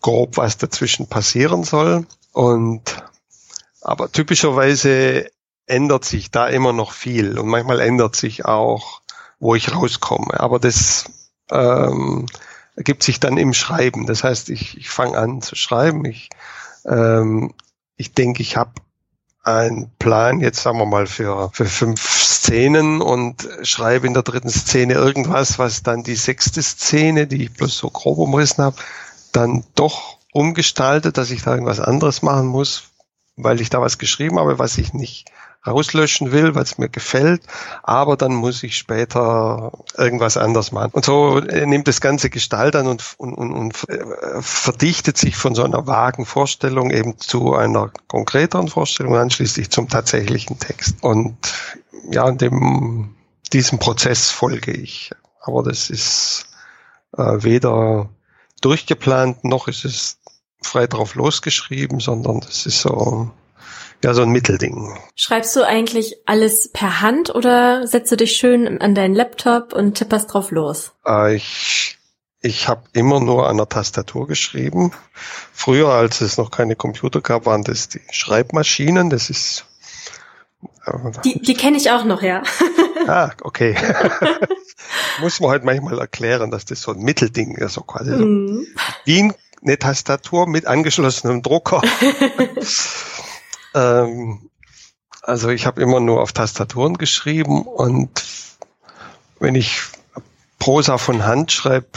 grob, 0.00 0.36
was 0.36 0.56
dazwischen 0.56 1.08
passieren 1.08 1.64
soll. 1.64 2.06
Und 2.32 3.02
aber 3.82 4.12
typischerweise 4.12 5.30
ändert 5.70 6.04
sich 6.04 6.30
da 6.30 6.48
immer 6.48 6.72
noch 6.72 6.92
viel 6.92 7.38
und 7.38 7.48
manchmal 7.48 7.80
ändert 7.80 8.16
sich 8.16 8.44
auch, 8.44 9.00
wo 9.38 9.54
ich 9.54 9.74
rauskomme. 9.74 10.38
Aber 10.38 10.58
das 10.58 11.04
ähm, 11.50 12.26
ergibt 12.76 13.02
sich 13.02 13.20
dann 13.20 13.36
im 13.36 13.54
Schreiben. 13.54 14.06
Das 14.06 14.24
heißt, 14.24 14.50
ich, 14.50 14.76
ich 14.76 14.90
fange 14.90 15.16
an 15.16 15.42
zu 15.42 15.56
schreiben. 15.56 16.04
Ich, 16.04 16.30
ähm, 16.84 17.54
ich 17.96 18.12
denke, 18.12 18.42
ich 18.42 18.56
habe 18.56 18.72
einen 19.42 19.90
Plan, 19.98 20.40
jetzt 20.40 20.62
sagen 20.62 20.78
wir 20.78 20.86
mal, 20.86 21.06
für, 21.06 21.50
für 21.52 21.64
fünf 21.64 22.08
Szenen 22.10 23.00
und 23.00 23.48
schreibe 23.62 24.06
in 24.06 24.14
der 24.14 24.22
dritten 24.22 24.50
Szene 24.50 24.94
irgendwas, 24.94 25.58
was 25.58 25.82
dann 25.82 26.02
die 26.02 26.16
sechste 26.16 26.62
Szene, 26.62 27.26
die 27.26 27.44
ich 27.44 27.52
bloß 27.54 27.76
so 27.76 27.90
grob 27.90 28.18
umrissen 28.18 28.62
habe, 28.62 28.76
dann 29.32 29.64
doch 29.74 30.18
umgestaltet, 30.32 31.16
dass 31.16 31.30
ich 31.30 31.42
da 31.42 31.52
irgendwas 31.52 31.80
anderes 31.80 32.22
machen 32.22 32.46
muss, 32.46 32.84
weil 33.36 33.60
ich 33.60 33.70
da 33.70 33.80
was 33.80 33.98
geschrieben 33.98 34.38
habe, 34.38 34.58
was 34.58 34.76
ich 34.78 34.92
nicht 34.92 35.30
rauslöschen 35.66 36.32
will, 36.32 36.54
weil 36.54 36.62
es 36.62 36.78
mir 36.78 36.88
gefällt, 36.88 37.42
aber 37.82 38.16
dann 38.16 38.34
muss 38.34 38.62
ich 38.62 38.78
später 38.78 39.72
irgendwas 39.96 40.36
anders 40.36 40.72
machen. 40.72 40.90
Und 40.92 41.04
so 41.04 41.38
äh, 41.38 41.66
nimmt 41.66 41.86
das 41.86 42.00
ganze 42.00 42.30
Gestalt 42.30 42.76
an 42.76 42.86
und, 42.86 43.14
und, 43.18 43.34
und, 43.34 43.52
und 43.52 43.88
äh, 43.88 44.04
verdichtet 44.40 45.18
sich 45.18 45.36
von 45.36 45.54
so 45.54 45.62
einer 45.62 45.86
vagen 45.86 46.24
Vorstellung 46.24 46.90
eben 46.90 47.18
zu 47.18 47.54
einer 47.54 47.90
konkreteren 48.08 48.68
Vorstellung, 48.68 49.16
anschließend 49.16 49.72
zum 49.72 49.88
tatsächlichen 49.88 50.58
Text. 50.58 51.02
Und 51.02 51.36
ja, 52.10 52.28
in 52.28 52.38
dem, 52.38 53.14
diesem 53.52 53.78
Prozess 53.78 54.30
folge 54.30 54.72
ich. 54.72 55.10
Aber 55.42 55.62
das 55.62 55.90
ist 55.90 56.46
äh, 57.16 57.22
weder 57.42 58.08
durchgeplant, 58.62 59.44
noch 59.44 59.68
ist 59.68 59.84
es 59.84 60.18
frei 60.62 60.86
drauf 60.86 61.14
losgeschrieben, 61.14 62.00
sondern 62.00 62.40
das 62.40 62.66
ist 62.66 62.80
so 62.80 63.30
ja, 64.02 64.14
so 64.14 64.22
ein 64.22 64.30
Mittelding. 64.30 64.98
Schreibst 65.14 65.54
du 65.56 65.62
eigentlich 65.62 66.16
alles 66.26 66.70
per 66.72 67.00
Hand 67.00 67.34
oder 67.34 67.86
setzt 67.86 68.10
du 68.12 68.16
dich 68.16 68.32
schön 68.32 68.80
an 68.80 68.94
deinen 68.94 69.14
Laptop 69.14 69.72
und 69.72 69.94
tipperst 69.94 70.32
drauf 70.32 70.50
los? 70.50 70.92
Äh, 71.06 71.36
ich 71.36 71.98
ich 72.42 72.68
habe 72.68 72.84
immer 72.94 73.20
nur 73.20 73.48
an 73.48 73.58
der 73.58 73.68
Tastatur 73.68 74.26
geschrieben. 74.26 74.92
Früher, 75.52 75.90
als 75.90 76.22
es 76.22 76.38
noch 76.38 76.50
keine 76.50 76.74
Computer 76.74 77.20
gab, 77.20 77.44
waren 77.44 77.64
das 77.64 77.88
die 77.88 78.00
Schreibmaschinen. 78.10 79.10
Das 79.10 79.28
ist 79.28 79.66
äh, 80.86 80.92
die, 81.24 81.40
die 81.42 81.54
kenne 81.54 81.76
ich 81.76 81.90
auch 81.90 82.04
noch, 82.04 82.22
ja. 82.22 82.42
ah, 83.06 83.30
okay. 83.42 83.76
Muss 85.20 85.40
man 85.40 85.50
halt 85.50 85.64
manchmal 85.64 85.98
erklären, 85.98 86.50
dass 86.50 86.64
das 86.64 86.80
so 86.80 86.92
ein 86.92 87.00
Mittelding 87.00 87.56
ist, 87.56 87.74
so 87.74 87.82
quasi 87.82 88.16
so 88.16 88.24
mm. 88.24 88.66
wie 89.04 89.32
eine 89.62 89.78
Tastatur 89.78 90.46
mit 90.46 90.66
angeschlossenem 90.66 91.42
Drucker. 91.42 91.82
Ähm, 93.74 94.50
also 95.22 95.48
ich 95.48 95.66
habe 95.66 95.82
immer 95.82 96.00
nur 96.00 96.22
auf 96.22 96.32
Tastaturen 96.32 96.96
geschrieben 96.96 97.62
und 97.62 98.24
wenn 99.38 99.54
ich 99.54 99.80
Prosa 100.58 100.98
von 100.98 101.24
Hand 101.24 101.52
schreibe, 101.52 101.88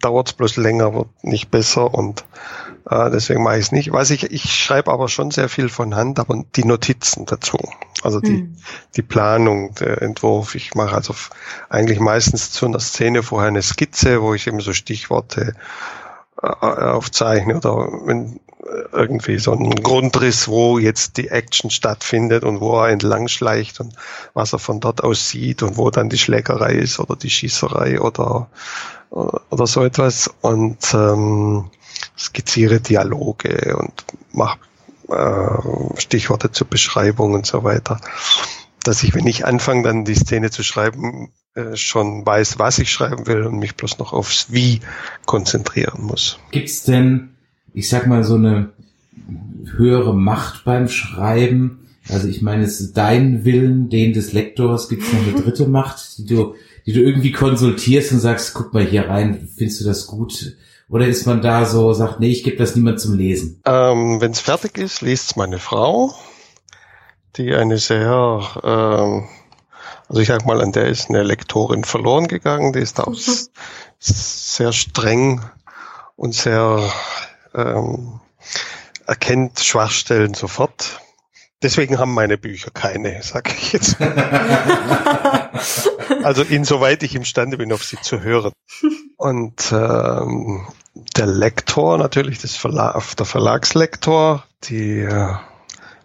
dauert 0.00 0.28
es 0.28 0.32
bloß 0.34 0.56
länger, 0.56 0.94
wird 0.94 1.08
nicht 1.22 1.50
besser 1.50 1.92
und 1.92 2.24
äh, 2.88 3.10
deswegen 3.10 3.42
mache 3.42 3.58
ich 3.58 3.66
es 3.66 3.72
nicht. 3.72 3.92
Was 3.92 4.10
ich, 4.10 4.30
ich 4.30 4.56
schreibe 4.56 4.90
aber 4.90 5.08
schon 5.08 5.30
sehr 5.30 5.48
viel 5.48 5.68
von 5.68 5.94
Hand, 5.94 6.18
aber 6.18 6.42
die 6.56 6.64
Notizen 6.64 7.26
dazu. 7.26 7.58
Also 8.02 8.20
die, 8.20 8.42
mhm. 8.42 8.56
die 8.96 9.02
Planung, 9.02 9.74
der 9.74 10.00
Entwurf. 10.02 10.54
Ich 10.54 10.74
mache 10.74 10.94
also 10.94 11.14
eigentlich 11.68 12.00
meistens 12.00 12.50
zu 12.50 12.66
einer 12.66 12.80
Szene 12.80 13.22
vorher 13.22 13.48
eine 13.48 13.62
Skizze, 13.62 14.22
wo 14.22 14.34
ich 14.34 14.46
eben 14.46 14.60
so 14.60 14.72
Stichworte 14.72 15.54
äh, 16.42 16.46
aufzeichne 16.48 17.56
oder 17.58 17.88
wenn 18.06 18.40
irgendwie 18.92 19.38
so 19.38 19.52
einen 19.52 19.82
Grundriss, 19.82 20.48
wo 20.48 20.78
jetzt 20.78 21.16
die 21.16 21.28
Action 21.28 21.70
stattfindet 21.70 22.44
und 22.44 22.60
wo 22.60 22.78
er 22.78 22.88
entlang 22.88 23.28
schleicht 23.28 23.80
und 23.80 23.94
was 24.34 24.52
er 24.52 24.58
von 24.58 24.80
dort 24.80 25.02
aus 25.02 25.28
sieht 25.28 25.62
und 25.62 25.76
wo 25.76 25.90
dann 25.90 26.10
die 26.10 26.18
Schlägerei 26.18 26.74
ist 26.74 26.98
oder 26.98 27.16
die 27.16 27.30
Schießerei 27.30 28.00
oder, 28.00 28.48
oder 29.10 29.66
so 29.66 29.84
etwas 29.84 30.30
und 30.40 30.78
ähm, 30.92 31.70
skizziere 32.18 32.80
Dialoge 32.80 33.76
und 33.76 34.04
mache 34.32 34.58
äh, 35.08 36.00
Stichworte 36.00 36.52
zur 36.52 36.66
Beschreibung 36.66 37.34
und 37.34 37.46
so 37.46 37.64
weiter. 37.64 38.00
Dass 38.84 39.02
ich, 39.02 39.14
wenn 39.14 39.26
ich 39.26 39.44
anfange, 39.44 39.82
dann 39.82 40.04
die 40.04 40.14
Szene 40.14 40.50
zu 40.50 40.62
schreiben, 40.62 41.32
äh, 41.54 41.76
schon 41.76 42.24
weiß, 42.24 42.58
was 42.58 42.78
ich 42.78 42.92
schreiben 42.92 43.26
will 43.26 43.42
und 43.42 43.58
mich 43.58 43.74
bloß 43.74 43.98
noch 43.98 44.12
aufs 44.12 44.46
Wie 44.50 44.80
konzentrieren 45.26 46.04
muss. 46.04 46.38
Gibt's 46.50 46.84
denn 46.84 47.29
ich 47.74 47.88
sag 47.88 48.06
mal, 48.06 48.24
so 48.24 48.34
eine 48.34 48.70
höhere 49.76 50.14
Macht 50.14 50.64
beim 50.64 50.88
Schreiben. 50.88 51.88
Also 52.08 52.28
ich 52.28 52.42
meine, 52.42 52.64
es 52.64 52.80
ist 52.80 52.96
dein 52.96 53.44
Willen, 53.44 53.88
den 53.88 54.12
des 54.12 54.32
Lektors, 54.32 54.88
gibt 54.88 55.02
es 55.02 55.12
noch 55.12 55.20
eine 55.20 55.32
dritte 55.42 55.68
Macht, 55.68 56.18
die 56.18 56.26
du, 56.26 56.54
die 56.86 56.92
du 56.92 57.00
irgendwie 57.00 57.32
konsultierst 57.32 58.12
und 58.12 58.20
sagst, 58.20 58.54
guck 58.54 58.74
mal 58.74 58.84
hier 58.84 59.08
rein, 59.08 59.48
findest 59.56 59.80
du 59.80 59.84
das 59.84 60.06
gut? 60.06 60.56
Oder 60.88 61.06
ist 61.06 61.24
man 61.26 61.40
da 61.40 61.66
so, 61.66 61.92
sagt, 61.92 62.18
nee, 62.18 62.30
ich 62.30 62.42
gebe 62.42 62.56
das 62.56 62.74
niemand 62.74 63.00
zum 63.00 63.16
Lesen? 63.16 63.60
Ähm, 63.64 64.20
Wenn 64.20 64.32
es 64.32 64.40
fertig 64.40 64.76
ist, 64.76 65.02
liest 65.02 65.36
meine 65.36 65.58
Frau, 65.58 66.12
die 67.36 67.54
eine 67.54 67.78
sehr, 67.78 68.40
ähm, 68.64 69.28
also 70.08 70.20
ich 70.20 70.26
sag 70.26 70.44
mal, 70.46 70.60
an 70.60 70.72
der 70.72 70.86
ist 70.86 71.08
eine 71.08 71.22
Lektorin 71.22 71.84
verloren 71.84 72.26
gegangen, 72.26 72.72
die 72.72 72.80
ist 72.80 72.98
auch 72.98 73.12
mhm. 73.12 73.46
sehr 74.00 74.72
streng 74.72 75.42
und 76.16 76.34
sehr 76.34 76.82
ähm, 77.54 78.20
erkennt 79.06 79.60
Schwachstellen 79.60 80.34
sofort. 80.34 81.00
Deswegen 81.62 81.98
haben 81.98 82.14
meine 82.14 82.38
Bücher 82.38 82.70
keine, 82.70 83.22
sage 83.22 83.52
ich 83.56 83.72
jetzt. 83.72 83.96
also 86.22 86.42
insoweit 86.42 87.02
ich 87.02 87.14
imstande 87.14 87.58
bin, 87.58 87.72
auf 87.72 87.84
sie 87.84 88.00
zu 88.00 88.22
hören. 88.22 88.52
Und 89.16 89.70
ähm, 89.70 90.66
der 91.16 91.26
Lektor, 91.26 91.98
natürlich 91.98 92.38
das 92.38 92.56
Verla 92.56 93.00
der 93.18 93.26
Verlagslektor, 93.26 94.44
die 94.64 95.00
äh, 95.00 95.34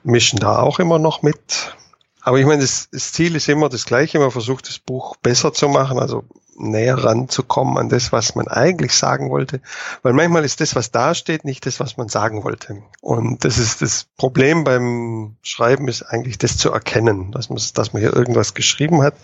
mischen 0.04 0.40
da 0.40 0.60
auch 0.60 0.80
immer 0.80 1.00
noch 1.00 1.22
mit. 1.22 1.76
Aber 2.22 2.40
ich 2.40 2.46
meine, 2.46 2.62
das, 2.62 2.90
das 2.92 3.14
Ziel 3.14 3.36
ist 3.36 3.48
immer 3.48 3.70
das 3.70 3.86
gleiche. 3.86 4.20
Man 4.20 4.32
versucht 4.32 4.68
das 4.68 4.80
Buch 4.80 5.16
besser 5.18 5.54
zu 5.54 5.70
machen. 5.70 6.00
Also 6.00 6.26
näher 6.56 7.04
ranzukommen 7.04 7.78
an 7.78 7.90
das, 7.90 8.12
was 8.12 8.36
man 8.36 8.48
eigentlich 8.48 8.94
sagen 8.94 9.30
wollte. 9.30 9.62
Weil 10.02 10.14
manchmal 10.14 10.46
ist 10.46 10.62
das, 10.62 10.76
was 10.76 10.92
da 10.92 11.14
steht, 11.14 11.46
nicht 11.46 11.66
das, 11.66 11.80
was 11.80 11.98
man 11.98 12.08
sagen 12.08 12.44
wollte. 12.44 12.82
Und 13.02 13.44
das 13.44 13.58
ist 13.58 13.82
das 13.82 14.06
Problem 14.18 14.64
beim 14.64 15.36
Schreiben, 15.42 15.88
ist 15.88 16.04
eigentlich 16.04 16.38
das 16.38 16.58
zu 16.58 16.72
erkennen, 16.72 17.32
dass 17.32 17.50
man, 17.50 17.60
dass 17.74 17.94
man 17.94 18.02
hier 18.02 18.16
irgendwas 18.16 18.54
geschrieben 18.54 19.02
hat, 19.02 19.16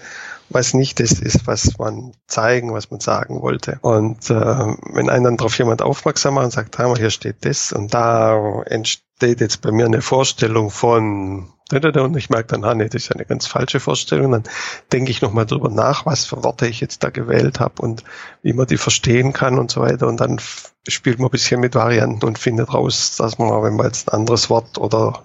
was 0.49 0.73
nicht 0.73 0.99
das 0.99 1.13
ist, 1.13 1.47
was 1.47 1.77
man 1.77 2.11
zeigen, 2.27 2.73
was 2.73 2.91
man 2.91 2.99
sagen 2.99 3.41
wollte. 3.41 3.79
Und 3.81 4.29
äh, 4.29 4.33
wenn 4.33 5.09
einen 5.09 5.23
dann 5.23 5.37
darauf 5.37 5.57
jemand 5.57 5.81
aufmerksam 5.81 6.35
macht 6.35 6.45
und 6.45 6.51
sagt, 6.51 6.79
ah, 6.79 6.95
hier 6.95 7.09
steht 7.09 7.45
das 7.45 7.71
und 7.71 7.93
da 7.93 8.61
entsteht 8.63 9.39
jetzt 9.39 9.61
bei 9.61 9.71
mir 9.71 9.85
eine 9.85 10.01
Vorstellung 10.01 10.69
von 10.69 11.47
und 11.71 12.17
ich 12.17 12.29
merke 12.29 12.47
dann, 12.47 12.63
ah, 12.63 12.73
nee, 12.73 12.89
das 12.89 13.03
ist 13.03 13.11
eine 13.11 13.25
ganz 13.25 13.47
falsche 13.47 13.79
Vorstellung. 13.79 14.31
Dann 14.31 14.43
denke 14.91 15.11
ich 15.11 15.21
nochmal 15.21 15.45
drüber 15.45 15.69
nach, 15.69 16.05
was 16.05 16.25
für 16.25 16.43
Worte 16.43 16.67
ich 16.67 16.79
jetzt 16.81 17.03
da 17.03 17.09
gewählt 17.09 17.59
habe 17.59 17.81
und 17.81 18.03
wie 18.41 18.53
man 18.53 18.67
die 18.67 18.77
verstehen 18.77 19.33
kann 19.33 19.57
und 19.57 19.71
so 19.71 19.81
weiter. 19.81 20.07
Und 20.07 20.19
dann 20.19 20.39
spielt 20.87 21.19
man 21.19 21.27
ein 21.27 21.31
bisschen 21.31 21.61
mit 21.61 21.75
Varianten 21.75 22.25
und 22.25 22.39
findet 22.39 22.73
raus, 22.73 23.15
dass 23.17 23.37
man, 23.37 23.49
wenn 23.63 23.75
man 23.75 23.85
jetzt 23.85 24.11
ein 24.11 24.19
anderes 24.19 24.49
Wort 24.49 24.77
oder 24.77 25.23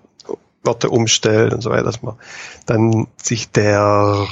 Worte 0.62 0.90
umstellt 0.90 1.54
und 1.54 1.62
so 1.62 1.70
weiter, 1.70 1.84
dass 1.84 2.02
man 2.02 2.16
dann 2.66 3.06
sich 3.16 3.50
der 3.50 4.26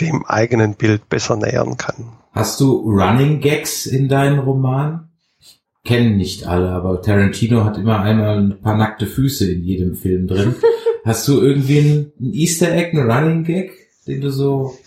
dem 0.00 0.24
eigenen 0.26 0.74
Bild 0.74 1.08
besser 1.08 1.36
nähern 1.36 1.76
kann. 1.76 2.12
Hast 2.32 2.60
du 2.60 2.78
Running 2.80 3.40
Gags 3.40 3.86
in 3.86 4.08
deinen 4.08 4.40
Roman? 4.40 5.08
Ich 5.38 5.60
kenne 5.84 6.10
nicht 6.10 6.46
alle, 6.46 6.70
aber 6.70 7.00
Tarantino 7.00 7.64
hat 7.64 7.78
immer 7.78 8.00
einmal 8.00 8.38
ein 8.38 8.60
paar 8.60 8.76
nackte 8.76 9.06
Füße 9.06 9.52
in 9.52 9.62
jedem 9.62 9.94
Film 9.94 10.26
drin. 10.26 10.54
Hast 11.04 11.28
du 11.28 11.42
irgendwie 11.42 11.78
ein, 11.78 12.12
Easter 12.32 12.72
Egg, 12.72 12.96
ein 12.96 13.10
Running 13.10 13.44
Gag, 13.44 13.72
den 14.06 14.20
du 14.20 14.30
so, 14.30 14.78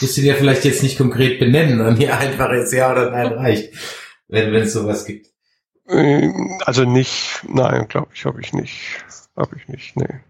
musst 0.00 0.16
du 0.16 0.20
dir 0.20 0.34
vielleicht 0.34 0.64
jetzt 0.64 0.82
nicht 0.82 0.98
konkret 0.98 1.38
benennen 1.38 1.80
und 1.80 1.96
hier 1.96 2.18
einfach 2.18 2.52
jetzt 2.52 2.72
Ja 2.72 2.90
oder 2.90 3.10
Nein 3.10 3.32
reicht, 3.32 3.72
wenn 4.28 4.52
wenn 4.52 4.62
es 4.62 4.72
sowas 4.72 5.04
gibt? 5.04 5.28
Ähm, 5.88 6.60
also 6.66 6.84
nicht, 6.84 7.42
nein, 7.48 7.86
glaube 7.88 8.08
ich, 8.14 8.24
habe 8.24 8.40
ich 8.40 8.52
nicht. 8.52 9.04
Habe 9.36 9.56
ich 9.56 9.68
nicht, 9.68 9.96
nee. 9.96 10.20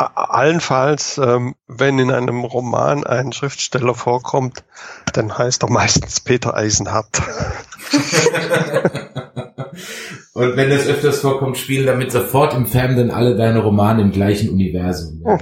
Allenfalls, 0.00 1.18
ähm, 1.18 1.54
wenn 1.66 1.98
in 1.98 2.10
einem 2.10 2.44
Roman 2.44 3.04
ein 3.04 3.32
Schriftsteller 3.32 3.94
vorkommt, 3.94 4.64
dann 5.12 5.36
heißt 5.36 5.62
er 5.62 5.70
meistens 5.70 6.20
Peter 6.20 6.54
Eisenhardt. 6.54 7.20
Und 10.32 10.56
wenn 10.56 10.70
das 10.70 10.86
öfters 10.86 11.18
vorkommt, 11.20 11.58
spielen 11.58 11.86
damit 11.86 12.12
sofort 12.12 12.54
im 12.54 12.66
Fan 12.66 12.96
dann 12.96 13.10
alle 13.10 13.36
deine 13.36 13.58
Romane 13.58 14.00
im 14.00 14.12
gleichen 14.12 14.48
Universum. 14.48 15.22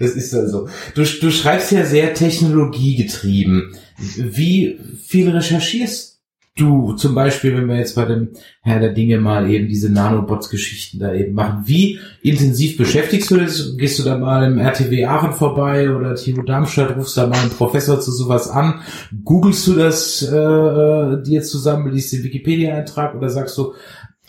das 0.00 0.10
ist 0.10 0.34
also. 0.34 0.68
Du, 0.94 1.04
du 1.04 1.30
schreibst 1.30 1.70
ja 1.72 1.84
sehr 1.84 2.14
technologiegetrieben. 2.14 3.76
Wie 3.96 4.80
viel 5.04 5.30
recherchierst 5.30 6.15
du 6.56 6.94
zum 6.94 7.14
Beispiel, 7.14 7.54
wenn 7.56 7.68
wir 7.68 7.76
jetzt 7.76 7.94
bei 7.94 8.06
dem 8.06 8.30
Herr 8.62 8.80
der 8.80 8.92
Dinge 8.92 9.18
mal 9.18 9.48
eben 9.50 9.68
diese 9.68 9.92
Nanobots-Geschichten 9.92 10.98
da 10.98 11.14
eben 11.14 11.34
machen, 11.34 11.62
wie 11.66 12.00
intensiv 12.22 12.76
beschäftigst 12.76 13.30
du 13.30 13.36
das? 13.36 13.76
Gehst 13.76 13.98
du 13.98 14.02
da 14.02 14.18
mal 14.18 14.44
im 14.50 14.58
RTW 14.58 15.04
Aachen 15.04 15.32
vorbei 15.32 15.94
oder 15.94 16.16
TU 16.16 16.42
Darmstadt, 16.42 16.96
rufst 16.96 17.16
da 17.16 17.26
mal 17.26 17.38
einen 17.38 17.50
Professor 17.50 18.00
zu 18.00 18.10
sowas 18.10 18.48
an? 18.48 18.80
Googlest 19.24 19.66
du 19.66 19.74
das 19.74 20.22
äh, 20.22 21.22
dir 21.22 21.42
zusammen, 21.42 21.92
liest 21.92 22.12
den 22.14 22.24
Wikipedia-Eintrag 22.24 23.14
oder 23.14 23.28
sagst 23.28 23.56
du, 23.58 23.74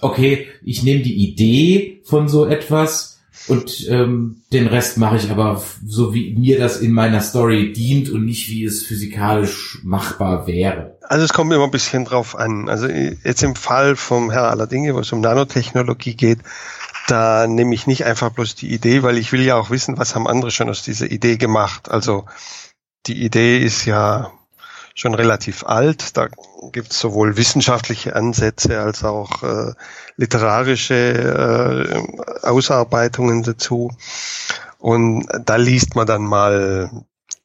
okay, 0.01 0.47
ich 0.63 0.84
nehme 0.84 1.01
die 1.01 1.30
Idee 1.30 2.01
von 2.03 2.28
so 2.28 2.45
etwas, 2.45 3.16
und 3.47 3.87
ähm, 3.89 4.41
den 4.51 4.67
Rest 4.67 4.97
mache 4.97 5.17
ich 5.17 5.29
aber 5.31 5.63
so, 5.85 6.13
wie 6.13 6.33
mir 6.35 6.59
das 6.59 6.79
in 6.81 6.91
meiner 6.91 7.21
Story 7.21 7.71
dient 7.71 8.09
und 8.09 8.25
nicht, 8.25 8.49
wie 8.49 8.65
es 8.65 8.83
physikalisch 8.83 9.79
machbar 9.83 10.47
wäre. 10.47 10.97
Also 11.01 11.23
es 11.23 11.33
kommt 11.33 11.53
immer 11.53 11.63
ein 11.63 11.71
bisschen 11.71 12.05
drauf 12.05 12.35
an. 12.35 12.67
Also 12.67 12.87
jetzt 12.87 13.43
im 13.43 13.55
Fall 13.55 13.95
vom 13.95 14.31
Herr 14.31 14.49
aller 14.49 14.67
Dinge, 14.67 14.95
wo 14.95 14.99
es 14.99 15.11
um 15.13 15.21
Nanotechnologie 15.21 16.15
geht, 16.15 16.39
da 17.07 17.47
nehme 17.47 17.73
ich 17.73 17.87
nicht 17.87 18.05
einfach 18.05 18.31
bloß 18.31 18.55
die 18.55 18.73
Idee, 18.73 19.01
weil 19.01 19.17
ich 19.17 19.31
will 19.31 19.41
ja 19.41 19.55
auch 19.55 19.69
wissen, 19.69 19.97
was 19.97 20.13
haben 20.13 20.27
andere 20.27 20.51
schon 20.51 20.69
aus 20.69 20.83
dieser 20.83 21.09
Idee 21.09 21.37
gemacht. 21.37 21.89
Also 21.89 22.25
die 23.05 23.23
Idee 23.23 23.59
ist 23.59 23.85
ja 23.85 24.31
schon 24.97 25.13
relativ 25.13 25.63
alt. 25.63 26.17
Da 26.17 26.27
gibt 26.71 26.91
es 26.91 26.99
sowohl 26.99 27.37
wissenschaftliche 27.37 28.15
Ansätze 28.15 28.79
als 28.81 29.03
auch 29.03 29.43
äh, 29.43 29.73
literarische 30.17 30.95
äh, 32.43 32.45
Ausarbeitungen 32.45 33.43
dazu. 33.43 33.91
Und 34.79 35.27
da 35.45 35.55
liest 35.55 35.95
man 35.95 36.07
dann 36.07 36.23
mal, 36.23 36.89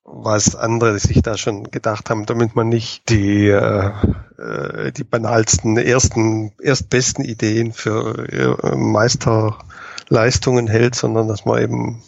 was 0.04 0.56
andere 0.56 0.98
sich 0.98 1.20
da 1.20 1.36
schon 1.36 1.70
gedacht 1.70 2.08
haben, 2.08 2.24
damit 2.24 2.56
man 2.56 2.70
nicht 2.70 3.10
die, 3.10 3.48
äh, 3.48 3.90
äh 4.38 4.92
die 4.92 5.04
banalsten, 5.04 5.76
ersten, 5.76 6.52
erstbesten 6.58 7.22
Ideen 7.22 7.74
für 7.74 8.28
äh, 8.62 8.76
Meisterleistungen 8.76 10.68
hält, 10.68 10.94
sondern 10.94 11.28
dass 11.28 11.44
man 11.44 11.62
eben 11.62 11.88
ein 11.96 12.02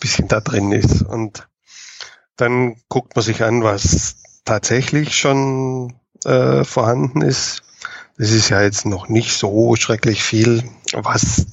bisschen 0.00 0.28
da 0.28 0.40
drin 0.40 0.70
ist. 0.70 1.00
Und 1.00 1.48
dann 2.36 2.76
guckt 2.90 3.16
man 3.16 3.24
sich 3.24 3.42
an, 3.42 3.62
was 3.62 4.16
tatsächlich 4.44 5.16
schon 5.16 5.94
äh, 6.24 6.64
vorhanden 6.64 7.22
ist. 7.22 7.62
Das 8.18 8.30
ist 8.30 8.50
ja 8.50 8.62
jetzt 8.62 8.84
noch 8.86 9.08
nicht 9.08 9.32
so 9.36 9.74
schrecklich 9.76 10.22
viel, 10.22 10.62
was 10.92 11.46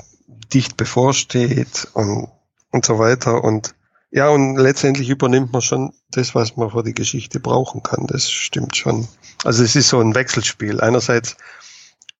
dicht 0.53 0.77
bevorsteht 0.77 1.87
und, 1.93 2.29
und 2.71 2.85
so 2.85 2.99
weiter. 2.99 3.43
Und 3.43 3.75
ja, 4.11 4.29
und 4.29 4.57
letztendlich 4.57 5.09
übernimmt 5.09 5.53
man 5.53 5.61
schon 5.61 5.93
das, 6.09 6.33
was 6.33 6.57
man 6.57 6.71
für 6.71 6.83
die 6.83 6.93
Geschichte 6.93 7.39
brauchen 7.39 7.83
kann. 7.83 8.07
Das 8.07 8.29
stimmt 8.29 8.75
schon. 8.75 9.07
Also 9.43 9.63
es 9.63 9.75
ist 9.75 9.89
so 9.89 9.99
ein 9.99 10.15
Wechselspiel. 10.15 10.81
Einerseits 10.81 11.37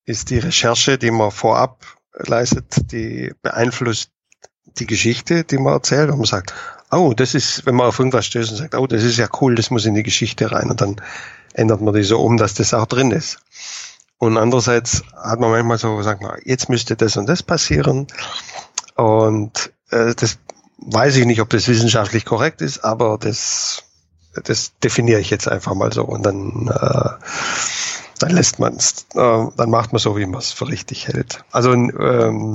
ist 0.04 0.30
die 0.30 0.38
Recherche, 0.38 0.98
die 0.98 1.10
man 1.10 1.30
vorab 1.30 1.84
leistet, 2.14 2.92
die 2.92 3.32
beeinflusst 3.42 4.10
die 4.78 4.86
Geschichte, 4.86 5.44
die 5.44 5.58
man 5.58 5.74
erzählt, 5.74 6.10
und 6.10 6.18
man 6.18 6.26
sagt, 6.26 6.54
oh, 6.90 7.14
das 7.14 7.34
ist, 7.34 7.66
wenn 7.66 7.74
man 7.74 7.86
auf 7.86 7.98
irgendwas 7.98 8.26
stößt 8.26 8.50
und 8.50 8.56
sagt, 8.56 8.74
oh, 8.74 8.86
das 8.86 9.02
ist 9.02 9.16
ja 9.16 9.28
cool, 9.40 9.54
das 9.54 9.70
muss 9.70 9.84
in 9.84 9.94
die 9.94 10.02
Geschichte 10.02 10.50
rein, 10.52 10.70
und 10.70 10.80
dann 10.80 10.96
ändert 11.54 11.80
man 11.80 11.94
die 11.94 12.02
so 12.02 12.20
um, 12.20 12.36
dass 12.36 12.54
das 12.54 12.74
auch 12.74 12.86
drin 12.86 13.10
ist. 13.10 13.38
Und 14.18 14.36
andererseits 14.36 15.02
hat 15.16 15.40
man 15.40 15.50
manchmal 15.50 15.78
so 15.78 15.96
gesagt, 15.96 16.20
na, 16.22 16.36
jetzt 16.44 16.68
müsste 16.68 16.94
das 16.94 17.16
und 17.16 17.26
das 17.26 17.42
passieren. 17.42 18.06
Und 18.94 19.72
äh, 19.90 20.14
das 20.14 20.38
weiß 20.76 21.16
ich 21.16 21.24
nicht, 21.24 21.40
ob 21.40 21.48
das 21.48 21.68
wissenschaftlich 21.68 22.26
korrekt 22.26 22.60
ist, 22.60 22.84
aber 22.84 23.16
das, 23.18 23.82
das 24.44 24.72
definiere 24.80 25.20
ich 25.20 25.30
jetzt 25.30 25.48
einfach 25.48 25.74
mal 25.74 25.92
so. 25.92 26.04
Und 26.04 26.24
dann, 26.24 26.68
äh, 26.68 27.10
dann 28.18 28.30
lässt 28.30 28.58
man 28.58 28.74
es, 28.74 29.06
äh, 29.14 29.46
dann 29.56 29.70
macht 29.70 29.92
man 29.92 30.00
so, 30.00 30.18
wie 30.18 30.26
man 30.26 30.40
es 30.40 30.52
für 30.52 30.68
richtig 30.68 31.08
hält. 31.08 31.42
Also 31.50 31.72
ähm, 31.72 32.52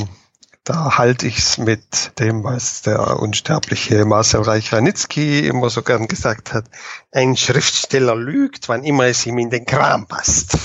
da 0.65 0.97
halte 0.97 1.27
ich's 1.27 1.57
mit 1.57 2.19
dem, 2.19 2.43
was 2.43 2.81
der 2.81 3.19
unsterbliche 3.19 4.03
Marcel 4.05 4.41
Reich-Ranitzky 4.41 5.47
immer 5.47 5.69
so 5.69 5.83
gern 5.83 6.07
gesagt 6.07 6.53
hat. 6.53 6.65
Ein 7.11 7.37
Schriftsteller 7.37 8.15
lügt, 8.15 8.67
wann 8.67 8.83
immer 8.83 9.05
es 9.05 9.25
ihm 9.25 9.37
in 9.37 9.51
den 9.51 9.65
Kram 9.65 10.07
passt. 10.07 10.57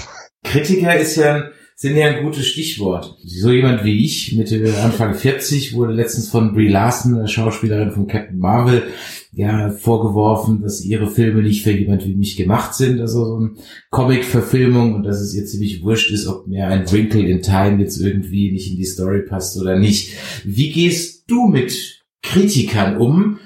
Kritiker 0.42 0.96
ist 0.96 1.16
ja, 1.16 1.50
sind 1.76 1.96
ja 1.96 2.06
ein 2.06 2.24
gutes 2.24 2.46
Stichwort. 2.46 3.14
So 3.24 3.50
jemand 3.50 3.84
wie 3.84 4.04
ich, 4.04 4.34
Mitte 4.36 4.74
Anfang 4.82 5.14
40, 5.14 5.74
wurde 5.74 5.92
letztens 5.92 6.30
von 6.30 6.54
Brie 6.54 6.68
Larson, 6.68 7.18
der 7.18 7.26
Schauspielerin 7.26 7.92
von 7.92 8.06
Captain 8.06 8.38
Marvel, 8.38 8.84
ja, 9.32 9.70
vorgeworfen, 9.70 10.60
dass 10.60 10.84
ihre 10.84 11.08
Filme 11.08 11.42
nicht 11.42 11.62
für 11.62 11.70
jemand 11.70 12.04
wie 12.04 12.14
mich 12.14 12.36
gemacht 12.36 12.74
sind, 12.74 13.00
also 13.00 13.24
so 13.24 13.36
eine 13.36 13.50
Comic-Verfilmung 13.90 14.94
und 14.94 15.04
dass 15.04 15.20
es 15.20 15.34
ihr 15.34 15.46
ziemlich 15.46 15.82
wurscht 15.82 16.10
ist, 16.10 16.26
ob 16.26 16.48
mir 16.48 16.66
ein 16.66 16.90
Wrinkle 16.90 17.26
in 17.28 17.40
Time 17.40 17.80
jetzt 17.80 18.00
irgendwie 18.00 18.50
nicht 18.50 18.70
in 18.70 18.76
die 18.76 18.84
Story 18.84 19.22
passt 19.22 19.56
oder 19.60 19.78
nicht. 19.78 20.14
Wie 20.44 20.72
gehst 20.72 21.30
du 21.30 21.46
mit 21.46 22.02
Kritikern 22.22 22.96
um? 22.96 23.38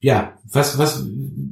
Ja, 0.00 0.31
was, 0.52 0.78
was, 0.78 1.04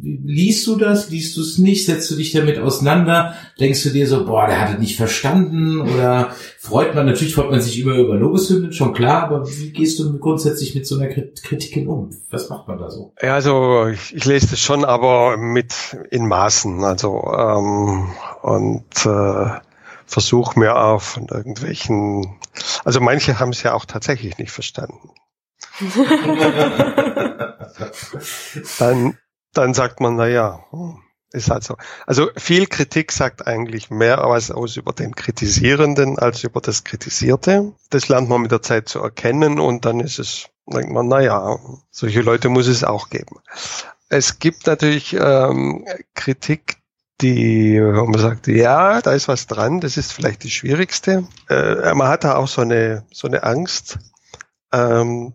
liest 0.03 0.67
du 0.67 0.77
das? 0.77 1.11
Liest 1.11 1.37
du 1.37 1.43
es 1.43 1.59
nicht? 1.59 1.85
Setzt 1.87 2.11
du 2.11 2.17
dich 2.17 2.33
damit 2.33 2.59
auseinander? 2.59 3.35
Denkst 3.59 3.83
du 3.83 3.91
dir 3.91 4.07
so, 4.07 4.25
boah, 4.25 4.47
der 4.47 4.61
hat 4.61 4.75
es 4.75 4.79
nicht 4.79 4.97
verstanden? 4.97 5.81
Oder 5.81 6.31
freut 6.59 6.95
man, 6.95 7.07
natürlich 7.07 7.35
freut 7.35 7.51
man 7.51 7.61
sich 7.61 7.81
immer 7.81 7.95
über 7.95 8.15
Lobeshymnen, 8.15 8.73
schon 8.73 8.95
klar, 8.95 9.25
aber 9.25 9.47
wie 9.49 9.73
gehst 9.73 9.99
du 9.99 10.19
grundsätzlich 10.19 10.75
mit 10.75 10.87
so 10.87 10.99
einer 10.99 11.09
Kritik 11.09 11.77
um? 11.89 12.11
Was 12.31 12.49
macht 12.49 12.69
man 12.69 12.79
da 12.79 12.91
so? 12.91 13.13
Ja, 13.21 13.35
also 13.35 13.87
ich, 13.87 14.15
ich 14.15 14.25
lese 14.25 14.49
das 14.51 14.61
schon, 14.61 14.85
aber 14.85 15.37
mit 15.37 15.75
in 16.11 16.27
Maßen, 16.27 16.85
also 16.85 17.23
ähm, 17.37 18.11
und 18.43 19.07
äh, 19.07 19.51
versuche 20.07 20.59
mir 20.59 20.77
auch 20.77 21.03
von 21.03 21.29
irgendwelchen, 21.29 22.39
also 22.85 23.01
manche 23.01 23.39
haben 23.39 23.51
es 23.51 23.63
ja 23.63 23.75
auch 23.75 23.85
tatsächlich 23.85 24.39
nicht 24.39 24.53
verstanden. 24.53 25.11
dann, 28.79 29.19
dann 29.53 29.75
sagt 29.75 30.01
man, 30.01 30.17
na 30.17 30.27
ja, 30.27 30.65
hm, 30.71 30.99
ist 31.33 31.51
halt 31.51 31.63
so. 31.63 31.77
Also 32.07 32.31
viel 32.37 32.67
Kritik 32.67 33.13
sagt 33.13 33.47
eigentlich 33.47 33.91
mehr 33.91 34.25
aus, 34.25 34.51
aus 34.51 34.77
über 34.77 34.93
den 34.93 35.15
Kritisierenden 35.15 36.19
als 36.19 36.43
über 36.43 36.61
das 36.61 36.85
Kritisierte. 36.85 37.73
Das 37.91 38.09
lernt 38.09 38.29
man 38.29 38.43
mit 38.43 38.51
der 38.51 38.63
Zeit 38.63 38.89
zu 38.89 39.01
erkennen 39.01 39.61
und 39.61 39.85
dann 39.85 40.01
ist 40.01 40.19
es, 40.19 40.49
denkt 40.67 40.93
man, 40.93 41.09
na 41.09 41.21
ja, 41.21 41.59
solche 41.91 42.23
Leute 42.23 42.49
muss 42.49 42.67
es 42.67 42.85
auch 42.85 43.11
geben. 43.11 43.37
es 44.09 44.41
gibt 44.41 44.67
natürlich 44.67 45.15
ähm, 45.15 45.87
Kritik, 46.15 46.79
die, 47.21 47.81
wo 47.81 48.07
man 48.07 48.21
sagt, 48.21 48.47
ja, 48.47 49.01
da 49.01 49.13
ist 49.13 49.29
was 49.29 49.47
dran, 49.47 49.81
das 49.81 49.97
ist 49.97 50.13
vielleicht 50.13 50.43
die 50.43 50.51
schwierigste. 50.51 51.29
Äh, 51.49 51.95
man 51.95 52.09
hat 52.09 52.25
da 52.25 52.37
auch 52.37 52.49
so 52.49 52.63
eine, 52.63 53.05
so 53.13 53.29
eine 53.29 53.43
Angst, 53.45 53.99
ähm, 54.73 55.35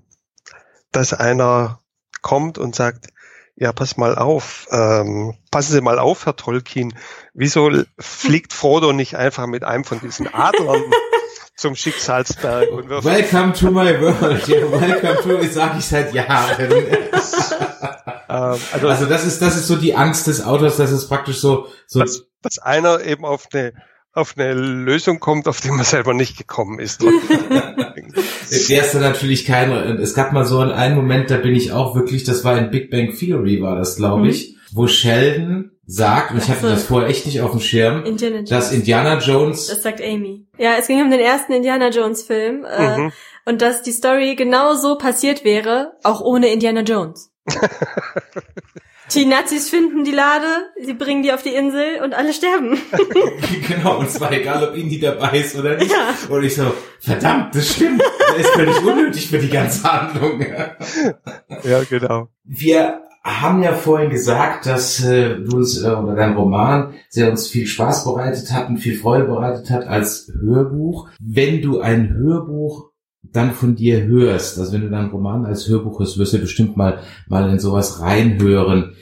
dass 0.91 1.13
einer 1.13 1.79
kommt 2.25 2.57
und 2.57 2.75
sagt, 2.75 3.09
ja, 3.55 3.71
pass 3.71 3.97
mal 3.97 4.15
auf, 4.15 4.67
ähm, 4.71 5.35
passen 5.51 5.73
Sie 5.73 5.81
mal 5.81 5.99
auf, 5.99 6.25
Herr 6.25 6.35
Tolkien, 6.35 6.95
wieso 7.35 7.69
fliegt 7.99 8.51
Frodo 8.51 8.93
nicht 8.93 9.15
einfach 9.15 9.45
mit 9.45 9.63
einem 9.63 9.83
von 9.83 9.99
diesen 9.99 10.33
Adlern 10.33 10.81
zum 11.55 11.75
Schicksalsberg 11.75 12.71
und 12.71 12.89
wirft 12.89 13.05
Welcome 13.05 13.53
to 13.53 13.69
my 13.69 14.01
world. 14.01 14.47
Yeah, 14.47 14.71
welcome 14.71 15.21
to, 15.21 15.37
das 15.37 15.53
sage 15.53 15.77
ich 15.77 15.85
seit 15.85 16.13
Jahren. 16.13 16.67
Ähm, 18.27 18.57
also, 18.73 18.87
Also 18.87 19.05
das 19.05 19.23
ist, 19.23 19.39
das 19.39 19.55
ist 19.55 19.67
so 19.67 19.75
die 19.75 19.93
Angst 19.93 20.25
des 20.25 20.43
Autors, 20.43 20.77
dass 20.77 20.89
es 20.89 21.07
praktisch 21.07 21.37
so, 21.37 21.67
so 21.85 21.99
dass, 21.99 22.23
dass 22.41 22.57
einer 22.57 23.01
eben 23.01 23.23
auf 23.23 23.45
eine 23.53 23.73
auf 24.15 24.33
eine 24.37 24.53
Lösung 24.53 25.19
kommt, 25.19 25.47
auf 25.47 25.61
die 25.61 25.69
man 25.69 25.83
selber 25.85 26.13
nicht 26.13 26.37
gekommen 26.37 26.79
ist. 26.79 27.03
Der 27.03 28.81
ist 28.85 28.93
dann 28.93 29.01
natürlich 29.01 29.45
keine. 29.45 29.83
Es 30.01 30.13
gab 30.13 30.31
mal 30.31 30.45
so 30.45 30.59
einen 30.59 30.95
Moment, 30.95 31.29
da 31.29 31.37
bin 31.37 31.53
ich 31.55 31.71
auch 31.73 31.95
wirklich, 31.95 32.23
das 32.23 32.43
war 32.43 32.57
in 32.57 32.71
Big 32.71 32.89
Bang 32.89 33.13
Theory, 33.15 33.61
war 33.61 33.75
das, 33.75 33.97
glaube 33.97 34.29
ich, 34.29 34.55
wo 34.71 34.87
Sheldon 34.87 35.71
sagt, 35.85 36.31
und 36.31 36.37
ich 36.39 36.49
hatte 36.49 36.67
das 36.67 36.83
vorher 36.85 37.09
echt 37.09 37.25
nicht 37.27 37.41
auf 37.41 37.51
dem 37.51 37.59
Schirm, 37.59 38.03
Indiana 38.05 38.37
Jones. 38.37 38.49
dass 38.49 38.71
Indiana 38.71 39.19
Jones 39.19 39.67
Das 39.67 39.83
sagt 39.83 40.01
Amy. 40.01 40.47
Ja, 40.57 40.75
es 40.79 40.87
ging 40.87 40.99
um 41.01 41.11
den 41.11 41.19
ersten 41.19 41.53
Indiana 41.53 41.89
Jones 41.89 42.23
Film 42.23 42.65
äh, 42.65 42.97
Mhm. 42.97 43.11
und 43.45 43.61
dass 43.61 43.83
die 43.83 43.91
Story 43.91 44.35
genau 44.35 44.73
so 44.75 44.97
passiert 44.97 45.43
wäre, 45.43 45.93
auch 46.03 46.21
ohne 46.21 46.47
Indiana 46.51 46.81
Jones. 46.81 47.31
die 49.13 49.25
Nazis 49.25 49.69
finden 49.69 50.03
die 50.03 50.11
Lade, 50.11 50.47
sie 50.81 50.93
bringen 50.93 51.23
die 51.23 51.31
auf 51.31 51.43
die 51.43 51.53
Insel 51.53 52.01
und 52.03 52.13
alle 52.13 52.33
sterben. 52.33 52.77
genau, 53.67 53.99
und 53.99 54.09
zwar 54.09 54.31
egal, 54.31 54.67
ob 54.69 54.75
Indy 54.75 54.99
dabei 54.99 55.39
ist 55.39 55.55
oder 55.55 55.77
nicht. 55.77 55.91
Ja. 55.91 56.13
Und 56.33 56.43
ich 56.43 56.55
so, 56.55 56.73
verdammt, 56.99 57.53
das 57.55 57.73
stimmt. 57.73 58.01
Das 58.01 58.37
ist 58.37 58.49
völlig 58.49 58.83
unnötig 58.83 59.29
für 59.29 59.37
die 59.37 59.49
ganze 59.49 59.83
Handlung. 59.83 60.41
ja, 61.63 61.83
genau. 61.89 62.29
Wir 62.43 63.01
haben 63.23 63.63
ja 63.63 63.73
vorhin 63.73 64.09
gesagt, 64.09 64.67
dass 64.67 65.03
äh, 65.03 65.37
du 65.37 65.57
uns 65.57 65.81
äh, 65.81 65.89
oder 65.89 66.15
dein 66.15 66.33
Roman 66.33 66.93
sehr 67.09 67.29
uns 67.29 67.47
viel 67.47 67.65
Spaß 67.65 68.05
bereitet 68.05 68.51
hat 68.53 68.69
und 68.69 68.77
viel 68.77 68.97
Freude 68.97 69.25
bereitet 69.25 69.71
hat 69.71 69.87
als 69.87 70.31
Hörbuch. 70.41 71.09
Wenn 71.19 71.61
du 71.61 71.79
ein 71.79 72.13
Hörbuch 72.13 72.91
dann 73.35 73.53
von 73.53 73.75
dir 73.75 74.03
hörst, 74.03 74.59
also 74.59 74.71
wenn 74.73 74.81
du 74.81 74.89
deinen 74.89 75.09
Roman 75.09 75.45
als 75.45 75.67
Hörbuch 75.67 75.99
hörst, 75.99 76.17
wirst 76.17 76.33
du 76.33 76.39
bestimmt 76.39 76.77
mal 76.77 76.99
mal 77.27 77.49
in 77.49 77.59
sowas 77.59 78.01
reinhören. 78.01 78.95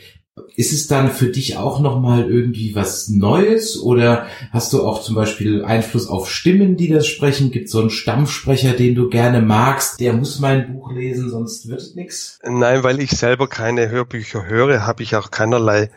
Ist 0.56 0.74
es 0.74 0.88
dann 0.88 1.12
für 1.12 1.28
dich 1.28 1.58
auch 1.58 1.80
nochmal 1.80 2.30
irgendwie 2.30 2.76
was 2.76 3.08
Neues 3.10 3.80
oder 3.82 4.26
hast 4.52 4.74
du 4.74 4.84
auch 4.84 5.02
zum 5.02 5.16
Beispiel 5.16 5.64
Einfluss 5.64 6.08
auf 6.08 6.30
Stimmen, 6.30 6.76
die 6.76 6.88
das 6.88 7.08
sprechen? 7.08 7.52
Gibt 7.52 7.70
so 7.70 7.80
einen 7.80 7.90
Stammsprecher, 7.90 8.74
den 8.74 8.96
du 8.96 9.10
gerne 9.10 9.42
magst? 9.42 10.00
Der 10.00 10.14
muss 10.14 10.40
mein 10.40 10.74
Buch 10.74 10.92
lesen, 10.92 11.30
sonst 11.30 11.68
wird 11.70 11.82
es 11.82 11.96
nix. 11.96 12.40
Nein, 12.44 12.84
weil 12.84 13.00
ich 13.00 13.12
selber 13.12 13.48
keine 13.48 13.90
Hörbücher 13.90 14.46
höre, 14.46 14.86
habe 14.86 15.04
ich 15.04 15.16
auch 15.16 15.32
keinerlei 15.32 15.90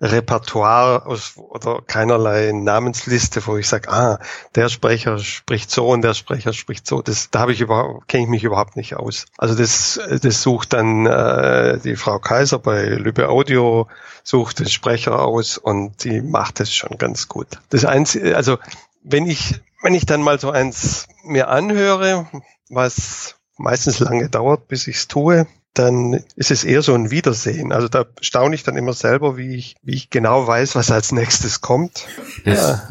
Repertoire 0.00 1.06
aus, 1.06 1.34
oder 1.36 1.80
keinerlei 1.86 2.52
Namensliste, 2.52 3.46
wo 3.46 3.56
ich 3.56 3.68
sage, 3.68 3.90
ah, 3.90 4.18
der 4.54 4.68
Sprecher 4.68 5.18
spricht 5.18 5.70
so 5.70 5.88
und 5.88 6.02
der 6.02 6.14
Sprecher 6.14 6.52
spricht 6.52 6.86
so. 6.86 7.02
Das, 7.02 7.30
da 7.30 7.40
habe 7.40 7.52
ich 7.52 7.60
überhaupt, 7.60 8.08
kenne 8.08 8.24
ich 8.24 8.28
mich 8.28 8.44
überhaupt 8.44 8.76
nicht 8.76 8.96
aus. 8.96 9.26
Also 9.38 9.54
das, 9.54 10.00
das 10.22 10.42
sucht 10.42 10.72
dann 10.72 11.06
äh, 11.06 11.78
die 11.78 11.96
Frau 11.96 12.18
Kaiser 12.18 12.58
bei 12.58 12.84
Lübbe 12.86 13.28
Audio, 13.28 13.88
sucht 14.22 14.58
den 14.58 14.68
Sprecher 14.68 15.22
aus 15.22 15.58
und 15.58 16.04
die 16.04 16.20
macht 16.20 16.60
es 16.60 16.74
schon 16.74 16.98
ganz 16.98 17.28
gut. 17.28 17.46
Das 17.70 17.84
einzige, 17.84 18.36
also 18.36 18.58
wenn 19.02 19.26
ich, 19.26 19.60
wenn 19.82 19.94
ich 19.94 20.06
dann 20.06 20.22
mal 20.22 20.40
so 20.40 20.50
eins 20.50 21.06
mir 21.24 21.48
anhöre, 21.48 22.26
was 22.68 23.36
meistens 23.56 24.00
lange 24.00 24.28
dauert, 24.28 24.68
bis 24.68 24.86
ich 24.86 24.96
es 24.96 25.08
tue, 25.08 25.46
dann 25.74 26.22
ist 26.36 26.50
es 26.50 26.64
eher 26.64 26.82
so 26.82 26.94
ein 26.94 27.10
Wiedersehen. 27.10 27.72
Also 27.72 27.88
da 27.88 28.06
staune 28.20 28.54
ich 28.54 28.62
dann 28.62 28.76
immer 28.76 28.92
selber, 28.92 29.36
wie 29.36 29.56
ich, 29.56 29.76
wie 29.82 29.94
ich 29.94 30.10
genau 30.10 30.46
weiß, 30.46 30.74
was 30.76 30.90
als 30.90 31.12
nächstes 31.12 31.60
kommt. 31.60 32.06
Das, 32.44 32.82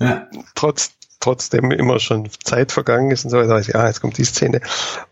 ja. 0.00 0.26
Trotz, 0.54 0.92
trotzdem 1.20 1.70
immer 1.70 2.00
schon 2.00 2.28
Zeit 2.42 2.72
vergangen 2.72 3.10
ist 3.10 3.24
und 3.24 3.30
so 3.30 3.36
weiter. 3.38 3.50
weiß 3.50 3.68
ich, 3.68 3.74
Ja, 3.74 3.86
jetzt 3.86 4.00
kommt 4.00 4.16
die 4.18 4.24
Szene. 4.24 4.60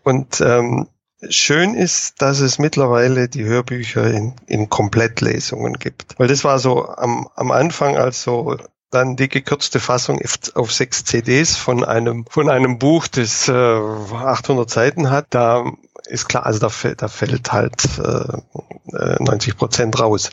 Und 0.03 0.41
ähm, 0.41 0.87
schön 1.29 1.75
ist, 1.75 2.21
dass 2.21 2.39
es 2.39 2.57
mittlerweile 2.59 3.29
die 3.29 3.43
Hörbücher 3.45 4.05
in, 4.11 4.33
in 4.47 4.69
Komplettlesungen 4.69 5.73
gibt. 5.73 6.17
Weil 6.17 6.27
das 6.27 6.43
war 6.43 6.57
so 6.59 6.87
am, 6.87 7.29
am 7.35 7.51
Anfang, 7.51 7.95
als 7.97 8.23
so 8.23 8.57
dann 8.91 9.15
die 9.15 9.29
gekürzte 9.29 9.79
Fassung 9.79 10.19
auf- 10.19 10.55
auf 10.55 10.73
sechs 10.73 11.03
CDs 11.05 11.55
von 11.55 11.83
einem 11.83 12.25
von 12.27 12.49
einem 12.49 12.79
Buch, 12.79 13.07
das 13.07 13.47
äh, 13.47 13.51
800 13.53 14.67
Seiten 14.67 15.11
hat. 15.11 15.27
Da 15.29 15.71
ist 16.09 16.27
klar, 16.27 16.45
also 16.45 16.59
da, 16.59 16.69
fällt- 16.69 17.01
da 17.01 17.07
fällt 17.07 17.51
halt 17.51 17.81
äh, 17.99 18.95
äh, 18.97 19.23
90 19.23 19.57
Prozent 19.57 19.99
raus. 19.99 20.29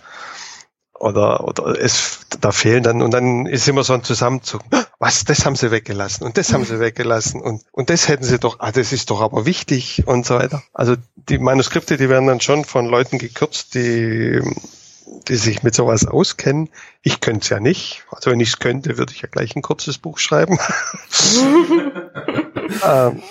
Oder, 0.99 1.45
oder 1.47 1.79
es, 1.79 2.21
da 2.41 2.53
fehlen 2.53 2.83
dann, 2.83 3.03
und 3.03 3.11
dann 3.13 3.45
ist 3.45 3.69
immer 3.69 3.85
so 3.85 3.93
ein 3.93 4.03
Zusammenzug. 4.03 4.63
Was, 4.99 5.25
das 5.25 5.45
haben 5.45 5.55
sie 5.55 5.71
weggelassen 5.71 6.25
und 6.25 6.39
das 6.39 6.55
haben 6.55 6.65
sie 6.65 6.81
weggelassen 6.81 7.43
und, 7.43 7.63
und 7.71 7.91
das 7.91 8.09
hätten 8.09 8.25
sie 8.25 8.39
doch, 8.39 8.61
ah, 8.61 8.73
das 8.73 8.95
ist 8.95 9.11
doch 9.11 9.21
aber 9.21 9.45
wichtig 9.45 10.05
und 10.07 10.25
so 10.25 10.37
weiter. 10.37 10.63
Also 10.73 10.97
die 11.17 11.37
Manuskripte, 11.39 11.99
die 11.99 12.09
werden 12.09 12.27
dann 12.27 12.41
schon 12.41 12.65
von 12.65 12.87
Leuten 12.87 13.19
gekürzt, 13.19 13.75
die, 13.75 14.41
die 15.29 15.37
sich 15.37 15.63
mit 15.63 15.75
sowas 15.75 16.07
auskennen. 16.07 16.71
Ich 17.03 17.21
könnte 17.21 17.41
es 17.45 17.51
ja 17.51 17.61
nicht. 17.61 18.05
Also 18.11 18.31
wenn 18.31 18.41
ich 18.41 18.49
es 18.49 18.59
könnte, 18.59 18.97
würde 18.97 19.13
ich 19.13 19.21
ja 19.21 19.29
gleich 19.31 19.55
ein 19.55 19.61
kurzes 19.61 19.99
Buch 19.99 20.19
schreiben. 20.19 20.59
ähm, 22.83 23.23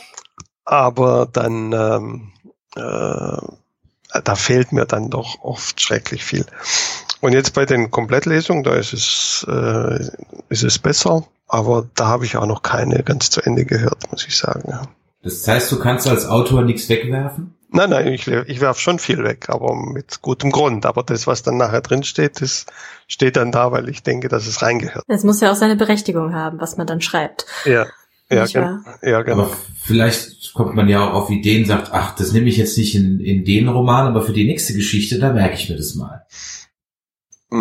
aber 0.66 1.28
dann, 1.32 1.72
ähm, 1.72 2.32
äh, 2.76 4.22
da 4.24 4.36
fehlt 4.36 4.72
mir 4.72 4.86
dann 4.86 5.10
doch 5.10 5.44
oft 5.44 5.80
schrecklich 5.80 6.24
viel. 6.24 6.46
Und 7.22 7.34
jetzt 7.34 7.54
bei 7.54 7.66
den 7.66 7.92
Komplettlesungen, 7.92 8.64
da 8.64 8.74
ist 8.74 8.94
es, 8.94 9.46
äh, 9.48 10.00
ist 10.50 10.64
es 10.64 10.80
besser, 10.80 11.26
aber 11.48 11.88
da 11.96 12.08
habe 12.08 12.26
ich 12.26 12.38
auch 12.38 12.46
noch 12.46 12.64
keine 12.64 13.04
ganz 13.04 13.30
zu 13.30 13.42
Ende 13.42 13.66
gehört, 13.66 14.12
muss 14.12 14.28
ich 14.28 14.38
sagen. 14.38 14.70
ja. 14.70 14.84
das 15.24 15.48
heißt, 15.48 15.72
du 15.72 15.80
kannst 15.80 16.08
als 16.08 16.28
Autor 16.28 16.64
nichts 16.64 16.90
wegwerfen? 16.90 17.56
Nein, 17.70 17.90
nein, 17.90 18.08
ich, 18.08 18.28
ich 18.28 18.62
werf 18.62 18.80
schon 18.80 19.00
viel 19.00 19.24
weg, 19.24 19.50
aber 19.50 19.76
mit 19.76 20.22
gutem 20.22 20.52
Grund. 20.52 20.86
Aber 20.86 21.04
das, 21.04 21.28
was 21.28 21.44
dann 21.44 21.58
nachher 21.58 21.82
drin 21.82 22.04
steht, 22.04 22.42
das 22.42 22.68
steht 23.08 23.36
dann 23.36 23.52
da, 23.52 23.72
weil 23.72 23.90
ich 23.90 24.02
denke, 24.02 24.30
dass 24.30 24.48
es 24.48 24.62
reingehört. 24.62 25.04
Es 25.08 25.24
muss 25.24 25.42
ja 25.42 25.52
auch 25.52 25.56
seine 25.56 25.76
Berechtigung 25.76 26.34
haben, 26.34 26.62
was 26.62 26.78
man 26.78 26.88
dann 26.88 27.02
schreibt. 27.02 27.46
Ja, 27.66 27.86
ja, 28.30 28.46
gen 28.46 28.84
ja 29.02 29.22
genau. 29.22 29.44
Aber 29.44 29.52
vielleicht 29.82 30.54
kommt 30.54 30.76
man 30.76 30.90
ja 30.90 31.08
auch 31.08 31.14
auf 31.14 31.30
Ideen, 31.30 31.66
sagt, 31.66 31.90
ach, 31.92 32.16
das 32.16 32.32
nehme 32.32 32.48
ich 32.48 32.58
jetzt 32.58 32.78
nicht 32.78 32.96
in, 32.96 33.20
in 33.20 33.44
den 33.44 33.68
Roman, 33.68 34.08
aber 34.08 34.22
für 34.22 34.34
die 34.34 34.46
nächste 34.46 34.74
Geschichte, 34.74 35.20
da 35.20 35.34
merke 35.34 35.56
ich 35.56 35.70
mir 35.70 35.76
das 35.76 35.96
mal. 35.96 36.26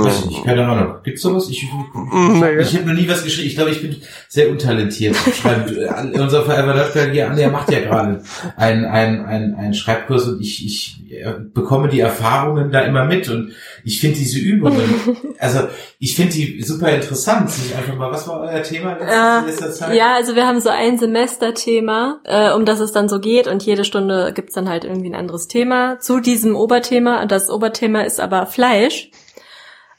Weiß 0.03 0.21
ich 0.21 0.27
nicht, 0.27 0.45
keine 0.45 0.67
Ahnung. 0.67 0.95
Gibt's 1.05 1.23
sowas? 1.23 1.49
Ich, 1.51 1.63
ich, 1.63 1.69
Nee. 1.73 2.59
ich 2.61 2.75
habe 2.77 2.87
noch 2.87 2.95
nie 2.95 3.09
was 3.09 3.23
geschrieben. 3.23 3.49
Ich 3.49 3.55
glaube, 3.57 3.71
ich 3.71 3.83
bin 3.83 3.97
sehr 4.29 4.51
untalentiert. 4.51 5.15
im 5.27 5.33
Schreiben. 5.33 5.77
Äh, 5.77 6.19
Unser 6.21 6.43
Forever 6.43 6.75
Love 6.75 6.91
Girl 6.93 7.11
hier, 7.11 7.31
Anja 7.31 7.49
macht 7.51 7.71
ja 7.71 7.81
gerade 7.81 8.23
einen, 8.57 8.85
einen, 8.87 9.25
einen, 9.25 9.55
einen 9.55 9.75
Schreibkurs 9.75 10.27
und 10.29 10.41
ich, 10.41 10.65
ich 10.65 11.13
äh, 11.13 11.35
bekomme 11.53 11.89
die 11.89 12.01
Erfahrungen 12.01 12.71
da 12.73 12.81
immer 12.81 13.05
mit 13.05 13.29
und 13.29 13.53
ich 13.85 14.01
finde 14.01 14.17
diese 14.19 14.39
Übungen, 14.39 14.83
also 15.39 15.61
ich 15.99 16.17
finde 16.17 16.33
die 16.33 16.63
super 16.63 16.91
interessant. 16.91 17.51
Sich 17.51 17.75
einfach 17.77 17.95
mal, 17.97 18.11
was 18.11 18.27
war 18.27 18.41
euer 18.41 18.63
Thema 18.63 18.97
Äh, 18.99 19.41
in 19.41 19.47
letzter 19.47 19.71
Zeit? 19.71 19.95
Ja, 19.95 20.15
also 20.15 20.35
wir 20.35 20.47
haben 20.47 20.61
so 20.61 20.71
ein 20.71 20.99
Semesterthema, 20.99 22.21
äh, 22.25 22.53
um 22.53 22.65
das 22.65 22.81
es 22.81 22.93
dann 22.93 23.09
so 23.09 23.21
geht 23.21 23.47
und 23.47 23.63
jede 23.63 23.85
Stunde 23.85 24.33
gibt's 24.35 24.55
dann 24.55 24.69
halt 24.69 24.85
irgendwie 24.85 25.09
ein 25.11 25.15
anderes 25.15 25.49
Thema 25.49 25.99
zu 26.01 26.21
diesem 26.21 26.57
Oberthema. 26.57 27.23
Und 27.23 27.31
das 27.33 27.51
Oberthema 27.51 28.03
ist 28.03 28.21
aber 28.21 28.47
Fleisch. 28.47 29.11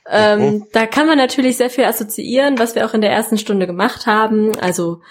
Ähm, 0.09 0.67
Da 0.71 0.85
kann 0.85 1.07
man 1.07 1.17
natürlich 1.17 1.57
sehr 1.57 1.69
viel 1.69 1.85
assoziieren, 1.85 2.59
was 2.59 2.75
wir 2.75 2.85
auch 2.85 2.93
in 2.93 3.01
der 3.01 3.11
ersten 3.11 3.37
Stunde 3.37 3.67
gemacht 3.67 4.05
haben. 4.05 4.57
Also 4.59 5.01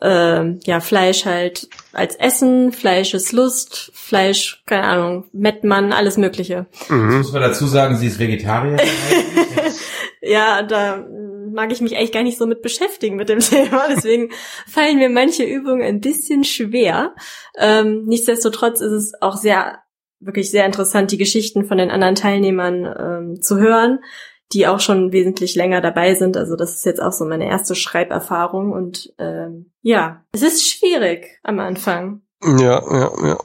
ähm, 0.00 0.60
ja, 0.64 0.80
Fleisch 0.80 1.24
halt 1.24 1.68
als 1.92 2.14
Essen, 2.14 2.72
Fleisch 2.72 3.14
ist 3.14 3.32
Lust, 3.32 3.90
Fleisch, 3.94 4.62
keine 4.66 4.84
Ahnung, 4.84 5.24
Mettmann, 5.32 5.92
alles 5.92 6.16
Mögliche. 6.16 6.66
Jetzt 6.72 6.90
muss 6.90 7.32
man 7.32 7.42
dazu 7.42 7.66
sagen, 7.66 7.96
sie 7.96 8.06
ist 8.06 8.18
Vegetarier. 8.18 8.76
Ja, 10.20 10.62
da 10.62 11.06
mag 11.52 11.72
ich 11.72 11.80
mich 11.80 11.96
eigentlich 11.96 12.12
gar 12.12 12.22
nicht 12.22 12.38
so 12.38 12.46
mit 12.46 12.60
beschäftigen 12.62 13.16
mit 13.16 13.28
dem 13.28 13.38
Thema. 13.40 13.86
Deswegen 13.88 14.30
fallen 14.66 14.98
mir 14.98 15.08
manche 15.08 15.44
Übungen 15.44 15.82
ein 15.82 16.00
bisschen 16.00 16.44
schwer. 16.44 17.14
Ähm, 17.56 18.04
nichtsdestotrotz 18.04 18.80
ist 18.80 18.92
es 18.92 19.12
auch 19.22 19.36
sehr, 19.36 19.78
wirklich 20.20 20.50
sehr 20.50 20.66
interessant, 20.66 21.12
die 21.12 21.18
Geschichten 21.18 21.64
von 21.64 21.78
den 21.78 21.90
anderen 21.90 22.14
Teilnehmern 22.14 22.84
ähm, 22.84 23.42
zu 23.42 23.58
hören, 23.58 24.00
die 24.52 24.66
auch 24.66 24.80
schon 24.80 25.12
wesentlich 25.12 25.54
länger 25.54 25.80
dabei 25.80 26.14
sind. 26.14 26.36
Also 26.36 26.56
das 26.56 26.74
ist 26.74 26.86
jetzt 26.86 27.02
auch 27.02 27.12
so 27.12 27.24
meine 27.24 27.46
erste 27.46 27.74
Schreiberfahrung 27.74 28.72
und 28.72 29.12
ähm, 29.18 29.70
ja, 29.82 30.24
es 30.32 30.42
ist 30.42 30.68
schwierig 30.68 31.38
am 31.42 31.58
Anfang. 31.58 32.22
Ja, 32.42 32.82
ja, 32.90 33.10
ja. 33.26 33.38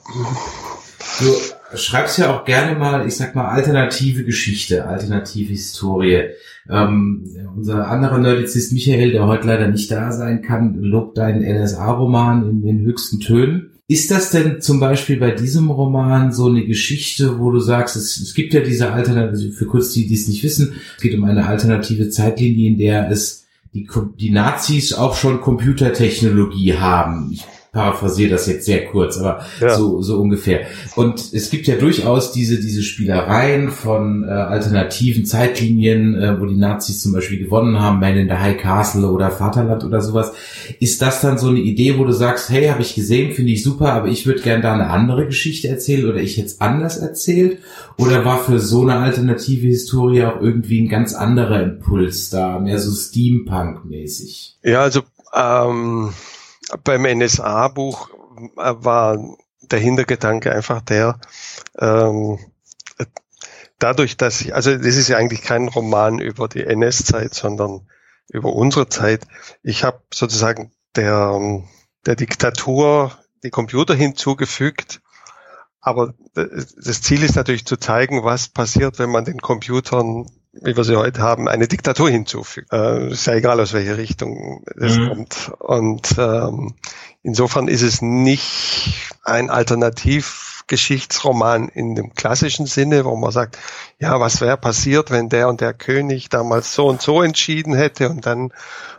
Du 1.20 1.78
schreibst 1.78 2.18
ja 2.18 2.36
auch 2.36 2.46
gerne 2.46 2.78
mal, 2.78 3.06
ich 3.06 3.18
sag 3.18 3.36
mal, 3.36 3.50
alternative 3.50 4.24
Geschichte, 4.24 4.86
alternative 4.86 5.50
Historie. 5.50 6.30
Ähm, 6.70 7.26
unser 7.56 7.88
anderer 7.88 8.18
Nerdizist 8.18 8.72
Michael, 8.72 9.12
der 9.12 9.28
heute 9.28 9.48
leider 9.48 9.68
nicht 9.68 9.92
da 9.92 10.12
sein 10.12 10.42
kann, 10.42 10.76
lobt 10.76 11.18
deinen 11.18 11.44
NSA-Roman 11.44 12.50
in 12.50 12.62
den 12.62 12.82
höchsten 12.82 13.20
Tönen. 13.20 13.73
Ist 13.88 14.12
das 14.12 14.32
denn 14.32 14.62
zum 14.62 14.80
Beispiel 14.80 15.18
bei 15.18 15.32
diesem 15.32 15.70
Roman 15.70 16.32
so 16.32 16.48
eine 16.48 16.66
Geschichte, 16.66 17.40
wo 17.40 17.52
du 17.52 17.60
sagst, 17.60 17.98
es, 17.98 18.18
es 18.18 18.34
gibt 18.34 18.54
ja 18.54 18.62
diese 18.62 18.92
Alternative, 18.92 19.52
für 19.52 19.66
kurz 19.66 19.92
die, 19.92 20.08
die 20.08 20.14
es 20.14 20.28
nicht 20.28 20.42
wissen, 20.44 20.76
es 20.96 21.04
geht 21.04 21.18
um 21.18 21.26
eine 21.26 21.46
alternative 21.46 22.10
Zeitlinie, 22.10 22.70
in 22.70 22.78
der 22.78 23.10
es 23.12 23.46
die, 23.74 23.88
die 24.20 24.30
Nazis 24.30 24.94
auch 24.94 25.16
schon 25.16 25.42
Computertechnologie 25.42 26.76
haben. 26.76 27.32
Ich 27.34 27.46
paraphrasiere 27.74 28.30
das 28.30 28.46
jetzt 28.46 28.66
sehr 28.66 28.86
kurz, 28.86 29.18
aber 29.18 29.44
ja. 29.60 29.76
so, 29.76 30.00
so 30.04 30.22
ungefähr. 30.22 30.68
Und 30.96 31.34
es 31.34 31.50
gibt 31.50 31.66
ja 31.66 31.76
durchaus 31.76 32.32
diese, 32.32 32.60
diese 32.60 32.84
Spielereien 32.84 33.72
von 33.72 34.24
äh, 34.24 34.32
alternativen 34.32 35.26
Zeitlinien, 35.26 36.14
äh, 36.14 36.40
wo 36.40 36.46
die 36.46 36.56
Nazis 36.56 37.02
zum 37.02 37.14
Beispiel 37.14 37.44
gewonnen 37.44 37.80
haben, 37.80 38.00
Man 38.00 38.16
in 38.16 38.28
the 38.28 38.36
High 38.36 38.62
Castle 38.62 39.08
oder 39.08 39.32
Vaterland 39.32 39.84
oder 39.84 40.02
sowas. 40.02 40.34
Ist 40.80 41.02
das 41.02 41.22
dann 41.22 41.40
so 41.40 41.50
eine 41.50 41.62
Idee, 41.62 41.98
wo 41.98 42.06
du 42.06 42.12
sagst, 42.12 42.52
hey, 42.52 42.68
habe 42.68 42.84
ich 42.84 42.94
gesehen, 42.94 43.34
finde 43.34 43.52
ich 43.52 43.64
super, 43.64 43.92
aber 43.94 44.08
ich 44.08 44.28
würde 44.28 44.42
gern 44.42 44.62
da 44.62 44.74
eine 44.74 44.92
andere 44.92 45.26
Geschichte 45.26 45.68
erzählen 45.68 46.08
oder 46.08 46.22
ich 46.22 46.38
jetzt 46.38 46.62
anders 46.62 46.98
erzählt? 46.98 47.58
Oder 47.98 48.24
war 48.24 48.38
für 48.38 48.60
so 48.60 48.84
eine 48.84 48.98
alternative 48.98 49.66
Historie 49.66 50.26
auch 50.26 50.40
irgendwie 50.40 50.80
ein 50.80 50.90
ganz 50.90 51.16
anderer 51.16 51.64
Impuls 51.64 52.30
da, 52.30 52.60
mehr 52.60 52.78
so 52.78 52.92
Steampunk-mäßig? 52.92 54.58
Ja, 54.62 54.82
also 54.82 55.02
ähm 55.34 56.12
beim 56.84 57.04
NSA-Buch 57.04 58.10
äh, 58.58 58.74
war 58.78 59.18
der 59.62 59.80
Hintergedanke 59.80 60.54
einfach 60.54 60.82
der, 60.82 61.20
ähm, 61.80 62.40
dadurch, 63.80 64.18
dass 64.18 64.42
ich, 64.42 64.56
also 64.56 64.76
das 64.76 64.96
ist 64.96 65.10
ja 65.10 65.18
eigentlich 65.18 65.42
kein 65.42 65.68
Roman 65.68 66.20
über 66.20 66.48
die 66.48 66.64
NS-Zeit, 66.64 67.34
sondern 67.34 67.88
über 68.30 68.54
unsere 68.54 68.88
Zeit. 68.88 69.26
Ich 69.62 69.84
habe 69.84 70.02
sozusagen 70.14 70.72
der, 70.96 71.64
der 72.06 72.16
Diktatur 72.16 73.18
die 73.44 73.50
Computer 73.50 73.94
hinzugefügt, 73.94 75.02
aber 75.82 76.14
das 76.34 77.02
Ziel 77.02 77.24
ist 77.24 77.36
natürlich 77.36 77.66
zu 77.66 77.76
zeigen, 77.76 78.24
was 78.24 78.48
passiert, 78.48 79.00
wenn 79.00 79.10
man 79.10 79.26
den 79.26 79.42
Computern 79.42 80.28
wie 80.54 80.76
wir 80.78 80.84
sie 80.84 80.96
heute 80.96 81.22
haben, 81.22 81.48
eine 81.48 81.68
Diktatur 81.68 82.10
hinzufügt. 82.10 82.72
Äh, 82.72 83.10
ist 83.10 83.26
ja 83.26 83.34
egal, 83.34 83.60
aus 83.60 83.74
welcher 83.74 83.98
Richtung 83.98 84.64
es 84.80 84.98
mhm. 84.98 85.10
kommt. 85.10 85.52
Und 85.60 86.16
ähm, 86.18 86.76
insofern 87.24 87.68
ist 87.68 87.82
es 87.82 88.04
nicht 88.04 89.12
ein 89.24 89.50
Alternativgeschichtsroman 89.50 91.70
in 91.70 91.96
dem 91.96 92.14
klassischen 92.14 92.68
Sinne, 92.68 93.06
wo 93.06 93.16
man 93.16 93.32
sagt, 93.32 93.58
ja, 94.00 94.20
was 94.20 94.42
wäre 94.42 94.58
passiert, 94.58 95.10
wenn 95.10 95.30
der 95.30 95.50
und 95.50 95.60
der 95.60 95.74
König 95.74 96.30
damals 96.30 96.76
so 96.76 96.86
und 96.88 97.02
so 97.02 97.24
entschieden 97.24 97.74
hätte 97.74 98.10
und 98.10 98.28
dann 98.28 98.52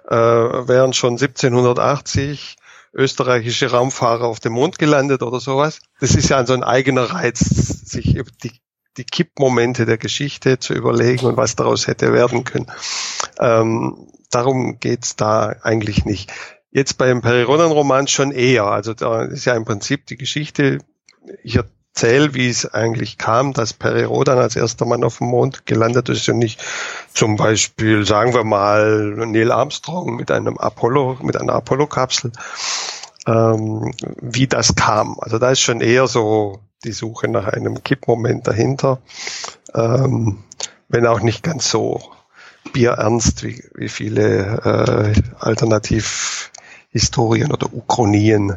äh, 0.09 0.17
wären 0.17 0.93
schon 0.93 1.13
1780 1.13 2.57
österreichische 2.95 3.71
Raumfahrer 3.71 4.25
auf 4.25 4.41
dem 4.41 4.55
Mond 4.55 4.79
gelandet 4.79 5.23
oder 5.23 5.41
sowas. 5.41 5.81
Das 6.01 6.15
ist 6.15 6.29
ja 6.29 6.45
so 6.47 6.53
ein 6.53 6.63
eigener 6.63 7.11
Reiz, 7.11 7.41
sich 7.41 8.15
über 8.15 8.31
die 8.43 8.53
die 8.97 9.05
Kippmomente 9.05 9.87
der 9.87 9.99
Geschichte 9.99 10.59
zu 10.59 10.75
überlegen 10.75 11.27
und 11.27 11.37
was 11.37 11.57
daraus 11.57 11.87
hätte 11.87 12.13
werden 12.13 12.45
können. 12.45 12.71
Ähm, 13.41 14.09
darum 14.31 14.79
geht's 14.79 15.17
da 15.17 15.57
eigentlich 15.63 16.05
nicht. 16.05 16.33
Jetzt 16.71 16.99
beim 16.99 17.23
Perirodan-Roman 17.23 18.09
schon 18.09 18.33
eher. 18.33 18.65
Also 18.65 18.95
da 18.95 19.23
ist 19.23 19.45
ja 19.45 19.55
im 19.55 19.65
Prinzip 19.65 20.07
die 20.07 20.17
Geschichte, 20.17 20.79
ich 21.43 21.57
erzähle, 21.95 22.35
wie 22.35 22.49
es 22.49 22.67
eigentlich 22.75 23.19
kam, 23.19 23.53
dass 23.53 23.73
Perirodan 23.73 24.39
als 24.39 24.57
erster 24.57 24.85
Mann 24.85 25.05
auf 25.05 25.19
dem 25.19 25.29
Mond 25.29 25.65
gelandet 25.67 26.09
ist 26.09 26.29
und 26.29 26.39
nicht 26.39 26.61
zum 27.15 27.37
Beispiel, 27.37 28.05
sagen 28.05 28.35
wir 28.35 28.43
mal, 28.43 29.15
Neil 29.17 29.53
Armstrong 29.53 30.17
mit 30.17 30.33
einem 30.33 30.59
Apollo, 30.59 31.19
mit 31.23 31.37
einer 31.37 31.53
Apollo-Kapsel, 31.53 32.33
ähm, 33.27 33.93
wie 34.21 34.47
das 34.47 34.75
kam. 34.75 35.17
Also 35.21 35.39
da 35.39 35.51
ist 35.51 35.61
schon 35.61 35.81
eher 35.81 36.07
so 36.07 36.61
die 36.85 36.93
Suche 36.93 37.29
nach 37.29 37.49
einem 37.49 37.83
Kippmoment 37.83 38.47
dahinter, 38.47 39.01
ähm, 39.75 40.39
wenn 40.89 41.07
auch 41.07 41.21
nicht 41.21 41.43
ganz 41.43 41.71
so 41.71 42.01
bierernst 42.73 43.45
wie, 43.45 43.63
wie 43.75 43.89
viele 43.89 44.61
äh, 44.65 45.13
Alternativhistorien 45.39 47.53
oder 47.53 47.73
Uchronien 47.73 48.55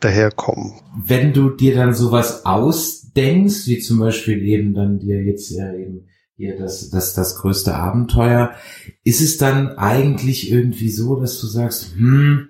daherkommen. 0.00 0.74
Wenn 0.96 1.32
du 1.32 1.50
dir 1.50 1.74
dann 1.74 1.94
sowas 1.94 2.44
ausdenkst, 2.44 3.66
wie 3.66 3.78
zum 3.78 3.98
Beispiel 3.98 4.42
eben 4.42 4.74
dann 4.74 4.98
dir 4.98 5.22
jetzt 5.22 5.50
ja 5.50 5.72
eben 5.74 6.06
hier 6.36 6.58
das, 6.58 6.88
das, 6.88 7.14
das 7.14 7.36
größte 7.36 7.74
Abenteuer, 7.74 8.52
ist 9.04 9.20
es 9.20 9.36
dann 9.36 9.76
eigentlich 9.76 10.50
irgendwie 10.50 10.90
so, 10.90 11.20
dass 11.20 11.38
du 11.38 11.46
sagst, 11.46 11.94
hm, 11.96 12.48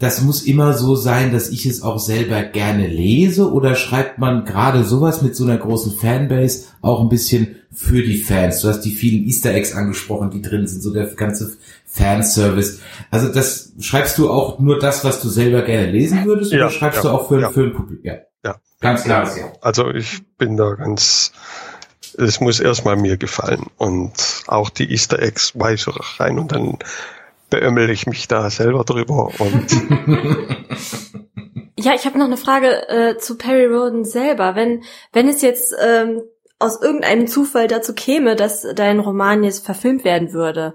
das 0.00 0.22
muss 0.22 0.42
immer 0.42 0.72
so 0.72 0.96
sein, 0.96 1.30
dass 1.30 1.50
ich 1.50 1.66
es 1.66 1.82
auch 1.82 1.98
selber 1.98 2.42
gerne 2.42 2.86
lese 2.86 3.52
oder 3.52 3.76
schreibt 3.76 4.18
man 4.18 4.46
gerade 4.46 4.82
sowas 4.82 5.20
mit 5.20 5.36
so 5.36 5.44
einer 5.44 5.58
großen 5.58 5.92
Fanbase 5.92 6.64
auch 6.80 7.02
ein 7.02 7.10
bisschen 7.10 7.56
für 7.70 8.02
die 8.02 8.16
Fans? 8.16 8.62
Du 8.62 8.68
hast 8.68 8.80
die 8.80 8.92
vielen 8.92 9.26
Easter 9.26 9.52
Eggs 9.52 9.74
angesprochen, 9.74 10.30
die 10.30 10.40
drin 10.40 10.66
sind, 10.66 10.82
so 10.82 10.90
der 10.90 11.06
ganze 11.14 11.52
Fanservice. 11.84 12.80
Also 13.10 13.28
das 13.28 13.74
schreibst 13.78 14.16
du 14.16 14.30
auch 14.30 14.58
nur 14.58 14.78
das, 14.78 15.04
was 15.04 15.20
du 15.20 15.28
selber 15.28 15.60
gerne 15.62 15.92
lesen 15.92 16.24
würdest 16.24 16.50
ja, 16.50 16.60
oder 16.60 16.70
schreibst 16.70 17.04
ja, 17.04 17.10
du 17.10 17.16
auch 17.16 17.28
für, 17.28 17.38
ja. 17.38 17.50
für 17.50 17.64
ein 17.64 17.74
Publikum? 17.74 18.04
Ja. 18.06 18.14
ja. 18.42 18.56
Ganz 18.80 19.04
klar. 19.04 19.24
Ja. 19.36 19.52
Also 19.60 19.90
ich 19.90 20.22
bin 20.38 20.56
da 20.56 20.76
ganz 20.76 21.32
es 22.16 22.40
muss 22.40 22.58
erstmal 22.58 22.96
mir 22.96 23.16
gefallen 23.16 23.66
und 23.76 24.44
auch 24.46 24.70
die 24.70 24.90
Easter 24.90 25.20
Eggs 25.20 25.52
weiß 25.54 25.88
ich 25.88 26.20
rein 26.20 26.38
und 26.38 26.52
dann 26.52 26.78
beömmel 27.50 27.90
ich 27.90 28.06
mich 28.06 28.28
da 28.28 28.48
selber 28.50 28.84
drüber 28.84 29.30
und 29.38 29.66
Ja, 31.82 31.94
ich 31.94 32.04
habe 32.04 32.18
noch 32.18 32.26
eine 32.26 32.36
Frage 32.36 32.88
äh, 32.88 33.16
zu 33.16 33.38
Perry 33.38 33.64
Roden 33.64 34.04
selber. 34.04 34.54
Wenn, 34.54 34.84
wenn 35.12 35.28
es 35.28 35.40
jetzt 35.40 35.74
ähm, 35.82 36.20
aus 36.58 36.80
irgendeinem 36.82 37.26
Zufall 37.26 37.68
dazu 37.68 37.94
käme, 37.94 38.36
dass 38.36 38.66
dein 38.74 39.00
Roman 39.00 39.44
jetzt 39.44 39.64
verfilmt 39.64 40.04
werden 40.04 40.34
würde, 40.34 40.74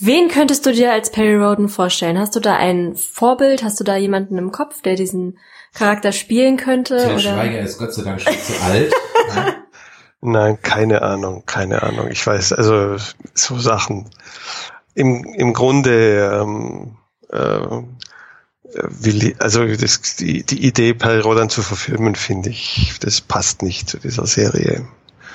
wen 0.00 0.28
könntest 0.28 0.64
du 0.64 0.72
dir 0.72 0.90
als 0.90 1.10
Perry 1.10 1.36
Roden 1.36 1.68
vorstellen? 1.68 2.18
Hast 2.18 2.34
du 2.34 2.40
da 2.40 2.56
ein 2.56 2.96
Vorbild? 2.96 3.62
Hast 3.62 3.78
du 3.78 3.84
da 3.84 3.96
jemanden 3.96 4.38
im 4.38 4.52
Kopf, 4.52 4.80
der 4.80 4.94
diesen 4.94 5.38
Charakter 5.74 6.12
spielen 6.12 6.56
könnte? 6.56 6.96
Der 6.96 7.18
Schweiger 7.18 7.60
ist 7.60 7.78
Gott 7.78 7.92
sei 7.92 8.02
Dank 8.02 8.20
schon 8.22 8.32
zu 8.32 8.62
alt. 8.62 8.92
Nein, 10.22 10.62
keine 10.62 11.02
Ahnung, 11.02 11.42
keine 11.44 11.82
Ahnung. 11.82 12.08
Ich 12.10 12.26
weiß, 12.26 12.52
also 12.54 12.96
so 13.34 13.58
Sachen 13.58 14.08
im, 14.94 15.24
im 15.24 15.52
Grunde 15.52 16.40
ähm, 16.42 16.96
äh, 17.30 17.82
will, 18.74 19.34
also 19.38 19.66
das, 19.66 20.16
die, 20.16 20.44
die 20.44 20.66
Idee, 20.66 20.94
Perry 20.94 21.20
Rodan 21.20 21.50
zu 21.50 21.62
verfilmen, 21.62 22.14
finde 22.14 22.50
ich, 22.50 22.94
das 23.00 23.20
passt 23.20 23.62
nicht 23.62 23.88
zu 23.88 23.98
dieser 23.98 24.26
Serie. 24.26 24.86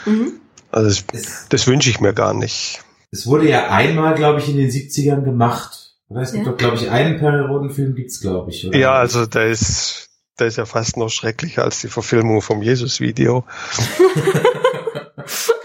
Mhm. 0.05 0.33
Also 0.71 1.01
das, 1.11 1.47
das 1.49 1.67
wünsche 1.67 1.89
ich 1.89 1.99
mir 1.99 2.13
gar 2.13 2.33
nicht. 2.33 2.81
Es 3.11 3.25
wurde 3.25 3.47
ja 3.47 3.69
einmal, 3.69 4.15
glaube 4.15 4.39
ich, 4.39 4.49
in 4.49 4.57
den 4.57 4.69
70ern 4.69 5.23
gemacht. 5.23 5.95
Oder? 6.09 6.21
Es 6.21 6.31
gibt 6.31 6.45
ja. 6.45 6.51
doch, 6.51 6.57
glaube 6.57 6.75
ich, 6.77 6.89
einen 6.89 7.19
Perry 7.19 7.45
Rodan-Film 7.45 7.95
gibt's, 7.95 8.19
glaube 8.19 8.51
ich. 8.51 8.67
Oder? 8.67 8.77
Ja, 8.77 8.93
also 8.93 9.25
der 9.25 9.47
ist, 9.47 10.09
der 10.39 10.47
ist 10.47 10.57
ja 10.57 10.65
fast 10.65 10.97
noch 10.97 11.09
schrecklicher 11.09 11.63
als 11.63 11.81
die 11.81 11.87
Verfilmung 11.87 12.41
vom 12.41 12.61
Jesus-Video. 12.61 13.45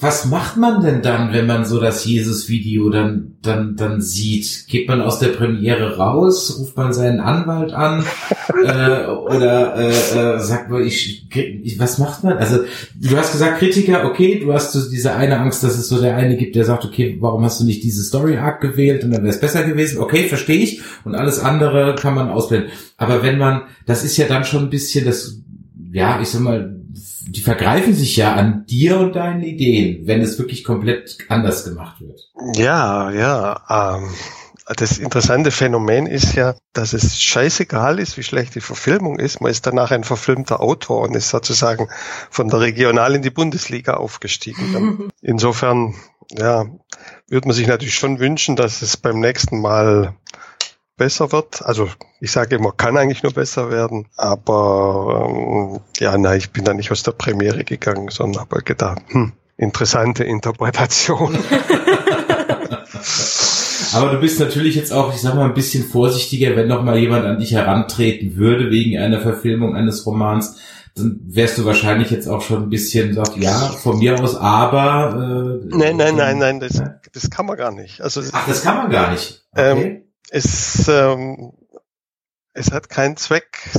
was 0.00 0.24
macht 0.24 0.56
man 0.56 0.82
denn 0.82 1.02
dann, 1.02 1.32
wenn 1.34 1.46
man 1.46 1.66
so 1.66 1.78
das 1.78 2.06
Jesus-Video 2.06 2.88
dann, 2.88 3.36
dann, 3.42 3.76
dann 3.76 4.00
sieht? 4.00 4.66
Geht 4.66 4.88
man 4.88 5.02
aus 5.02 5.18
der 5.18 5.28
Premiere 5.28 5.98
raus? 5.98 6.58
Ruft 6.58 6.74
man 6.76 6.94
seinen 6.94 7.20
Anwalt 7.20 7.72
an? 7.72 8.02
äh, 8.64 9.06
oder 9.06 9.76
äh, 9.76 9.88
äh, 9.90 10.40
sagt 10.40 10.70
man, 10.70 10.82
ich, 10.82 11.26
ich, 11.34 11.78
was 11.78 11.98
macht 11.98 12.24
man? 12.24 12.38
Also, 12.38 12.60
du 12.98 13.16
hast 13.16 13.32
gesagt, 13.32 13.58
Kritiker, 13.58 14.06
okay, 14.06 14.40
du 14.42 14.54
hast 14.54 14.72
so 14.72 14.90
diese 14.90 15.14
eine 15.14 15.38
Angst, 15.38 15.62
dass 15.62 15.76
es 15.76 15.88
so 15.88 16.00
der 16.00 16.16
eine 16.16 16.38
gibt, 16.38 16.56
der 16.56 16.64
sagt, 16.64 16.86
okay, 16.86 17.18
warum 17.20 17.44
hast 17.44 17.60
du 17.60 17.64
nicht 17.64 17.84
diese 17.84 18.02
Story-Arc 18.02 18.62
gewählt 18.62 19.04
und 19.04 19.10
dann 19.10 19.22
wäre 19.22 19.34
es 19.34 19.40
besser 19.40 19.64
gewesen? 19.64 20.00
Okay, 20.00 20.28
verstehe 20.28 20.62
ich. 20.62 20.80
Und 21.04 21.14
alles 21.14 21.40
andere 21.40 21.94
kann 21.94 22.14
man 22.14 22.30
ausblenden. 22.30 22.70
Aber 22.96 23.22
wenn 23.22 23.36
man, 23.36 23.62
das 23.84 24.02
ist 24.02 24.16
ja 24.16 24.26
dann 24.26 24.44
schon 24.44 24.64
ein 24.64 24.70
bisschen 24.70 25.04
das, 25.04 25.40
ja, 25.92 26.20
ich 26.22 26.28
sag 26.28 26.40
mal, 26.40 26.79
die 27.28 27.40
vergreifen 27.40 27.94
sich 27.94 28.16
ja 28.16 28.34
an 28.34 28.66
dir 28.66 28.98
und 28.98 29.14
deinen 29.14 29.42
Ideen, 29.42 30.06
wenn 30.06 30.20
es 30.20 30.38
wirklich 30.38 30.64
komplett 30.64 31.18
anders 31.28 31.64
gemacht 31.64 32.00
wird. 32.00 32.30
Ja, 32.54 33.10
ja. 33.10 33.98
Ähm, 33.98 34.08
das 34.76 34.98
interessante 34.98 35.50
Phänomen 35.50 36.06
ist 36.06 36.34
ja, 36.34 36.54
dass 36.72 36.92
es 36.92 37.20
scheißegal 37.20 37.98
ist, 37.98 38.16
wie 38.16 38.22
schlecht 38.22 38.54
die 38.54 38.60
Verfilmung 38.60 39.18
ist. 39.18 39.40
Man 39.40 39.50
ist 39.50 39.66
danach 39.66 39.90
ein 39.90 40.04
verfilmter 40.04 40.60
Autor 40.60 41.02
und 41.02 41.16
ist 41.16 41.30
sozusagen 41.30 41.88
von 42.30 42.48
der 42.48 42.60
Regional 42.60 43.14
in 43.14 43.22
die 43.22 43.30
Bundesliga 43.30 43.94
aufgestiegen. 43.94 45.10
Insofern, 45.22 45.94
ja, 46.30 46.66
würde 47.28 47.48
man 47.48 47.56
sich 47.56 47.66
natürlich 47.66 47.96
schon 47.96 48.20
wünschen, 48.20 48.54
dass 48.56 48.82
es 48.82 48.96
beim 48.96 49.18
nächsten 49.18 49.60
Mal 49.60 50.14
besser 51.00 51.32
wird. 51.32 51.64
Also 51.64 51.88
ich 52.20 52.30
sage 52.30 52.56
immer, 52.56 52.72
kann 52.72 52.98
eigentlich 52.98 53.22
nur 53.22 53.32
besser 53.32 53.70
werden. 53.70 54.06
Aber 54.18 55.26
ähm, 55.30 55.80
ja, 55.98 56.16
nein, 56.18 56.36
ich 56.36 56.50
bin 56.50 56.62
da 56.64 56.74
nicht 56.74 56.92
aus 56.92 57.02
der 57.02 57.12
Premiere 57.12 57.64
gegangen, 57.64 58.10
sondern 58.10 58.42
habe 58.42 58.60
gedacht, 58.62 59.00
hm, 59.08 59.32
interessante 59.56 60.24
Interpretation. 60.24 61.38
Aber 63.92 64.12
du 64.12 64.20
bist 64.20 64.38
natürlich 64.38 64.76
jetzt 64.76 64.92
auch, 64.92 65.14
ich 65.14 65.22
sag 65.22 65.34
mal, 65.34 65.46
ein 65.46 65.54
bisschen 65.54 65.84
vorsichtiger, 65.84 66.54
wenn 66.54 66.68
noch 66.68 66.82
mal 66.84 66.98
jemand 66.98 67.24
an 67.24 67.38
dich 67.38 67.52
herantreten 67.52 68.36
würde 68.36 68.70
wegen 68.70 68.98
einer 68.98 69.20
Verfilmung 69.20 69.74
eines 69.74 70.04
Romans, 70.04 70.60
dann 70.94 71.18
wärst 71.24 71.56
du 71.56 71.64
wahrscheinlich 71.64 72.10
jetzt 72.10 72.28
auch 72.28 72.42
schon 72.42 72.64
ein 72.64 72.68
bisschen 72.68 73.14
sagt, 73.14 73.38
ja, 73.38 73.56
von 73.56 73.98
mir 73.98 74.20
aus, 74.20 74.36
aber. 74.36 75.62
Äh, 75.64 75.66
nein, 75.74 75.96
nein, 75.96 76.14
nein, 76.14 76.36
nein, 76.38 76.60
das, 76.60 76.82
das 77.12 77.30
kann 77.30 77.46
man 77.46 77.56
gar 77.56 77.72
nicht. 77.72 78.02
Also 78.02 78.20
Ach, 78.32 78.46
das 78.46 78.62
kann 78.62 78.76
man 78.76 78.90
gar 78.90 79.10
nicht. 79.12 79.42
Ähm, 79.56 79.78
okay. 79.78 79.88
Ähm, 79.88 80.09
es, 80.30 80.88
ähm, 80.88 81.52
es 82.52 82.72
hat 82.72 82.88
keinen 82.88 83.16
Zweck, 83.16 83.70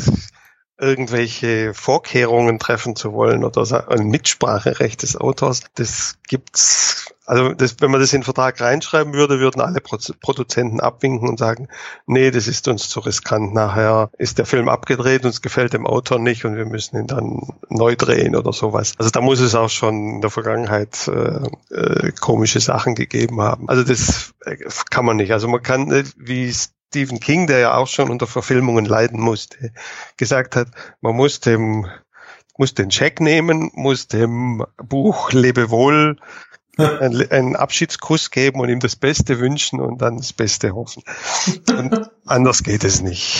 irgendwelche 0.82 1.76
Vorkehrungen 1.76 2.58
treffen 2.58 2.96
zu 2.96 3.14
wollen 3.14 3.44
oder 3.44 3.88
ein 3.90 4.08
Mitspracherecht 4.08 5.04
des 5.04 5.16
Autors. 5.16 5.62
Das 5.76 6.18
gibt's, 6.28 7.14
also 7.28 7.54
das, 7.54 7.76
wenn 7.80 7.92
man 7.92 8.02
das 8.02 8.12
in 8.14 8.22
den 8.22 8.26
Vertrag 8.26 8.60
reinschreiben 8.60 9.14
würde, 9.14 9.40
würden 9.40 9.62
alle 9.62 9.80
Produzenten 9.80 10.80
abwinken 10.80 11.30
und 11.30 11.38
sagen, 11.38 11.68
nee, 12.08 12.32
das 12.32 12.48
ist 12.48 12.68
uns 12.68 12.90
zu 12.90 13.00
riskant. 13.00 13.54
Nachher 13.54 14.10
ist 14.18 14.40
der 14.40 14.48
Film 14.48 14.70
abgedreht, 14.70 15.24
uns 15.24 15.44
gefällt 15.44 15.74
dem 15.74 15.86
Autor 15.86 16.18
nicht 16.18 16.46
und 16.46 16.56
wir 16.56 16.66
müssen 16.66 16.98
ihn 16.98 17.08
dann 17.08 17.42
neu 17.70 17.96
drehen 17.96 18.36
oder 18.36 18.52
sowas. 18.52 18.94
Also 18.98 19.12
da 19.12 19.22
muss 19.22 19.40
es 19.40 19.54
auch 19.54 19.70
schon 19.70 20.16
in 20.16 20.22
der 20.22 20.32
Vergangenheit 20.32 21.08
äh, 21.08 21.76
äh, 21.76 22.12
komische 22.20 22.60
Sachen 22.60 22.96
gegeben 22.96 23.40
haben. 23.40 23.70
Also 23.70 23.84
das 23.84 24.34
äh, 24.46 24.58
kann 24.90 25.06
man 25.06 25.18
nicht. 25.18 25.32
Also 25.32 25.48
man 25.48 25.62
kann, 25.62 25.92
wie 26.18 26.50
es 26.50 26.74
Stephen 26.92 27.22
King, 27.22 27.48
der 27.48 27.60
ja 27.60 27.78
auch 27.78 27.88
schon 27.88 28.10
unter 28.10 28.28
Verfilmungen 28.28 28.84
leiden 28.84 29.22
musste, 29.22 29.72
gesagt 30.18 30.58
hat, 30.58 30.68
man 31.00 31.16
muss 31.16 31.40
dem, 31.40 31.86
muss 32.58 32.74
den 32.74 32.90
Check 32.90 33.22
nehmen, 33.22 33.72
muss 33.74 34.10
dem 34.10 34.66
Buch 34.76 35.32
Lebewohl 35.32 36.18
einen, 36.78 37.32
einen 37.32 37.56
Abschiedskuss 37.56 38.30
geben 38.30 38.60
und 38.60 38.68
ihm 38.68 38.82
das 38.82 38.98
Beste 38.98 39.40
wünschen 39.40 39.80
und 39.80 40.02
dann 40.02 40.18
das 40.18 40.34
Beste 40.34 40.76
hoffen. 40.76 41.04
Und 41.70 42.10
anders 42.26 42.62
geht 42.62 42.84
es 42.84 43.02
nicht. 43.02 43.40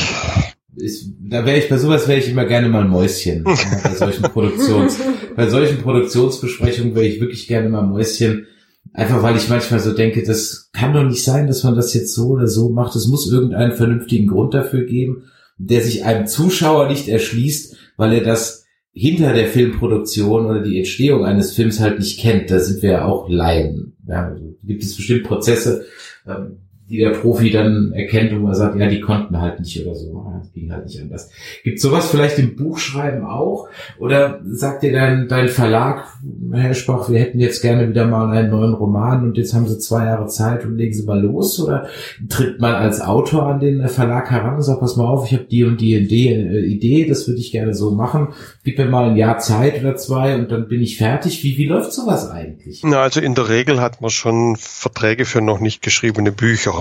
Ich, 0.78 1.06
da 1.20 1.46
wäre 1.46 1.58
ich 1.58 1.68
bei 1.68 1.78
sowas 1.78 2.08
wäre 2.08 2.20
ich 2.20 2.30
immer 2.30 2.46
gerne 2.46 2.70
mal 2.70 2.86
Mäuschen 2.86 3.44
bei 3.84 3.94
solchen 3.94 4.24
Produktions 4.24 4.98
bei 5.36 5.50
solchen 5.50 5.80
Produktionsbesprechungen 5.80 6.96
wäre 6.96 7.06
ich 7.06 7.20
wirklich 7.20 7.46
gerne 7.46 7.68
mal 7.68 7.82
Mäuschen 7.82 8.48
Einfach 8.94 9.24
weil 9.24 9.38
ich 9.38 9.48
manchmal 9.48 9.80
so 9.80 9.94
denke, 9.94 10.24
das 10.24 10.70
kann 10.74 10.94
doch 10.94 11.04
nicht 11.04 11.24
sein, 11.24 11.48
dass 11.48 11.64
man 11.64 11.76
das 11.76 11.94
jetzt 11.94 12.14
so 12.14 12.30
oder 12.30 12.48
so 12.48 12.70
macht. 12.70 12.96
Es 12.96 13.08
muss 13.08 13.32
irgendeinen 13.32 13.74
vernünftigen 13.74 14.28
Grund 14.28 14.54
dafür 14.54 14.84
geben, 14.86 15.24
der 15.58 15.82
sich 15.82 16.04
einem 16.04 16.28
Zuschauer 16.28 16.90
nicht 16.90 17.08
erschließt, 17.08 17.78
weil 17.96 18.14
er 18.14 18.24
das 18.24 18.66
hinter 18.94 19.34
der 19.34 19.48
Filmproduktion 19.48 20.46
oder 20.46 20.62
die 20.62 20.78
Entstehung 20.78 21.24
eines 21.24 21.54
Films 21.54 21.80
halt 21.80 22.00
nicht 22.00 22.20
kennt. 22.20 22.52
Da 22.52 22.60
sind 22.60 22.82
wir 22.82 22.92
ja 22.92 23.06
auch 23.06 23.30
Laien. 23.30 23.96
Ja, 24.06 24.36
gibt 24.64 24.84
es 24.84 24.96
bestimmt 24.96 25.24
Prozesse, 25.24 25.86
ähm, 26.28 26.58
die 26.92 26.98
der 26.98 27.12
Profi 27.12 27.50
dann 27.52 27.94
erkennt 27.94 28.34
und 28.34 28.44
man 28.44 28.54
sagt, 28.54 28.78
ja, 28.78 28.88
die 28.88 29.00
konnten 29.00 29.40
halt 29.40 29.60
nicht 29.60 29.82
oder 29.86 29.96
so. 29.96 30.26
Das 30.38 30.52
ging 30.52 30.72
halt 30.72 30.86
nicht 30.86 31.02
anders. 31.02 31.32
Gibt 31.64 31.80
sowas 31.80 32.10
vielleicht 32.10 32.38
im 32.38 32.56
Buchschreiben 32.56 33.24
auch? 33.24 33.70
Oder 33.98 34.42
sagt 34.44 34.84
dir 34.84 34.92
dein, 34.92 35.30
dein 35.30 35.48
Verlag, 35.48 36.06
Herr 36.52 36.74
Spach, 36.74 37.10
wir 37.10 37.20
hätten 37.20 37.40
jetzt 37.40 37.62
gerne 37.62 37.88
wieder 37.88 38.06
mal 38.06 38.30
einen 38.36 38.50
neuen 38.50 38.74
Roman 38.74 39.24
und 39.24 39.38
jetzt 39.38 39.54
haben 39.54 39.68
sie 39.68 39.80
zwei 39.80 40.06
Jahre 40.06 40.28
Zeit 40.28 40.66
und 40.66 40.76
legen 40.76 40.94
sie 40.94 41.06
mal 41.06 41.22
los? 41.22 41.60
Oder 41.64 41.88
tritt 42.28 42.60
man 42.60 42.76
als 42.76 43.00
Autor 43.00 43.44
an 43.44 43.60
den 43.62 43.88
Verlag 43.88 44.30
heran 44.30 44.56
und 44.56 44.64
sagt, 44.64 44.82
pass 44.82 44.98
mal 44.98 45.08
auf, 45.08 45.26
ich 45.28 45.34
habe 45.34 45.46
die 45.46 45.64
und 45.64 45.80
die 45.80 45.96
Idee, 45.96 46.34
äh, 46.34 46.66
Idee, 46.66 47.06
das 47.08 47.28
würde 47.28 47.40
ich 47.40 47.52
gerne 47.52 47.74
so 47.74 47.92
machen. 47.92 48.30
Gib 48.66 48.78
mir 48.78 48.86
mal 48.86 49.12
ein 49.12 49.16
Jahr 49.16 49.40
Zeit 49.40 49.80
oder 49.80 49.96
zwei 49.96 50.36
und 50.36 50.52
dann 50.52 50.68
bin 50.68 50.82
ich 50.82 50.98
fertig. 50.98 51.44
Wie, 51.44 51.58
wie 51.58 51.68
läuft 51.68 51.94
sowas 51.94 52.30
eigentlich? 52.30 52.82
Na, 52.84 53.02
also 53.02 53.22
in 53.22 53.36
der 53.36 53.48
Regel 53.48 53.80
hat 53.80 54.02
man 54.02 54.10
schon 54.10 54.58
Verträge 54.58 55.24
für 55.26 55.42
noch 55.42 55.62
nicht 55.62 55.82
geschriebene 55.82 56.32
Bücher. 56.32 56.81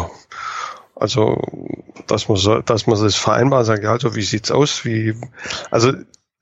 Also, 0.94 1.40
dass 2.06 2.28
man 2.28 2.36
so, 2.36 2.60
dass 2.60 2.86
man 2.86 3.02
das 3.02 3.16
vereinbart, 3.16 3.66
sagt, 3.66 3.82
ja, 3.82 3.92
also 3.92 4.14
wie 4.14 4.22
sieht's 4.22 4.50
aus? 4.50 4.84
Wie, 4.84 5.14
also 5.70 5.92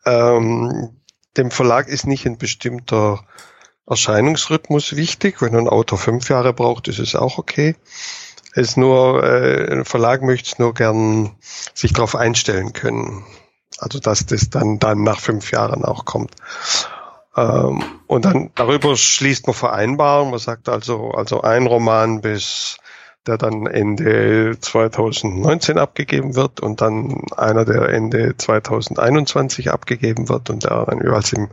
ähm, 0.05 0.97
dem 1.37 1.51
Verlag 1.51 1.89
ist 1.89 2.07
nicht 2.07 2.27
ein 2.27 2.39
bestimmter 2.39 3.21
Erscheinungsrhythmus 3.87 4.97
wichtig. 4.97 5.41
Wenn 5.41 5.57
ein 5.57 5.69
Autor 5.69 5.99
fünf 5.99 6.29
Jahre 6.29 6.53
braucht, 6.53 6.89
ist 6.89 6.99
es 6.99 7.15
auch 7.15 7.39
okay. 7.39 7.77
Es 8.55 8.77
nur, 8.77 9.23
äh, 9.23 9.73
ein 9.73 9.85
Verlag 9.85 10.23
möchte 10.23 10.61
nur 10.61 10.75
gern 10.75 11.37
sich 11.75 11.93
darauf 11.93 12.17
einstellen 12.17 12.73
können. 12.73 13.25
Also 13.79 14.01
dass 14.01 14.27
das 14.27 14.51
dann, 14.51 14.79
dann 14.81 15.05
nach 15.05 15.21
fünf 15.21 15.53
Jahren 15.53 15.85
auch 15.85 16.05
kommt. 16.05 16.35
Ähm, 17.37 17.85
und 18.09 18.25
dann 18.25 18.51
darüber 18.57 18.97
schließt 18.97 19.47
man 19.47 19.55
Vereinbarungen. 19.55 20.33
Man 20.33 20.41
sagt 20.41 20.69
also, 20.69 21.13
also 21.13 21.43
ein 21.43 21.67
Roman 21.67 22.21
bis 22.21 22.79
der 23.27 23.37
dann 23.37 23.67
Ende 23.67 24.59
2019 24.59 25.79
abgegeben 25.79 26.35
wird 26.35 26.61
und 26.61 26.81
dann 26.81 27.23
einer, 27.37 27.65
der 27.65 27.89
Ende 27.91 28.37
2021 28.37 29.71
abgegeben 29.71 30.29
wird 30.29 30.51
und 30.51 30.65
der 30.65 30.87
dann 30.87 31.03
jeweils 31.03 31.33
im 31.33 31.49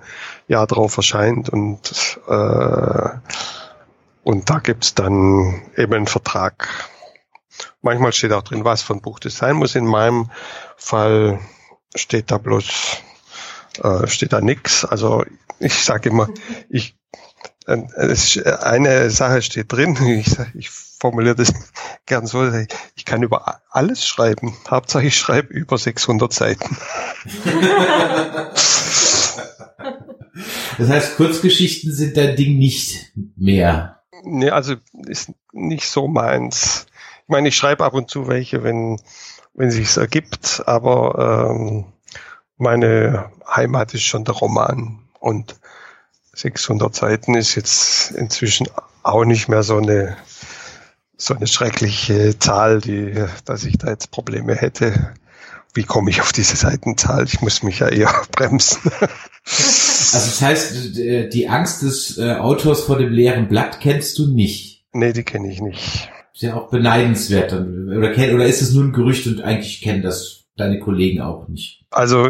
Jahr 0.47 0.67
drauf 0.67 0.95
erscheint 0.97 1.49
und 1.49 2.19
äh, 2.27 3.09
und 4.23 4.49
da 4.49 4.57
gibt's 4.57 4.95
dann 4.95 5.61
eben 5.77 5.93
einen 5.93 6.07
Vertrag. 6.07 6.89
Manchmal 7.83 8.11
steht 8.11 8.33
auch 8.33 8.41
drin, 8.41 8.65
was 8.65 8.81
für 8.81 8.93
ein 8.93 9.01
Buch 9.01 9.19
das 9.19 9.37
sein 9.37 9.55
muss. 9.55 9.75
In 9.75 9.85
meinem 9.85 10.31
Fall 10.77 11.39
steht 11.95 12.31
da 12.31 12.39
bloß 12.39 13.03
äh, 13.83 14.07
steht 14.07 14.33
da 14.33 14.41
nix. 14.41 14.85
Also 14.85 15.23
ich 15.59 15.83
sage 15.83 16.09
immer, 16.09 16.29
ich 16.69 16.97
äh, 17.67 17.83
eine 18.61 19.09
Sache 19.09 19.41
steht 19.41 19.71
drin. 19.71 19.97
Ich, 20.05 20.37
ich 20.53 20.69
formuliere 21.05 21.35
das 21.35 21.53
gern 22.07 22.25
so, 22.25 22.51
ich 22.95 23.05
kann 23.05 23.21
über 23.21 23.61
alles 23.69 24.07
schreiben. 24.07 24.57
Hauptsache 24.67 25.05
ich 25.05 25.15
schreibe 25.15 25.53
über 25.53 25.77
600 25.77 26.33
Seiten. 26.33 26.77
das 30.79 30.89
heißt, 30.89 31.17
Kurzgeschichten 31.17 31.93
sind 31.93 32.17
dein 32.17 32.35
Ding 32.35 32.57
nicht 32.57 33.11
mehr. 33.35 34.01
Nee, 34.23 34.49
also 34.49 34.77
ist 35.05 35.31
nicht 35.53 35.87
so 35.87 36.07
meins. 36.07 36.87
Ich 37.23 37.29
meine, 37.29 37.49
ich 37.49 37.55
schreibe 37.55 37.85
ab 37.85 37.93
und 37.93 38.09
zu 38.09 38.27
welche, 38.27 38.63
wenn, 38.63 38.99
wenn 39.53 39.69
sich's 39.69 39.97
ergibt, 39.97 40.63
aber 40.65 41.51
ähm, 41.51 41.85
meine 42.57 43.29
Heimat 43.47 43.93
ist 43.93 44.05
schon 44.05 44.25
der 44.25 44.33
Roman 44.33 45.03
und 45.19 45.55
600 46.33 46.95
Seiten 46.95 47.35
ist 47.35 47.53
jetzt 47.53 48.09
inzwischen 48.11 48.67
auch 49.03 49.23
nicht 49.23 49.47
mehr 49.47 49.61
so 49.61 49.77
eine 49.77 50.17
so 51.17 51.33
eine 51.33 51.47
schreckliche 51.47 52.37
Zahl, 52.39 52.81
die, 52.81 53.13
dass 53.45 53.63
ich 53.63 53.77
da 53.77 53.89
jetzt 53.89 54.11
Probleme 54.11 54.55
hätte. 54.55 55.13
Wie 55.73 55.83
komme 55.83 56.09
ich 56.09 56.21
auf 56.21 56.31
diese 56.31 56.55
Seitenzahl? 56.55 57.25
Ich 57.25 57.41
muss 57.41 57.63
mich 57.63 57.79
ja 57.79 57.89
eher 57.89 58.13
bremsen. 58.31 58.91
Also 58.93 60.11
das 60.11 60.41
heißt, 60.41 60.95
die 60.95 61.47
Angst 61.49 61.81
des 61.81 62.17
äh, 62.17 62.35
Autors 62.35 62.81
vor 62.81 62.97
dem 62.97 63.11
leeren 63.11 63.47
Blatt 63.47 63.79
kennst 63.81 64.17
du 64.17 64.27
nicht? 64.27 64.85
Nee, 64.93 65.13
die 65.13 65.23
kenne 65.23 65.51
ich 65.51 65.61
nicht. 65.61 66.09
Ist 66.33 66.41
ja 66.41 66.55
auch 66.55 66.69
beneidenswert. 66.69 67.53
Oder, 67.53 68.33
oder 68.33 68.45
ist 68.45 68.61
es 68.61 68.73
nur 68.73 68.85
ein 68.85 68.93
Gerücht 68.93 69.27
und 69.27 69.41
eigentlich 69.41 69.81
kennen 69.81 70.01
das 70.01 70.45
deine 70.55 70.79
Kollegen 70.79 71.21
auch 71.21 71.47
nicht? 71.47 71.83
Also 71.91 72.29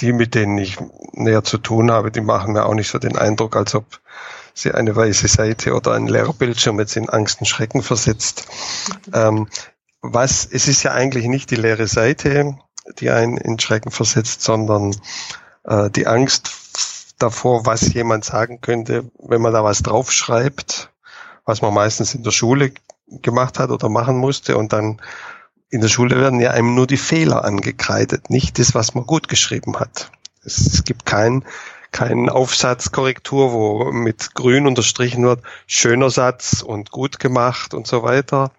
die, 0.00 0.12
mit 0.12 0.34
denen 0.34 0.58
ich 0.58 0.76
näher 1.12 1.44
zu 1.44 1.58
tun 1.58 1.90
habe, 1.90 2.10
die 2.10 2.20
machen 2.20 2.52
mir 2.52 2.66
auch 2.66 2.74
nicht 2.74 2.88
so 2.88 2.98
den 2.98 3.16
Eindruck, 3.16 3.56
als 3.56 3.74
ob 3.74 4.00
sie 4.56 4.72
eine 4.72 4.96
weiße 4.96 5.28
Seite 5.28 5.74
oder 5.74 5.92
ein 5.92 6.06
leerer 6.06 6.32
Bildschirm 6.32 6.80
jetzt 6.80 6.96
in 6.96 7.08
Angst 7.08 7.40
und 7.40 7.46
Schrecken 7.46 7.82
versetzt. 7.82 8.46
Ähm, 9.12 9.48
was, 10.00 10.48
es 10.50 10.66
ist 10.66 10.82
ja 10.82 10.92
eigentlich 10.92 11.26
nicht 11.26 11.50
die 11.50 11.56
leere 11.56 11.86
Seite, 11.86 12.56
die 12.98 13.10
einen 13.10 13.36
in 13.36 13.58
Schrecken 13.58 13.90
versetzt, 13.90 14.42
sondern 14.42 14.96
äh, 15.64 15.90
die 15.90 16.06
Angst 16.06 16.50
davor, 17.18 17.66
was 17.66 17.92
jemand 17.92 18.24
sagen 18.24 18.60
könnte, 18.60 19.10
wenn 19.18 19.42
man 19.42 19.52
da 19.52 19.62
was 19.62 19.82
draufschreibt, 19.82 20.90
was 21.44 21.60
man 21.60 21.74
meistens 21.74 22.14
in 22.14 22.22
der 22.22 22.30
Schule 22.30 22.72
gemacht 23.08 23.58
hat 23.58 23.70
oder 23.70 23.88
machen 23.88 24.16
musste 24.16 24.56
und 24.56 24.72
dann 24.72 25.00
in 25.68 25.80
der 25.80 25.88
Schule 25.88 26.18
werden 26.18 26.40
ja 26.40 26.52
einem 26.52 26.74
nur 26.74 26.86
die 26.86 26.96
Fehler 26.96 27.44
angekreidet, 27.44 28.30
nicht 28.30 28.58
das, 28.58 28.74
was 28.74 28.94
man 28.94 29.04
gut 29.04 29.28
geschrieben 29.28 29.78
hat. 29.78 30.10
Es, 30.44 30.58
es 30.58 30.84
gibt 30.84 31.04
kein 31.04 31.44
kein 31.92 32.28
Aufsatzkorrektur, 32.28 33.52
wo 33.52 33.92
mit 33.92 34.34
grün 34.34 34.66
unterstrichen 34.66 35.24
wird, 35.24 35.42
schöner 35.66 36.10
Satz 36.10 36.62
und 36.62 36.90
gut 36.90 37.18
gemacht 37.18 37.74
und 37.74 37.86
so 37.86 38.02
weiter, 38.02 38.52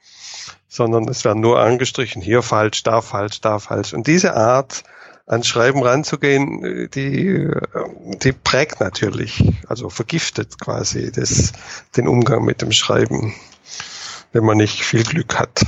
sondern 0.67 1.07
es 1.07 1.25
werden 1.25 1.41
nur 1.41 1.59
angestrichen, 1.59 2.21
hier 2.21 2.41
falsch, 2.41 2.83
da 2.83 3.01
falsch, 3.01 3.41
da 3.41 3.59
falsch. 3.59 3.93
Und 3.93 4.07
diese 4.07 4.35
Art, 4.35 4.83
ans 5.27 5.47
Schreiben 5.47 5.83
ranzugehen, 5.83 6.89
die, 6.93 7.49
die 8.23 8.31
prägt 8.31 8.79
natürlich, 8.79 9.43
also 9.67 9.89
vergiftet 9.89 10.59
quasi 10.59 11.11
das, 11.11 11.51
den 11.97 12.07
Umgang 12.07 12.45
mit 12.45 12.61
dem 12.61 12.71
Schreiben, 12.71 13.35
wenn 14.31 14.45
man 14.45 14.57
nicht 14.57 14.83
viel 14.83 15.03
Glück 15.03 15.37
hat. 15.37 15.63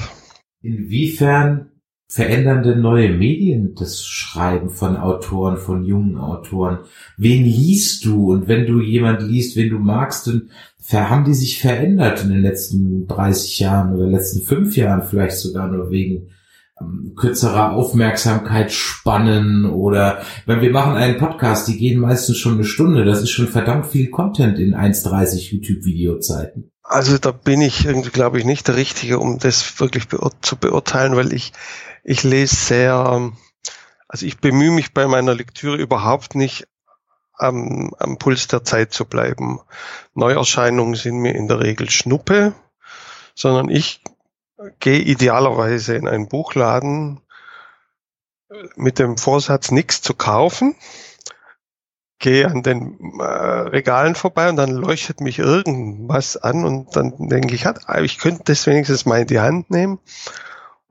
inwiefern 0.62 1.79
verändern 2.10 2.64
denn 2.64 2.82
neue 2.82 3.10
Medien 3.10 3.76
das 3.76 4.04
Schreiben 4.04 4.72
von 4.72 4.98
Autoren, 4.98 5.58
von 5.58 5.86
jungen 5.86 6.18
Autoren? 6.18 6.80
Wen 7.18 7.46
liest 7.46 8.04
du? 8.04 8.32
Und 8.32 8.48
wenn 8.48 8.66
du 8.66 8.82
jemand 8.82 9.22
liest, 9.22 9.56
wen 9.56 9.70
du 9.70 9.78
magst, 9.78 10.26
dann 10.26 10.50
haben 10.92 11.24
die 11.24 11.36
sich 11.36 11.62
verändert 11.62 12.24
in 12.24 12.30
den 12.30 12.42
letzten 12.42 13.06
30 13.08 13.60
Jahren 13.60 13.96
oder 13.96 14.08
letzten 14.08 14.42
fünf 14.42 14.76
Jahren, 14.76 15.04
vielleicht 15.08 15.38
sogar 15.38 15.68
nur 15.68 15.92
wegen 15.92 16.32
ähm, 16.82 17.14
kürzerer 17.16 17.74
Aufmerksamkeitsspannen 17.74 19.66
oder 19.66 20.24
wenn 20.48 20.62
wir 20.62 20.72
machen 20.72 20.96
einen 20.96 21.20
Podcast, 21.20 21.68
die 21.68 21.78
gehen 21.78 22.00
meistens 22.00 22.38
schon 22.38 22.56
eine 22.56 22.64
Stunde, 22.64 23.06
das 23.06 23.22
ist 23.22 23.30
schon 23.30 23.48
verdammt 23.48 23.86
viel 23.86 24.10
Content 24.10 24.58
in 24.58 24.74
1,30 24.74 25.54
YouTube-Videozeiten. 25.54 26.72
Also 26.82 27.20
da 27.20 27.30
bin 27.32 27.62
ich 27.62 27.86
irgendwie, 27.86 28.10
glaube 28.10 28.40
ich, 28.40 28.46
nicht 28.46 28.68
der 28.68 28.76
Richtige, 28.76 29.20
um 29.20 29.38
das 29.38 29.80
wirklich 29.80 30.08
beur 30.08 30.32
zu 30.42 30.56
beurteilen, 30.56 31.16
weil 31.16 31.34
ich 31.34 31.54
ich 32.04 32.24
lese 32.24 32.56
sehr, 32.56 33.32
also 34.08 34.26
ich 34.26 34.40
bemühe 34.40 34.72
mich 34.72 34.94
bei 34.94 35.08
meiner 35.08 35.34
Lektüre 35.34 35.76
überhaupt 35.78 36.36
nicht 36.36 36.68
am, 37.34 37.94
am 38.00 38.18
Puls 38.18 38.48
der 38.48 38.64
Zeit 38.64 38.94
zu 38.94 39.06
bleiben. 39.06 39.60
Neuerscheinungen 40.14 40.96
sind 40.96 41.18
mir 41.18 41.36
in 41.36 41.48
der 41.48 41.60
Regel 41.60 41.90
Schnuppe, 41.90 42.54
sondern 43.34 43.70
ich 43.70 44.02
gehe 44.80 45.00
idealerweise 45.00 45.96
in 45.96 46.08
einen 46.08 46.28
Buchladen 46.28 47.22
mit 48.76 49.00
dem 49.00 49.18
Vorsatz, 49.18 49.72
nichts 49.72 50.02
zu 50.02 50.14
kaufen, 50.14 50.76
gehe 52.18 52.48
an 52.48 52.64
den 52.64 53.00
äh, 53.20 53.24
Regalen 53.24 54.16
vorbei 54.16 54.50
und 54.50 54.58
dann 54.58 54.72
leuchtet 54.72 55.22
mich 55.22 55.40
irgendwas 55.40 56.36
an 56.36 56.66
und 56.66 56.96
dann 56.96 57.30
denke 57.30 57.56
ich, 57.56 57.66
ich 58.02 58.18
könnte 58.18 58.44
das 58.46 58.68
wenigstens 58.68 59.06
mal 59.06 59.22
in 59.22 59.28
die 59.28 59.40
Hand 59.40 59.70
nehmen 59.70 60.00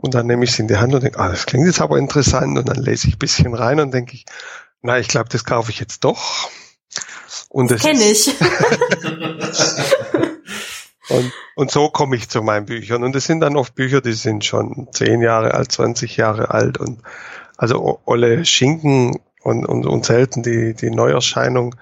und 0.01 0.15
dann 0.15 0.27
nehme 0.29 0.45
ich 0.45 0.51
es 0.53 0.59
in 0.61 0.69
die 0.69 0.77
Hand 0.77 0.95
und 0.95 1.03
denke, 1.03 1.19
ah, 1.19 1.29
das 1.29 1.45
klingt 1.45 1.67
jetzt 1.67 1.81
aber 1.81 1.99
interessant. 1.99 2.57
Und 2.57 2.69
dann 2.69 2.77
lese 2.77 3.09
ich 3.09 3.17
ein 3.17 3.19
bisschen 3.19 3.53
rein 3.53 3.81
und 3.81 3.93
denke 3.93 4.15
ich, 4.15 4.27
na, 4.81 4.97
ich 4.97 5.09
glaube, 5.09 5.29
das 5.29 5.45
kaufe 5.45 5.73
ich 5.73 5.81
jetzt 5.81 6.05
doch. 6.05 6.49
Und 7.49 7.73
das 7.73 7.83
kenne 7.83 8.05
ich. 8.05 8.29
und, 11.09 11.33
und 11.57 11.71
so 11.73 11.91
komme 11.91 12.15
ich 12.15 12.29
zu 12.29 12.43
meinen 12.43 12.67
Büchern. 12.67 13.03
Und 13.03 13.17
es 13.17 13.25
sind 13.25 13.41
dann 13.41 13.57
oft 13.57 13.75
Bücher, 13.75 14.01
die 14.01 14.13
sind 14.13 14.45
schon 14.45 14.87
zehn 14.93 15.21
Jahre 15.21 15.55
alt, 15.55 15.73
20 15.73 16.17
Jahre 16.17 16.53
alt 16.53 16.79
und 16.79 17.03
also 17.57 18.01
Olle 18.05 18.45
Schinken 18.45 19.19
und, 19.43 19.67
und, 19.67 19.85
und 19.85 20.05
selten 20.07 20.45
die, 20.45 20.75
die 20.75 20.93
Neuerscheinung, 20.93 21.75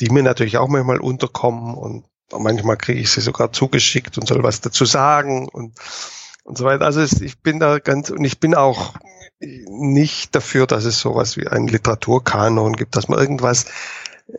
die 0.00 0.10
mir 0.10 0.22
natürlich 0.22 0.58
auch 0.58 0.68
manchmal 0.68 1.00
unterkommen 1.00 1.74
und 1.74 2.04
manchmal 2.30 2.76
kriege 2.76 3.00
ich 3.00 3.10
sie 3.10 3.22
sogar 3.22 3.54
zugeschickt 3.54 4.18
und 4.18 4.28
soll 4.28 4.42
was 4.42 4.60
dazu 4.60 4.84
sagen 4.84 5.48
und 5.48 5.72
und 6.48 6.56
so 6.56 6.64
weiter. 6.64 6.84
Also 6.86 7.00
es, 7.02 7.20
ich 7.20 7.38
bin 7.40 7.60
da 7.60 7.78
ganz, 7.78 8.08
und 8.08 8.24
ich 8.24 8.40
bin 8.40 8.54
auch 8.54 8.94
nicht 9.38 10.34
dafür, 10.34 10.66
dass 10.66 10.84
es 10.84 10.98
sowas 10.98 11.36
wie 11.36 11.46
einen 11.46 11.68
Literaturkanon 11.68 12.72
gibt, 12.72 12.96
dass 12.96 13.08
man 13.08 13.18
irgendwas 13.18 13.66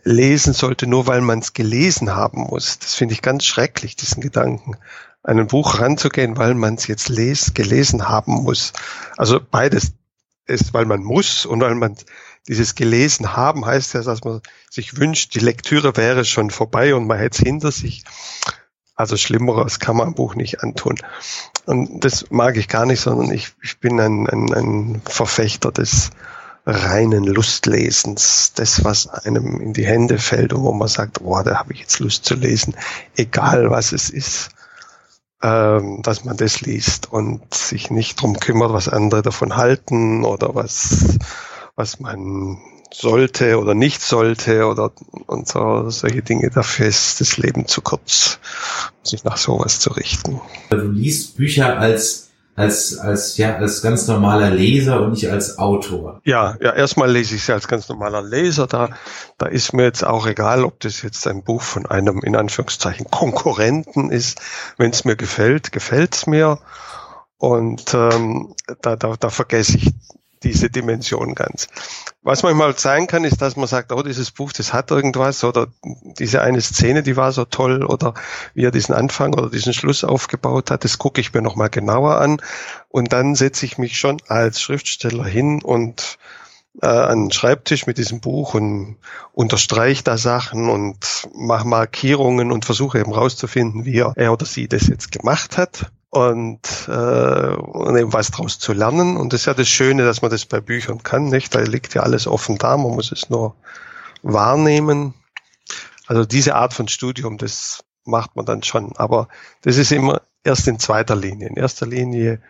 lesen 0.04 0.54
sollte, 0.54 0.88
nur 0.88 1.08
weil 1.08 1.22
man 1.22 1.40
es 1.40 1.54
gelesen 1.54 2.16
haben 2.16 2.42
muss. 2.42 2.80
Das 2.80 2.96
finde 2.96 3.14
ich 3.14 3.22
ganz 3.22 3.46
schrecklich, 3.46 3.96
diesen 3.96 4.22
Gedanken, 4.22 4.76
einem 5.24 5.48
Buch 5.48 5.80
ranzugehen, 5.80 6.36
weil 6.38 6.56
man 6.56 6.76
es 6.76 6.88
jetzt 6.88 7.10
les, 7.10 7.54
gelesen 7.54 8.10
haben 8.10 8.44
muss. 8.44 8.74
Also 9.16 9.40
beides 9.40 9.94
ist, 10.48 10.74
weil 10.74 10.86
man 10.86 11.04
muss 11.04 11.46
und 11.46 11.62
weil 11.62 11.76
man 11.76 11.96
dieses 12.48 12.74
gelesen 12.74 13.36
haben 13.36 13.66
heißt 13.66 13.94
ja, 13.94 14.02
dass 14.02 14.24
man 14.24 14.42
sich 14.70 14.98
wünscht, 14.98 15.36
die 15.36 15.40
Lektüre 15.40 15.96
wäre 15.96 16.26
schon 16.26 16.50
vorbei 16.50 16.96
und 16.96 17.06
man 17.06 17.20
hätte 17.20 17.38
es 17.38 17.46
hinter 17.46 17.72
sich. 17.72 18.04
Also 19.00 19.16
Schlimmeres 19.16 19.80
kann 19.80 19.96
man 19.96 20.10
ein 20.10 20.14
Buch 20.14 20.36
nicht 20.36 20.62
antun. 20.62 20.96
Und 21.66 22.04
das 22.04 22.32
mag 22.32 22.58
ich 22.58 22.68
gar 22.68 22.86
nicht, 22.86 23.00
sondern 23.00 23.32
ich, 23.32 23.54
ich 23.64 23.80
bin 23.80 23.98
ein, 23.98 24.28
ein, 24.28 24.54
ein 24.54 25.02
Verfechter 25.06 25.72
des 25.72 26.10
reinen 26.66 27.24
Lustlesens, 27.24 28.52
das, 28.56 28.84
was 28.84 29.08
einem 29.08 29.62
in 29.62 29.72
die 29.72 29.86
Hände 29.86 30.20
fällt 30.20 30.52
und 30.52 30.64
wo 30.64 30.74
man 30.74 30.90
sagt, 30.90 31.22
oh, 31.22 31.42
da 31.42 31.60
habe 31.60 31.72
ich 31.72 31.80
jetzt 31.80 32.00
Lust 32.00 32.26
zu 32.26 32.36
lesen, 32.36 32.76
egal 33.16 33.72
was 33.72 33.94
es 33.94 34.10
ist, 34.10 34.50
ähm, 35.42 36.02
dass 36.02 36.26
man 36.26 36.36
das 36.36 36.60
liest 36.60 37.10
und 37.10 37.54
sich 37.54 37.90
nicht 37.92 38.22
drum 38.22 38.38
kümmert, 38.38 38.74
was 38.74 38.90
andere 38.90 39.22
davon 39.22 39.56
halten 39.56 40.26
oder 40.26 40.56
was, 40.56 41.18
was 41.78 42.02
man 42.02 42.58
sollte 42.94 43.60
oder 43.60 43.74
nicht 43.74 44.02
sollte 44.02 44.66
oder 44.66 44.92
und 45.28 45.48
so, 45.48 45.90
solche 45.90 46.22
Dinge. 46.22 46.50
Dafür 46.50 46.88
ist 46.88 47.22
das 47.22 47.38
Leben 47.38 47.68
zu 47.68 47.82
kurz, 47.82 48.40
sich 49.04 49.24
nach 49.24 49.38
sowas 49.38 49.80
zu 49.80 49.92
richten. 49.92 50.42
Du 50.70 50.78
liest 50.78 51.38
Bücher 51.38 51.78
als 51.78 52.30
als 52.56 52.98
als 52.98 53.38
ja 53.38 53.56
als 53.56 53.82
ganz 53.82 54.08
normaler 54.08 54.50
Leser 54.50 55.02
und 55.02 55.12
nicht 55.12 55.30
als 55.30 55.58
Autor. 55.58 56.20
Ja, 56.26 56.58
ja, 56.60 56.74
erstmal 56.74 57.10
lese 57.10 57.36
ich 57.36 57.44
sie 57.44 57.54
als 57.54 57.70
ganz 57.70 57.88
normaler 57.88 58.22
Leser. 58.22 58.68
Da 58.68 58.90
da 59.38 59.46
ist 59.46 59.74
mir 59.74 59.84
jetzt 59.84 60.04
auch 60.04 60.28
egal, 60.28 60.66
ob 60.66 60.80
das 60.82 61.02
jetzt 61.02 61.26
ein 61.28 61.44
Buch 61.44 61.62
von 61.62 61.86
einem 61.86 62.22
in 62.22 62.36
Anführungszeichen 62.36 63.10
Konkurrenten 63.10 64.12
ist. 64.12 64.42
Wenn 64.78 64.92
es 64.92 65.06
mir 65.06 65.16
gefällt, 65.16 65.72
gefällt 65.72 66.16
es 66.16 66.28
mir. 66.28 66.60
Und 67.38 67.94
ähm, 67.94 68.54
da, 68.82 68.98
da, 68.98 69.16
da 69.18 69.30
vergesse 69.30 69.78
ich 69.78 69.94
diese 70.44 70.70
Dimension 70.70 71.36
ganz. 71.36 71.68
Was 72.22 72.44
manchmal 72.44 72.78
sein 72.78 73.08
kann, 73.08 73.24
ist, 73.24 73.42
dass 73.42 73.56
man 73.56 73.68
sagt, 73.68 73.92
oh, 73.92 74.04
dieses 74.04 74.32
Buch, 74.32 74.52
das 74.52 74.74
hat 74.74 74.92
irgendwas 74.92 75.44
oder 75.44 75.68
diese 76.18 76.42
eine 76.42 76.62
Szene, 76.62 77.04
die 77.04 77.18
war 77.18 77.32
so 77.32 77.46
toll 77.46 77.84
oder 77.84 78.14
wie 78.54 78.66
er 78.66 78.72
diesen 78.72 78.94
Anfang 78.94 79.34
oder 79.34 79.50
diesen 79.50 79.74
Schluss 79.74 80.04
aufgebaut 80.04 80.72
hat, 80.72 80.84
das 80.84 80.98
gucke 80.98 81.22
ich 81.22 81.34
mir 81.34 81.42
nochmal 81.42 81.70
genauer 81.70 82.20
an 82.20 82.42
und 82.90 83.14
dann 83.14 83.36
setze 83.36 83.66
ich 83.66 83.78
mich 83.78 83.98
schon 83.98 84.22
als 84.28 84.62
Schriftsteller 84.62 85.26
hin 85.26 85.62
und 85.62 86.18
äh, 86.82 86.88
an 86.88 87.26
den 87.26 87.32
Schreibtisch 87.32 87.88
mit 87.88 87.98
diesem 87.98 88.22
Buch 88.22 88.54
und 88.54 88.98
unterstreiche 89.34 90.04
da 90.04 90.18
Sachen 90.18 90.70
und 90.70 91.30
mache 91.34 91.68
Markierungen 91.68 92.52
und 92.52 92.66
versuche 92.66 93.00
eben 93.00 93.14
rauszufinden, 93.14 93.86
wie 93.86 93.98
er, 93.98 94.14
er 94.16 94.34
oder 94.34 94.46
sie 94.46 94.68
das 94.68 94.88
jetzt 94.88 95.12
gemacht 95.12 95.58
hat 95.58 95.92
und, 96.10 96.88
äh, 96.88 97.54
und 97.56 97.98
eben 97.98 98.14
was 98.14 98.32
daraus 98.32 98.60
zu 98.60 98.74
lernen. 98.74 99.18
Und 99.18 99.34
das 99.34 99.42
ist 99.42 99.46
ja 99.46 99.54
das 99.54 99.70
Schöne, 99.70 100.04
dass 100.06 100.22
man 100.22 100.32
das 100.32 100.46
bei 100.46 100.60
Büchern 100.60 101.04
kann, 101.04 101.26
nicht? 101.30 101.54
Da 101.54 101.60
liegt 101.62 101.94
ja 101.94 102.02
alles 102.02 102.28
offen 102.28 102.58
da, 102.58 102.78
man 102.78 102.94
muss 102.94 103.12
es 103.12 103.30
nur 103.30 103.56
wahrnehmen. 104.22 105.14
Also 106.08 106.26
diese 106.26 106.56
Art 106.56 106.74
von 106.74 106.88
Studium, 106.88 107.38
das 107.38 107.84
macht 108.06 108.36
man 108.36 108.46
dann 108.46 108.64
schon. 108.64 108.94
Aber 108.98 109.28
das 109.62 109.78
ist 109.78 109.92
immer 109.92 110.22
erst 110.44 110.68
in 110.68 110.80
zweiter 110.80 111.16
Linie. 111.16 111.50
In 111.50 111.56
erster 111.56 111.86
Linie 111.86 112.42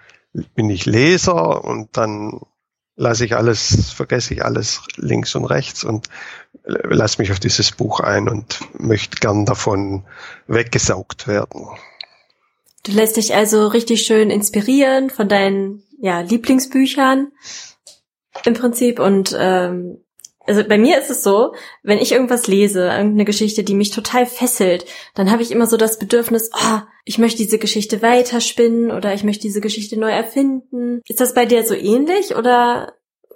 bin 0.55 0.70
ich 0.70 0.86
Leser 0.86 1.64
und 1.64 1.97
dann 1.97 2.39
lasse 2.95 3.26
ich 3.26 3.36
alles, 3.36 3.91
vergesse 3.91 4.34
ich 4.34 4.45
alles 4.45 4.82
links 4.95 5.36
und 5.36 5.45
rechts 5.45 5.84
und 5.84 6.07
lasse 6.64 7.22
mich 7.22 7.32
auf 7.32 7.39
dieses 7.39 7.72
Buch 7.72 7.99
ein 7.99 8.30
und 8.30 8.60
möchte 8.78 9.18
gern 9.18 9.45
davon 9.45 10.05
weggesaugt 10.47 11.28
werden. 11.28 11.68
Du 12.89 12.95
lässt 12.95 13.17
dich 13.17 13.35
also 13.35 13.67
richtig 13.67 14.01
schön 14.01 14.31
inspirieren 14.31 15.11
von 15.11 15.27
deinen 15.27 15.83
ja, 15.99 16.21
Lieblingsbüchern 16.21 17.31
im 18.45 18.53
Prinzip 18.55 18.99
und 18.99 19.35
ähm, 19.37 20.03
also 20.47 20.63
bei 20.67 20.79
mir 20.79 20.97
ist 20.97 21.11
es 21.11 21.21
so, 21.21 21.53
wenn 21.83 21.99
ich 21.99 22.11
irgendwas 22.11 22.47
lese, 22.47 22.87
irgendeine 22.87 23.25
Geschichte, 23.25 23.63
die 23.63 23.75
mich 23.75 23.91
total 23.91 24.25
fesselt, 24.25 24.85
dann 25.13 25.29
habe 25.29 25.43
ich 25.43 25.51
immer 25.51 25.67
so 25.67 25.77
das 25.77 25.99
Bedürfnis, 25.99 26.49
oh, 26.55 26.79
ich 27.05 27.19
möchte 27.19 27.37
diese 27.37 27.59
Geschichte 27.59 28.01
weiterspinnen 28.01 28.89
oder 28.89 29.13
ich 29.13 29.23
möchte 29.23 29.43
diese 29.43 29.61
Geschichte 29.61 29.99
neu 29.99 30.09
erfinden. 30.09 31.01
Ist 31.07 31.21
das 31.21 31.35
bei 31.35 31.45
dir 31.45 31.63
so 31.63 31.75
ähnlich 31.75 32.35
oder 32.35 32.93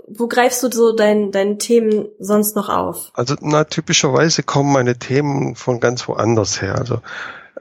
wo 0.07 0.27
greifst 0.27 0.63
du 0.63 0.71
so 0.71 0.93
dein, 0.95 1.31
deine 1.31 1.59
Themen 1.59 2.07
sonst 2.17 2.55
noch 2.55 2.69
auf? 2.69 3.11
Also 3.13 3.35
na, 3.41 3.65
typischerweise 3.65 4.41
kommen 4.41 4.73
meine 4.73 4.97
Themen 4.97 5.55
von 5.55 5.79
ganz 5.79 6.07
woanders 6.07 6.61
her. 6.61 6.75
Also 6.79 6.99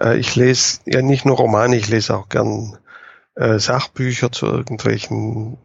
äh, 0.00 0.16
ich 0.16 0.36
lese 0.36 0.80
ja 0.86 1.02
nicht 1.02 1.24
nur 1.24 1.36
Romane, 1.36 1.76
ich 1.76 1.88
lese 1.88 2.16
auch 2.16 2.28
gern 2.28 2.78
äh, 3.34 3.58
Sachbücher 3.58 4.32
zu 4.32 4.46
irgendwelchen 4.46 5.58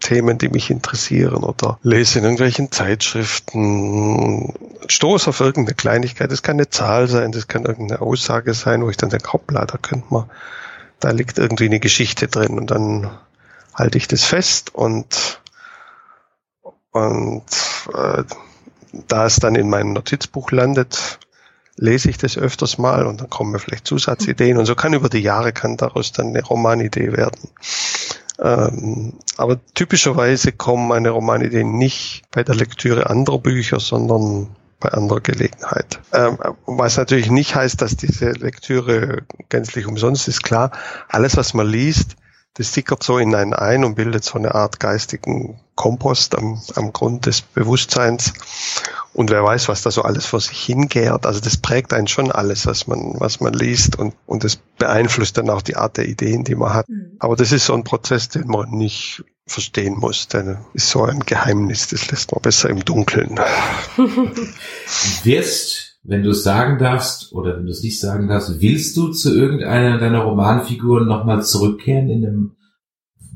Themen, 0.00 0.38
die 0.38 0.48
mich 0.48 0.70
interessieren 0.70 1.44
oder 1.44 1.78
lese 1.82 2.18
in 2.18 2.24
irgendwelchen 2.24 2.72
Zeitschriften, 2.72 4.54
stoße 4.88 5.28
auf 5.28 5.40
irgendeine 5.40 5.74
Kleinigkeit. 5.74 6.32
Das 6.32 6.42
kann 6.42 6.56
eine 6.56 6.70
Zahl 6.70 7.06
sein, 7.06 7.32
das 7.32 7.48
kann 7.48 7.66
irgendeine 7.66 8.00
Aussage 8.00 8.54
sein, 8.54 8.82
wo 8.82 8.88
ich 8.88 8.96
dann 8.96 9.10
denke, 9.10 9.32
hoppla, 9.32 9.66
da 9.66 9.76
könnte 9.76 10.06
man, 10.08 10.30
da 11.00 11.10
liegt 11.10 11.38
irgendwie 11.38 11.66
eine 11.66 11.80
Geschichte 11.80 12.28
drin 12.28 12.58
und 12.58 12.70
dann 12.70 13.10
halte 13.74 13.98
ich 13.98 14.08
das 14.08 14.24
fest 14.24 14.74
und 14.74 15.40
und 16.92 17.44
äh, 17.94 18.24
da 19.06 19.26
es 19.26 19.36
dann 19.36 19.54
in 19.54 19.68
meinem 19.70 19.92
Notizbuch 19.92 20.50
landet, 20.50 21.20
lese 21.80 22.10
ich 22.10 22.18
das 22.18 22.36
öfters 22.36 22.78
mal 22.78 23.06
und 23.06 23.20
dann 23.20 23.30
kommen 23.30 23.52
mir 23.52 23.58
vielleicht 23.58 23.86
Zusatzideen 23.86 24.58
und 24.58 24.66
so 24.66 24.74
kann 24.74 24.92
über 24.92 25.08
die 25.08 25.20
Jahre 25.20 25.52
kann 25.52 25.76
daraus 25.76 26.12
dann 26.12 26.28
eine 26.28 26.44
Romanidee 26.44 27.12
werden. 27.12 27.48
Ähm, 28.38 29.14
aber 29.36 29.58
typischerweise 29.74 30.52
kommen 30.52 30.88
meine 30.88 31.10
Romanideen 31.10 31.76
nicht 31.78 32.22
bei 32.30 32.42
der 32.42 32.54
Lektüre 32.54 33.08
anderer 33.08 33.38
Bücher, 33.38 33.80
sondern 33.80 34.48
bei 34.78 34.90
anderer 34.90 35.20
Gelegenheit. 35.20 36.00
Ähm, 36.12 36.38
was 36.66 36.96
natürlich 36.96 37.30
nicht 37.30 37.54
heißt, 37.54 37.80
dass 37.82 37.96
diese 37.96 38.30
Lektüre 38.30 39.22
gänzlich 39.48 39.86
umsonst 39.86 40.28
ist. 40.28 40.42
Klar, 40.42 40.72
alles, 41.08 41.36
was 41.36 41.54
man 41.54 41.66
liest, 41.66 42.16
das 42.54 42.74
sickert 42.74 43.02
so 43.02 43.18
in 43.18 43.34
einen 43.34 43.54
ein 43.54 43.84
und 43.84 43.94
bildet 43.94 44.24
so 44.24 44.38
eine 44.38 44.54
Art 44.54 44.80
geistigen 44.80 45.60
Kompost 45.76 46.36
am, 46.36 46.60
am 46.74 46.92
Grund 46.92 47.26
des 47.26 47.42
Bewusstseins. 47.42 48.32
Und 49.12 49.30
wer 49.30 49.42
weiß, 49.42 49.68
was 49.68 49.82
da 49.82 49.90
so 49.90 50.02
alles 50.02 50.26
vor 50.26 50.40
sich 50.40 50.58
hingärt. 50.58 51.26
Also 51.26 51.40
das 51.40 51.56
prägt 51.56 51.92
einen 51.92 52.06
schon 52.06 52.30
alles, 52.30 52.66
was 52.66 52.86
man, 52.86 53.14
was 53.18 53.40
man 53.40 53.52
liest 53.52 53.98
und, 53.98 54.14
und 54.26 54.44
das 54.44 54.56
beeinflusst 54.78 55.36
dann 55.36 55.50
auch 55.50 55.62
die 55.62 55.76
Art 55.76 55.96
der 55.96 56.08
Ideen, 56.08 56.44
die 56.44 56.54
man 56.54 56.74
hat. 56.74 56.88
Mhm. 56.88 57.16
Aber 57.18 57.34
das 57.34 57.50
ist 57.50 57.66
so 57.66 57.74
ein 57.74 57.84
Prozess, 57.84 58.28
den 58.28 58.46
man 58.46 58.70
nicht 58.70 59.24
verstehen 59.46 59.98
muss. 59.98 60.28
Der 60.28 60.64
ist 60.74 60.90
so 60.90 61.04
ein 61.04 61.20
Geheimnis, 61.20 61.88
das 61.88 62.10
lässt 62.10 62.32
man 62.32 62.40
besser 62.40 62.70
im 62.70 62.84
Dunkeln. 62.84 63.38
Wirst, 65.24 65.98
wenn 66.04 66.22
du 66.22 66.30
es 66.30 66.44
sagen 66.44 66.78
darfst 66.78 67.32
oder 67.32 67.56
wenn 67.56 67.66
du 67.66 67.72
es 67.72 67.82
nicht 67.82 67.98
sagen 68.00 68.28
darfst, 68.28 68.60
willst 68.60 68.96
du 68.96 69.08
zu 69.08 69.36
irgendeiner 69.36 69.98
deiner 69.98 70.20
Romanfiguren 70.20 71.06
nochmal 71.06 71.44
zurückkehren 71.44 72.08
in 72.08 72.24
einem 72.24 72.56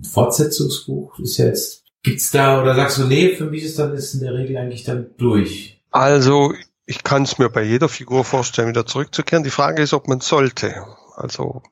Fortsetzungsbuch? 0.08 1.18
Ist 1.18 1.36
ja 1.38 1.46
jetzt 1.46 1.83
Gibt's 2.04 2.30
da 2.30 2.60
oder 2.60 2.74
sagst 2.74 2.98
du, 2.98 3.06
nee, 3.06 3.34
für 3.34 3.46
mich 3.46 3.64
ist 3.64 3.78
dann 3.78 3.94
ist 3.94 4.12
in 4.12 4.20
der 4.20 4.34
Regel 4.34 4.58
eigentlich 4.58 4.84
dann 4.84 5.06
durch? 5.16 5.80
Also 5.90 6.52
ich 6.84 7.02
kann 7.02 7.22
es 7.22 7.38
mir 7.38 7.48
bei 7.48 7.62
jeder 7.62 7.88
Figur 7.88 8.24
vorstellen, 8.24 8.68
wieder 8.68 8.84
zurückzukehren. 8.84 9.42
Die 9.42 9.50
Frage 9.50 9.82
ist, 9.82 9.94
ob 9.94 10.06
man 10.06 10.20
sollte. 10.20 10.84
Also 11.16 11.62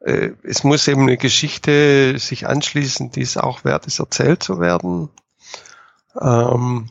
äh, 0.00 0.30
es 0.42 0.64
muss 0.64 0.88
eben 0.88 1.02
eine 1.02 1.18
Geschichte 1.18 2.18
sich 2.18 2.46
anschließen, 2.46 3.10
die 3.10 3.20
es 3.20 3.36
auch 3.36 3.64
wert 3.64 3.86
ist, 3.86 3.98
erzählt 3.98 4.42
zu 4.42 4.58
werden. 4.58 5.10
Ähm, 6.18 6.88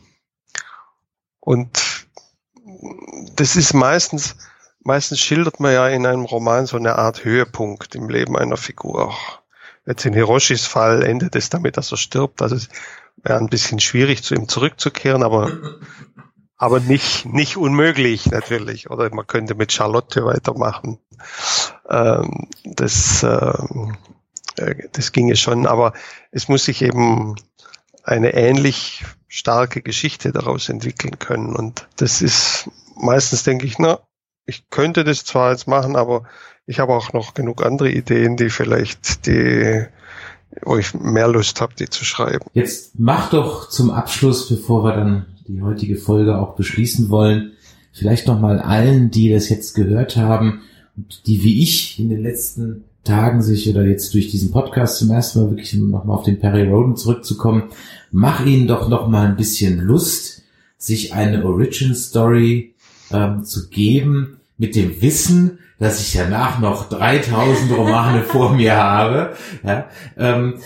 und 1.40 2.06
das 3.34 3.56
ist 3.56 3.74
meistens, 3.74 4.36
meistens 4.84 5.18
schildert 5.18 5.58
man 5.58 5.72
ja 5.72 5.88
in 5.88 6.06
einem 6.06 6.26
Roman 6.26 6.66
so 6.66 6.76
eine 6.76 6.96
Art 6.96 7.24
Höhepunkt 7.24 7.96
im 7.96 8.08
Leben 8.08 8.36
einer 8.36 8.56
Figur. 8.56 9.14
Jetzt 9.86 10.06
in 10.06 10.14
Hiroshis 10.14 10.66
Fall 10.66 11.02
endet 11.02 11.36
es 11.36 11.50
damit, 11.50 11.76
dass 11.76 11.92
er 11.92 11.98
stirbt. 11.98 12.40
Also 12.42 12.56
es 12.56 12.68
wäre 13.22 13.38
ein 13.38 13.48
bisschen 13.48 13.80
schwierig, 13.80 14.22
zu 14.22 14.34
ihm 14.34 14.48
zurückzukehren, 14.48 15.22
aber, 15.22 15.50
aber 16.56 16.80
nicht, 16.80 17.26
nicht 17.26 17.56
unmöglich 17.56 18.26
natürlich. 18.26 18.90
Oder 18.90 19.14
man 19.14 19.26
könnte 19.26 19.54
mit 19.54 19.72
Charlotte 19.72 20.24
weitermachen. 20.24 20.98
Ähm, 21.88 22.48
das, 22.64 23.22
ähm, 23.22 23.96
äh, 24.56 24.88
das 24.92 25.12
ginge 25.12 25.36
schon, 25.36 25.66
aber 25.66 25.92
es 26.30 26.48
muss 26.48 26.64
sich 26.64 26.82
eben 26.82 27.36
eine 28.04 28.34
ähnlich 28.34 29.04
starke 29.28 29.82
Geschichte 29.82 30.32
daraus 30.32 30.68
entwickeln 30.68 31.18
können. 31.18 31.56
Und 31.56 31.88
das 31.96 32.22
ist 32.22 32.70
meistens, 32.96 33.42
denke 33.42 33.66
ich, 33.66 33.78
na, 33.78 34.00
ich 34.46 34.68
könnte 34.70 35.04
das 35.04 35.24
zwar 35.24 35.52
jetzt 35.52 35.66
machen, 35.66 35.96
aber 35.96 36.24
ich 36.66 36.78
habe 36.78 36.94
auch 36.94 37.12
noch 37.12 37.34
genug 37.34 37.64
andere 37.64 37.90
Ideen, 37.90 38.36
die 38.36 38.50
vielleicht 38.50 39.26
die 39.26 39.86
wo 40.62 40.76
ich 40.76 40.94
mehr 40.94 41.28
Lust 41.28 41.60
habe, 41.60 41.74
die 41.74 41.88
zu 41.88 42.04
schreiben. 42.04 42.46
Jetzt 42.52 42.92
mach 42.98 43.30
doch 43.30 43.68
zum 43.68 43.90
Abschluss, 43.90 44.48
bevor 44.48 44.84
wir 44.84 44.94
dann 44.94 45.26
die 45.48 45.62
heutige 45.62 45.96
Folge 45.96 46.38
auch 46.38 46.54
beschließen 46.54 47.10
wollen, 47.10 47.52
vielleicht 47.92 48.26
noch 48.26 48.40
mal 48.40 48.60
allen, 48.60 49.10
die 49.10 49.32
das 49.32 49.48
jetzt 49.48 49.74
gehört 49.74 50.16
haben 50.16 50.62
und 50.96 51.26
die 51.26 51.42
wie 51.42 51.62
ich 51.62 51.98
in 51.98 52.08
den 52.08 52.22
letzten 52.22 52.84
Tagen 53.04 53.42
sich 53.42 53.68
oder 53.68 53.84
jetzt 53.84 54.14
durch 54.14 54.30
diesen 54.30 54.50
Podcast 54.50 54.98
zum 54.98 55.10
ersten 55.10 55.40
Mal 55.40 55.50
wirklich 55.50 55.74
noch 55.74 56.04
mal 56.04 56.14
auf 56.14 56.24
den 56.24 56.38
Perry 56.38 56.66
Roden 56.66 56.96
zurückzukommen, 56.96 57.64
mach 58.10 58.44
ihnen 58.46 58.66
doch 58.66 58.88
noch 58.88 59.08
mal 59.08 59.26
ein 59.26 59.36
bisschen 59.36 59.78
Lust, 59.78 60.42
sich 60.78 61.12
eine 61.12 61.44
Origin 61.44 61.94
Story 61.94 62.73
ähm, 63.12 63.44
zu 63.44 63.68
geben 63.68 64.40
mit 64.56 64.76
dem 64.76 65.00
Wissen, 65.02 65.58
dass 65.78 66.00
ich 66.00 66.12
danach 66.12 66.60
noch 66.60 66.88
3000 66.88 67.76
Romane 67.76 68.22
vor 68.26 68.54
mir 68.54 68.76
habe. 68.76 69.34
Ja, 69.64 69.88
ähm, 70.16 70.60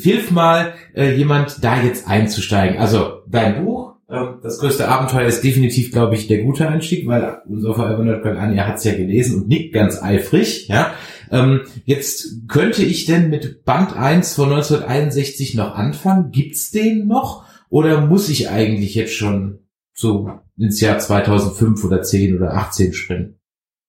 hilf 0.00 0.30
mal 0.30 0.74
äh, 0.94 1.14
jemand 1.14 1.62
da 1.64 1.82
jetzt 1.82 2.08
einzusteigen. 2.08 2.78
Also 2.78 3.22
dein 3.26 3.64
Buch, 3.64 3.96
ähm, 4.08 4.38
das 4.42 4.58
größte 4.58 4.88
Abenteuer 4.88 5.26
ist 5.26 5.42
definitiv, 5.42 5.92
glaube 5.92 6.14
ich, 6.14 6.28
der 6.28 6.42
gute 6.42 6.68
Einstieg, 6.68 7.06
weil 7.06 7.38
unser 7.46 7.74
Verwundert 7.74 8.24
Anja 8.24 8.66
hat 8.66 8.76
es 8.76 8.84
ja 8.84 8.94
gelesen 8.94 9.42
und 9.42 9.48
nickt 9.48 9.74
ganz 9.74 10.02
eifrig. 10.02 10.68
Ja, 10.68 10.92
ähm, 11.30 11.62
jetzt 11.84 12.48
könnte 12.48 12.84
ich 12.84 13.06
denn 13.06 13.30
mit 13.30 13.64
Band 13.64 13.96
1 13.96 14.34
von 14.34 14.50
1961 14.52 15.54
noch 15.54 15.74
anfangen? 15.74 16.30
Gibt's 16.30 16.70
den 16.70 17.06
noch? 17.06 17.44
Oder 17.68 18.00
muss 18.00 18.28
ich 18.28 18.48
eigentlich 18.48 18.94
jetzt 18.94 19.14
schon 19.14 19.58
so 19.96 20.30
ins 20.58 20.80
Jahr 20.80 20.98
2005 20.98 21.82
oder 21.84 22.02
10 22.02 22.36
oder 22.36 22.54
18 22.54 22.92
springen? 22.92 23.40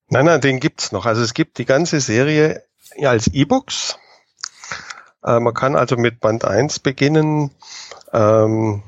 Nein, 0.08 0.24
nein, 0.24 0.40
den 0.40 0.58
gibt's 0.58 0.90
noch. 0.90 1.04
Also 1.06 1.22
es 1.22 1.34
gibt 1.34 1.58
die 1.58 1.66
ganze 1.66 2.00
Serie 2.00 2.64
als 3.02 3.28
E-Books. 3.28 3.98
Äh, 5.22 5.38
man 5.38 5.52
kann 5.52 5.76
also 5.76 5.96
mit 5.96 6.20
Band 6.20 6.44
1 6.44 6.78
beginnen. 6.78 7.50
Ähm, 8.12 8.82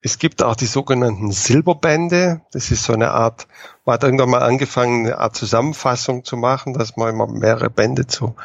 es 0.00 0.18
gibt 0.18 0.42
auch 0.42 0.54
die 0.54 0.66
sogenannten 0.66 1.32
Silberbände. 1.32 2.42
Das 2.52 2.70
ist 2.70 2.84
so 2.84 2.92
eine 2.92 3.10
Art, 3.10 3.48
man 3.84 3.94
hat 3.94 4.04
irgendwann 4.04 4.30
mal 4.30 4.42
angefangen, 4.42 5.06
eine 5.06 5.18
Art 5.18 5.34
Zusammenfassung 5.34 6.24
zu 6.24 6.36
machen, 6.36 6.72
dass 6.72 6.96
man 6.96 7.12
immer 7.12 7.26
mehrere 7.26 7.70
Bände 7.70 8.06
zu 8.06 8.36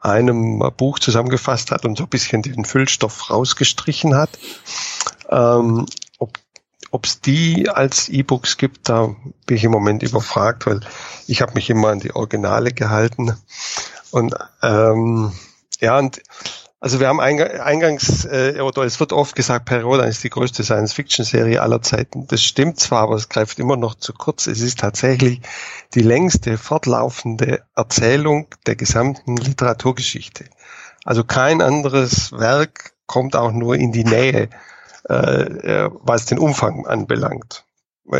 einem 0.00 0.58
Buch 0.76 0.98
zusammengefasst 0.98 1.70
hat 1.70 1.86
und 1.86 1.96
so 1.96 2.04
ein 2.04 2.10
bisschen 2.10 2.42
den 2.42 2.66
Füllstoff 2.66 3.30
rausgestrichen 3.30 4.14
hat. 4.14 4.30
Ähm, 5.30 5.86
ob 6.94 7.06
es 7.06 7.20
die 7.20 7.68
als 7.68 8.08
E-Books 8.08 8.56
gibt, 8.56 8.88
da 8.88 9.16
bin 9.46 9.56
ich 9.56 9.64
im 9.64 9.72
Moment 9.72 10.04
überfragt, 10.04 10.64
weil 10.64 10.78
ich 11.26 11.42
habe 11.42 11.54
mich 11.54 11.68
immer 11.68 11.88
an 11.88 11.98
die 11.98 12.14
Originale 12.14 12.70
gehalten. 12.70 13.36
Und 14.12 14.36
ähm, 14.62 15.32
ja, 15.80 15.98
und 15.98 16.22
also 16.78 17.00
wir 17.00 17.08
haben 17.08 17.18
eingangs, 17.18 18.24
äh, 18.26 18.60
oder 18.60 18.84
es 18.84 19.00
wird 19.00 19.12
oft 19.12 19.34
gesagt, 19.34 19.64
Periodan 19.64 20.06
ist 20.06 20.22
die 20.22 20.30
größte 20.30 20.62
Science-Fiction-Serie 20.62 21.60
aller 21.60 21.82
Zeiten. 21.82 22.28
Das 22.28 22.44
stimmt 22.44 22.78
zwar, 22.78 23.02
aber 23.02 23.16
es 23.16 23.28
greift 23.28 23.58
immer 23.58 23.76
noch 23.76 23.96
zu 23.96 24.12
kurz. 24.12 24.46
Es 24.46 24.60
ist 24.60 24.78
tatsächlich 24.78 25.40
die 25.94 26.02
längste 26.02 26.58
fortlaufende 26.58 27.64
Erzählung 27.74 28.46
der 28.66 28.76
gesamten 28.76 29.36
Literaturgeschichte. 29.36 30.44
Also 31.04 31.24
kein 31.24 31.60
anderes 31.60 32.30
Werk 32.30 32.92
kommt 33.06 33.34
auch 33.34 33.50
nur 33.50 33.74
in 33.74 33.90
die 33.90 34.04
Nähe 34.04 34.48
äh, 35.08 35.14
äh, 35.14 35.90
was 36.02 36.26
den 36.26 36.38
Umfang 36.38 36.86
anbelangt. 36.86 37.64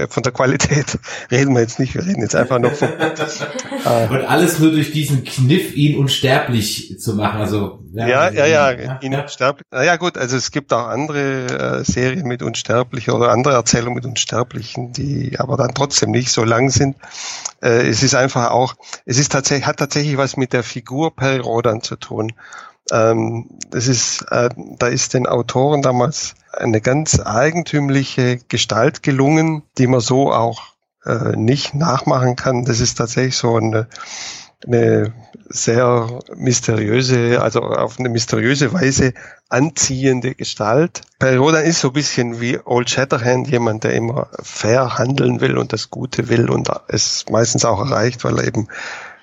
Von 0.09 0.23
der 0.23 0.33
Qualität 0.33 0.99
reden 1.31 1.55
wir 1.55 1.61
jetzt 1.61 1.79
nicht, 1.79 1.95
wir 1.95 2.07
reden 2.07 2.23
jetzt 2.23 2.35
einfach 2.35 2.59
nur 2.59 2.71
von. 2.71 2.89
Äh, 3.85 4.09
Und 4.09 4.25
alles 4.25 4.59
nur 4.59 4.71
durch 4.71 4.93
diesen 4.93 5.25
Kniff, 5.25 5.75
ihn 5.75 5.99
unsterblich 5.99 6.99
zu 6.99 7.15
machen. 7.15 7.41
Also 7.41 7.81
ja, 7.93 8.07
ja, 8.07 8.31
ja, 8.31 8.47
ja, 8.47 8.71
ja 8.73 8.99
ihn 9.03 9.13
ja. 9.13 9.23
unsterblich. 9.23 9.67
Naja 9.71 9.97
gut, 9.97 10.17
also 10.17 10.39
es 10.39 10.51
gibt 10.51 10.73
auch 10.73 10.87
andere 10.87 11.81
äh, 11.81 11.85
Serien 11.85 12.27
mit 12.27 12.43
Unsterblichen 12.43 13.13
oder 13.13 13.31
andere 13.31 13.55
Erzählungen 13.55 13.97
mit 13.97 14.07
Unsterblichen, 14.07 14.95
die 14.95 15.39
aber 15.39 15.59
dann 15.59 15.75
trotzdem 15.75 16.13
nicht 16.13 16.31
so 16.31 16.45
lang 16.45 16.71
sind. 16.71 16.97
Äh, 17.63 17.87
es 17.89 18.03
ist 18.03 18.15
einfach 18.15 18.51
auch, 18.53 18.75
es 19.05 19.19
ist 19.19 19.33
tatsächlich, 19.33 19.67
hat 19.67 19.77
tatsächlich 19.77 20.17
was 20.17 20.39
mit 20.39 20.55
der 20.55 20.63
Figur 20.63 21.15
Perry 21.15 21.41
Rodan 21.41 21.83
zu 21.83 21.97
tun. 21.97 22.33
Ähm, 22.91 23.51
das 23.71 23.87
ist, 23.87 24.23
äh, 24.31 24.49
da 24.79 24.87
ist 24.87 25.13
den 25.13 25.27
Autoren 25.27 25.83
damals 25.83 26.35
eine 26.59 26.81
ganz 26.81 27.21
eigentümliche 27.25 28.39
Gestalt 28.49 29.03
gelungen, 29.03 29.63
die 29.79 29.87
man 29.87 30.01
so 30.01 30.33
auch 30.33 30.75
äh, 31.05 31.37
nicht 31.37 31.75
nachmachen 31.75 32.37
kann. 32.37 32.65
Das 32.65 32.81
ist 32.81 32.97
tatsächlich 32.97 33.37
so 33.37 33.57
eine, 33.57 33.89
eine 34.67 35.13
sehr 35.49 36.21
mysteriöse, 36.35 37.41
also 37.43 37.61
auf 37.61 37.99
eine 37.99 38.09
mysteriöse 38.09 38.73
Weise 38.73 39.13
anziehende 39.49 40.35
Gestalt. 40.35 41.03
Perrodan 41.19 41.65
ist 41.65 41.81
so 41.81 41.89
ein 41.89 41.95
bisschen 41.95 42.41
wie 42.41 42.59
Old 42.65 42.91
Shatterhand, 42.91 43.49
jemand, 43.49 43.85
der 43.85 43.93
immer 43.95 44.29
fair 44.43 44.99
handeln 44.99 45.41
will 45.41 45.59
und 45.59 45.73
das 45.73 45.91
Gute 45.91 46.29
will 46.29 46.49
und 46.49 46.71
es 46.89 47.27
meistens 47.31 47.65
auch 47.65 47.79
erreicht, 47.79 48.25
weil 48.25 48.39
er 48.39 48.47
eben 48.47 48.69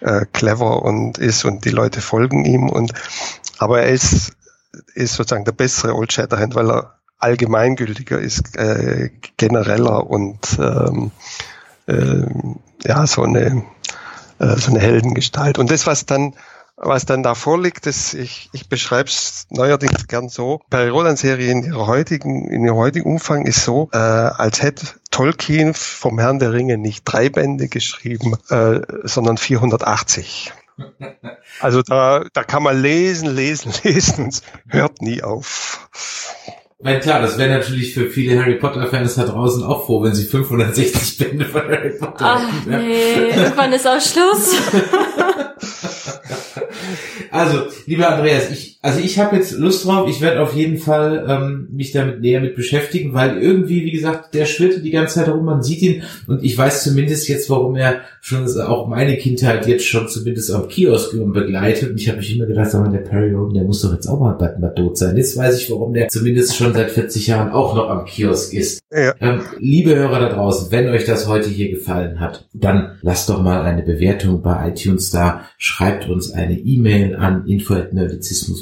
äh, 0.01 0.25
clever 0.31 0.83
und 0.83 1.17
ist 1.17 1.43
und 1.45 1.65
die 1.65 1.69
Leute 1.69 2.01
folgen 2.01 2.45
ihm 2.45 2.69
und 2.69 2.93
aber 3.57 3.81
er 3.81 3.89
ist, 3.89 4.33
ist 4.93 5.13
sozusagen 5.13 5.45
der 5.45 5.51
bessere 5.51 5.95
Old 5.95 6.13
Shatterhand, 6.13 6.55
weil 6.55 6.71
er 6.71 7.00
allgemeingültiger 7.21 8.19
ist, 8.19 8.55
äh, 8.57 9.09
genereller 9.37 10.09
und 10.09 10.39
ähm, 10.59 11.11
äh, 11.87 12.25
ja, 12.83 13.05
so 13.07 13.23
eine, 13.23 13.63
äh, 14.39 14.57
so 14.57 14.71
eine 14.71 14.79
Heldengestalt. 14.79 15.59
Und 15.59 15.71
das, 15.71 15.87
was 15.87 16.05
dann 16.05 16.33
was 16.83 17.05
dann 17.05 17.21
da 17.21 17.35
vorliegt, 17.35 17.85
das, 17.85 18.13
ich, 18.13 18.49
ich 18.53 18.67
beschreibe 18.67 19.07
es 19.07 19.45
neuerdings 19.49 20.07
gern 20.07 20.29
so. 20.29 20.61
Bei 20.69 20.89
Roland-Serie 20.89 21.51
in 21.51 21.63
ihrer 21.63 21.85
heutigen, 21.85 22.49
in 22.49 22.65
ihrem 22.65 22.77
heutigen 22.77 23.09
Umfang 23.09 23.45
ist 23.45 23.63
so, 23.63 23.89
äh, 23.93 23.97
als 23.97 24.63
hätte 24.63 24.87
Tolkien 25.11 25.73
vom 25.75 26.17
Herrn 26.17 26.39
der 26.39 26.53
Ringe 26.53 26.77
nicht 26.77 27.03
drei 27.05 27.29
Bände 27.29 27.67
geschrieben, 27.67 28.35
äh, 28.49 28.81
sondern 29.03 29.37
480. 29.37 30.53
Also 31.59 31.83
da, 31.83 32.23
da 32.33 32.43
kann 32.43 32.63
man 32.63 32.81
lesen, 32.81 33.29
lesen, 33.29 33.73
lesen 33.83 34.33
hört 34.67 35.01
nie 35.01 35.21
auf. 35.21 35.89
Weil 36.83 36.99
klar, 36.99 37.21
das 37.21 37.37
wäre 37.37 37.49
natürlich 37.51 37.93
für 37.93 38.09
viele 38.09 38.39
Harry 38.39 38.55
Potter-Fans 38.55 39.15
da 39.15 39.25
draußen 39.25 39.63
auch 39.63 39.85
froh, 39.85 40.03
wenn 40.03 40.15
sie 40.15 40.25
560 40.25 41.17
Bände 41.17 41.45
von 41.45 41.61
Harry 41.61 41.91
Potter 41.91 42.25
Ach, 42.25 42.65
hätten. 42.65 42.87
Nee, 42.87 43.29
irgendwann 43.35 43.71
ist 43.73 43.87
auch 43.87 44.01
Schluss. 44.01 44.55
Also, 47.31 47.67
lieber 47.85 48.09
Andreas, 48.09 48.51
ich, 48.51 48.70
also 48.83 48.99
ich 48.99 49.19
habe 49.19 49.35
jetzt 49.35 49.51
Lust 49.57 49.85
drauf. 49.85 50.09
Ich 50.09 50.21
werde 50.21 50.41
auf 50.41 50.55
jeden 50.55 50.77
Fall 50.77 51.25
ähm, 51.27 51.67
mich 51.71 51.91
damit 51.91 52.21
näher 52.21 52.41
mit 52.41 52.55
beschäftigen, 52.55 53.13
weil 53.13 53.37
irgendwie, 53.37 53.85
wie 53.85 53.91
gesagt, 53.91 54.33
der 54.33 54.45
schwirrte 54.45 54.81
die 54.81 54.89
ganze 54.89 55.15
Zeit 55.15 55.27
herum. 55.27 55.45
Man 55.45 55.61
sieht 55.61 55.83
ihn 55.83 56.01
und 56.25 56.43
ich 56.43 56.57
weiß 56.57 56.83
zumindest 56.83 57.29
jetzt, 57.29 57.47
warum 57.51 57.75
er 57.75 58.01
schon 58.21 58.47
auch 58.59 58.87
meine 58.87 59.17
Kindheit 59.17 59.67
jetzt 59.67 59.85
schon 59.85 60.07
zumindest 60.07 60.51
am 60.51 60.67
Kiosk 60.67 61.11
begleitet. 61.31 61.91
Und 61.91 61.99
ich 61.99 62.09
habe 62.09 62.17
mich 62.17 62.35
immer 62.35 62.47
gedacht, 62.47 62.71
sag 62.71 62.81
mal, 62.81 62.91
der 62.91 63.07
Perry 63.07 63.31
Roden, 63.31 63.53
der 63.53 63.65
muss 63.65 63.81
doch 63.81 63.93
jetzt 63.93 64.07
auch 64.07 64.19
mal 64.19 64.33
bald 64.33 64.59
mal 64.59 64.73
tot 64.73 64.97
sein. 64.97 65.15
Jetzt 65.15 65.37
weiß 65.37 65.61
ich, 65.61 65.69
warum 65.69 65.93
der 65.93 66.07
zumindest 66.07 66.55
schon 66.55 66.73
seit 66.73 66.89
40 66.89 67.27
Jahren 67.27 67.51
auch 67.51 67.75
noch 67.75 67.87
am 67.87 68.05
Kiosk 68.05 68.51
ist. 68.53 68.81
Ja. 68.91 69.13
Ähm, 69.21 69.41
liebe 69.59 69.95
Hörer 69.95 70.19
da 70.19 70.29
draußen, 70.29 70.71
wenn 70.71 70.89
euch 70.89 71.05
das 71.05 71.27
heute 71.27 71.49
hier 71.49 71.69
gefallen 71.69 72.19
hat, 72.19 72.47
dann 72.53 72.97
lasst 73.03 73.29
doch 73.29 73.43
mal 73.43 73.61
eine 73.61 73.83
Bewertung 73.83 74.41
bei 74.41 74.69
iTunes 74.69 75.11
da. 75.11 75.41
Schreibt 75.59 76.09
uns 76.09 76.31
eine 76.31 76.57
E-Mail 76.57 77.15
an 77.15 77.45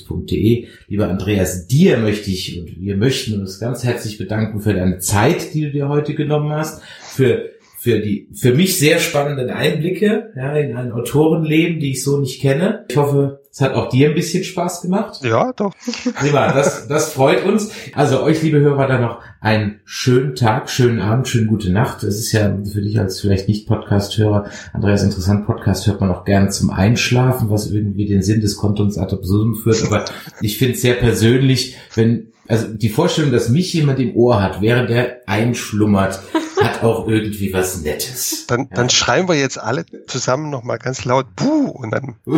info.nerdizismus.de. 0.10 0.68
Lieber 0.88 1.08
Andreas, 1.08 1.68
dir 1.68 1.98
möchte 1.98 2.30
ich 2.30 2.60
und 2.60 2.82
wir 2.82 2.98
möchten 2.98 3.40
uns 3.40 3.60
ganz 3.60 3.84
herzlich 3.84 4.18
bedanken 4.18 4.60
für 4.60 4.74
deine 4.74 5.00
Zeit, 5.00 5.54
die 5.54 5.62
du 5.62 5.72
dir 5.72 5.90
heute 5.90 6.14
genommen 6.14 6.52
hast, 6.52 6.82
für 6.84 7.50
für 7.82 8.00
die 8.00 8.28
für 8.34 8.54
mich 8.54 8.78
sehr 8.78 9.00
spannenden 9.00 9.50
Einblicke 9.50 10.34
ja, 10.36 10.54
in 10.58 10.76
ein 10.76 10.92
Autorenleben, 10.92 11.80
die 11.80 11.92
ich 11.92 12.04
so 12.04 12.20
nicht 12.20 12.42
kenne. 12.42 12.86
Ich 12.90 12.98
hoffe, 12.98 13.39
es 13.52 13.62
hat 13.62 13.74
auch 13.74 13.90
dir 13.90 14.10
ein 14.10 14.16
bisschen 14.16 14.44
Spaß 14.44 14.82
gemacht. 14.82 15.24
Ja, 15.24 15.52
doch. 15.54 15.74
Prima, 16.16 16.52
das, 16.54 16.88
das 16.88 17.14
freut 17.14 17.44
uns. 17.46 17.72
Also 17.94 18.22
euch, 18.22 18.44
liebe 18.44 18.60
Hörer, 18.60 18.88
dann 18.88 19.02
noch 19.02 19.22
einen 19.42 19.80
schönen 19.86 20.36
Tag, 20.36 20.70
schönen 20.70 21.02
Abend, 21.02 21.28
schönen 21.28 21.48
gute 21.48 21.72
Nacht. 21.72 22.04
Das 22.04 22.16
ist 22.20 22.32
ja 22.32 22.56
für 22.72 22.82
dich 22.82 23.00
als 23.00 23.20
vielleicht 23.20 23.48
nicht 23.48 23.68
Podcast-Hörer, 23.68 24.50
Andreas, 24.74 25.04
interessant, 25.04 25.48
Podcast 25.48 25.88
hört 25.88 26.00
man 26.00 26.12
auch 26.12 26.26
gerne 26.26 26.50
zum 26.50 26.70
Einschlafen, 26.70 27.50
was 27.50 27.72
irgendwie 27.72 28.06
den 28.06 28.22
Sinn 28.22 28.42
des 28.42 28.56
Kontons 28.56 29.00
ad 29.00 29.16
absurdum 29.16 29.56
führt. 29.56 29.84
Aber 29.84 30.06
ich 30.42 30.60
finde 30.60 30.76
es 30.76 30.82
sehr 30.82 30.96
persönlich, 30.96 31.78
wenn 31.96 32.28
also 32.48 32.68
die 32.68 32.90
Vorstellung, 32.90 33.32
dass 33.32 33.50
mich 33.50 33.74
jemand 33.74 34.00
im 34.00 34.16
Ohr 34.16 34.42
hat, 34.42 34.62
während 34.62 34.90
er 34.90 35.22
einschlummert, 35.28 36.20
hat 36.62 36.84
auch 36.84 37.08
irgendwie 37.08 37.54
was 37.54 37.82
Nettes. 37.82 38.46
Dann, 38.48 38.62
ja. 38.62 38.68
dann 38.76 38.90
schreien 38.90 39.28
wir 39.28 39.36
jetzt 39.36 39.60
alle 39.60 39.86
zusammen 40.08 40.50
nochmal 40.50 40.78
ganz 40.78 41.06
laut 41.06 41.36
Buh 41.36 41.70
und 41.70 41.92
dann. 41.92 42.16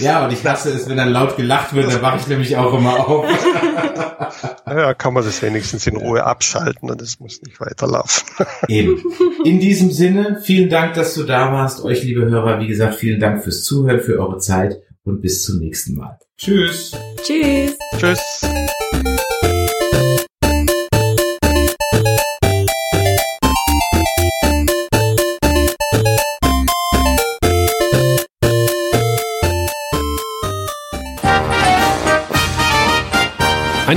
ja, 0.00 0.24
und 0.24 0.32
ich 0.32 0.44
hasse 0.44 0.70
es, 0.70 0.88
wenn 0.88 0.96
dann 0.96 1.10
laut 1.10 1.36
gelacht 1.36 1.74
wird, 1.74 1.92
dann 1.92 2.02
wache 2.02 2.18
ich 2.20 2.26
nämlich 2.26 2.56
auch 2.56 2.74
immer 2.74 3.08
auf. 3.08 3.26
ja, 4.66 4.94
kann 4.94 5.14
man 5.14 5.24
das 5.24 5.42
wenigstens 5.42 5.86
in 5.86 5.96
Ruhe 5.96 6.24
abschalten 6.24 6.90
und 6.90 7.00
es 7.00 7.20
muss 7.20 7.40
nicht 7.42 7.60
weiterlaufen. 7.60 8.28
Eben. 8.68 9.02
In 9.44 9.60
diesem 9.60 9.90
Sinne, 9.90 10.40
vielen 10.42 10.68
Dank, 10.68 10.94
dass 10.94 11.14
du 11.14 11.24
da 11.24 11.52
warst. 11.52 11.84
Euch, 11.84 12.02
liebe 12.02 12.24
Hörer, 12.26 12.60
wie 12.60 12.66
gesagt, 12.66 12.96
vielen 12.96 13.20
Dank 13.20 13.44
fürs 13.44 13.64
Zuhören, 13.64 14.00
für 14.00 14.18
eure 14.18 14.38
Zeit 14.38 14.80
und 15.04 15.20
bis 15.20 15.44
zum 15.44 15.58
nächsten 15.58 15.94
Mal. 15.94 16.18
Tschüss. 16.36 16.92
Tschüss. 17.22 17.76
Tschüss. 17.98 19.25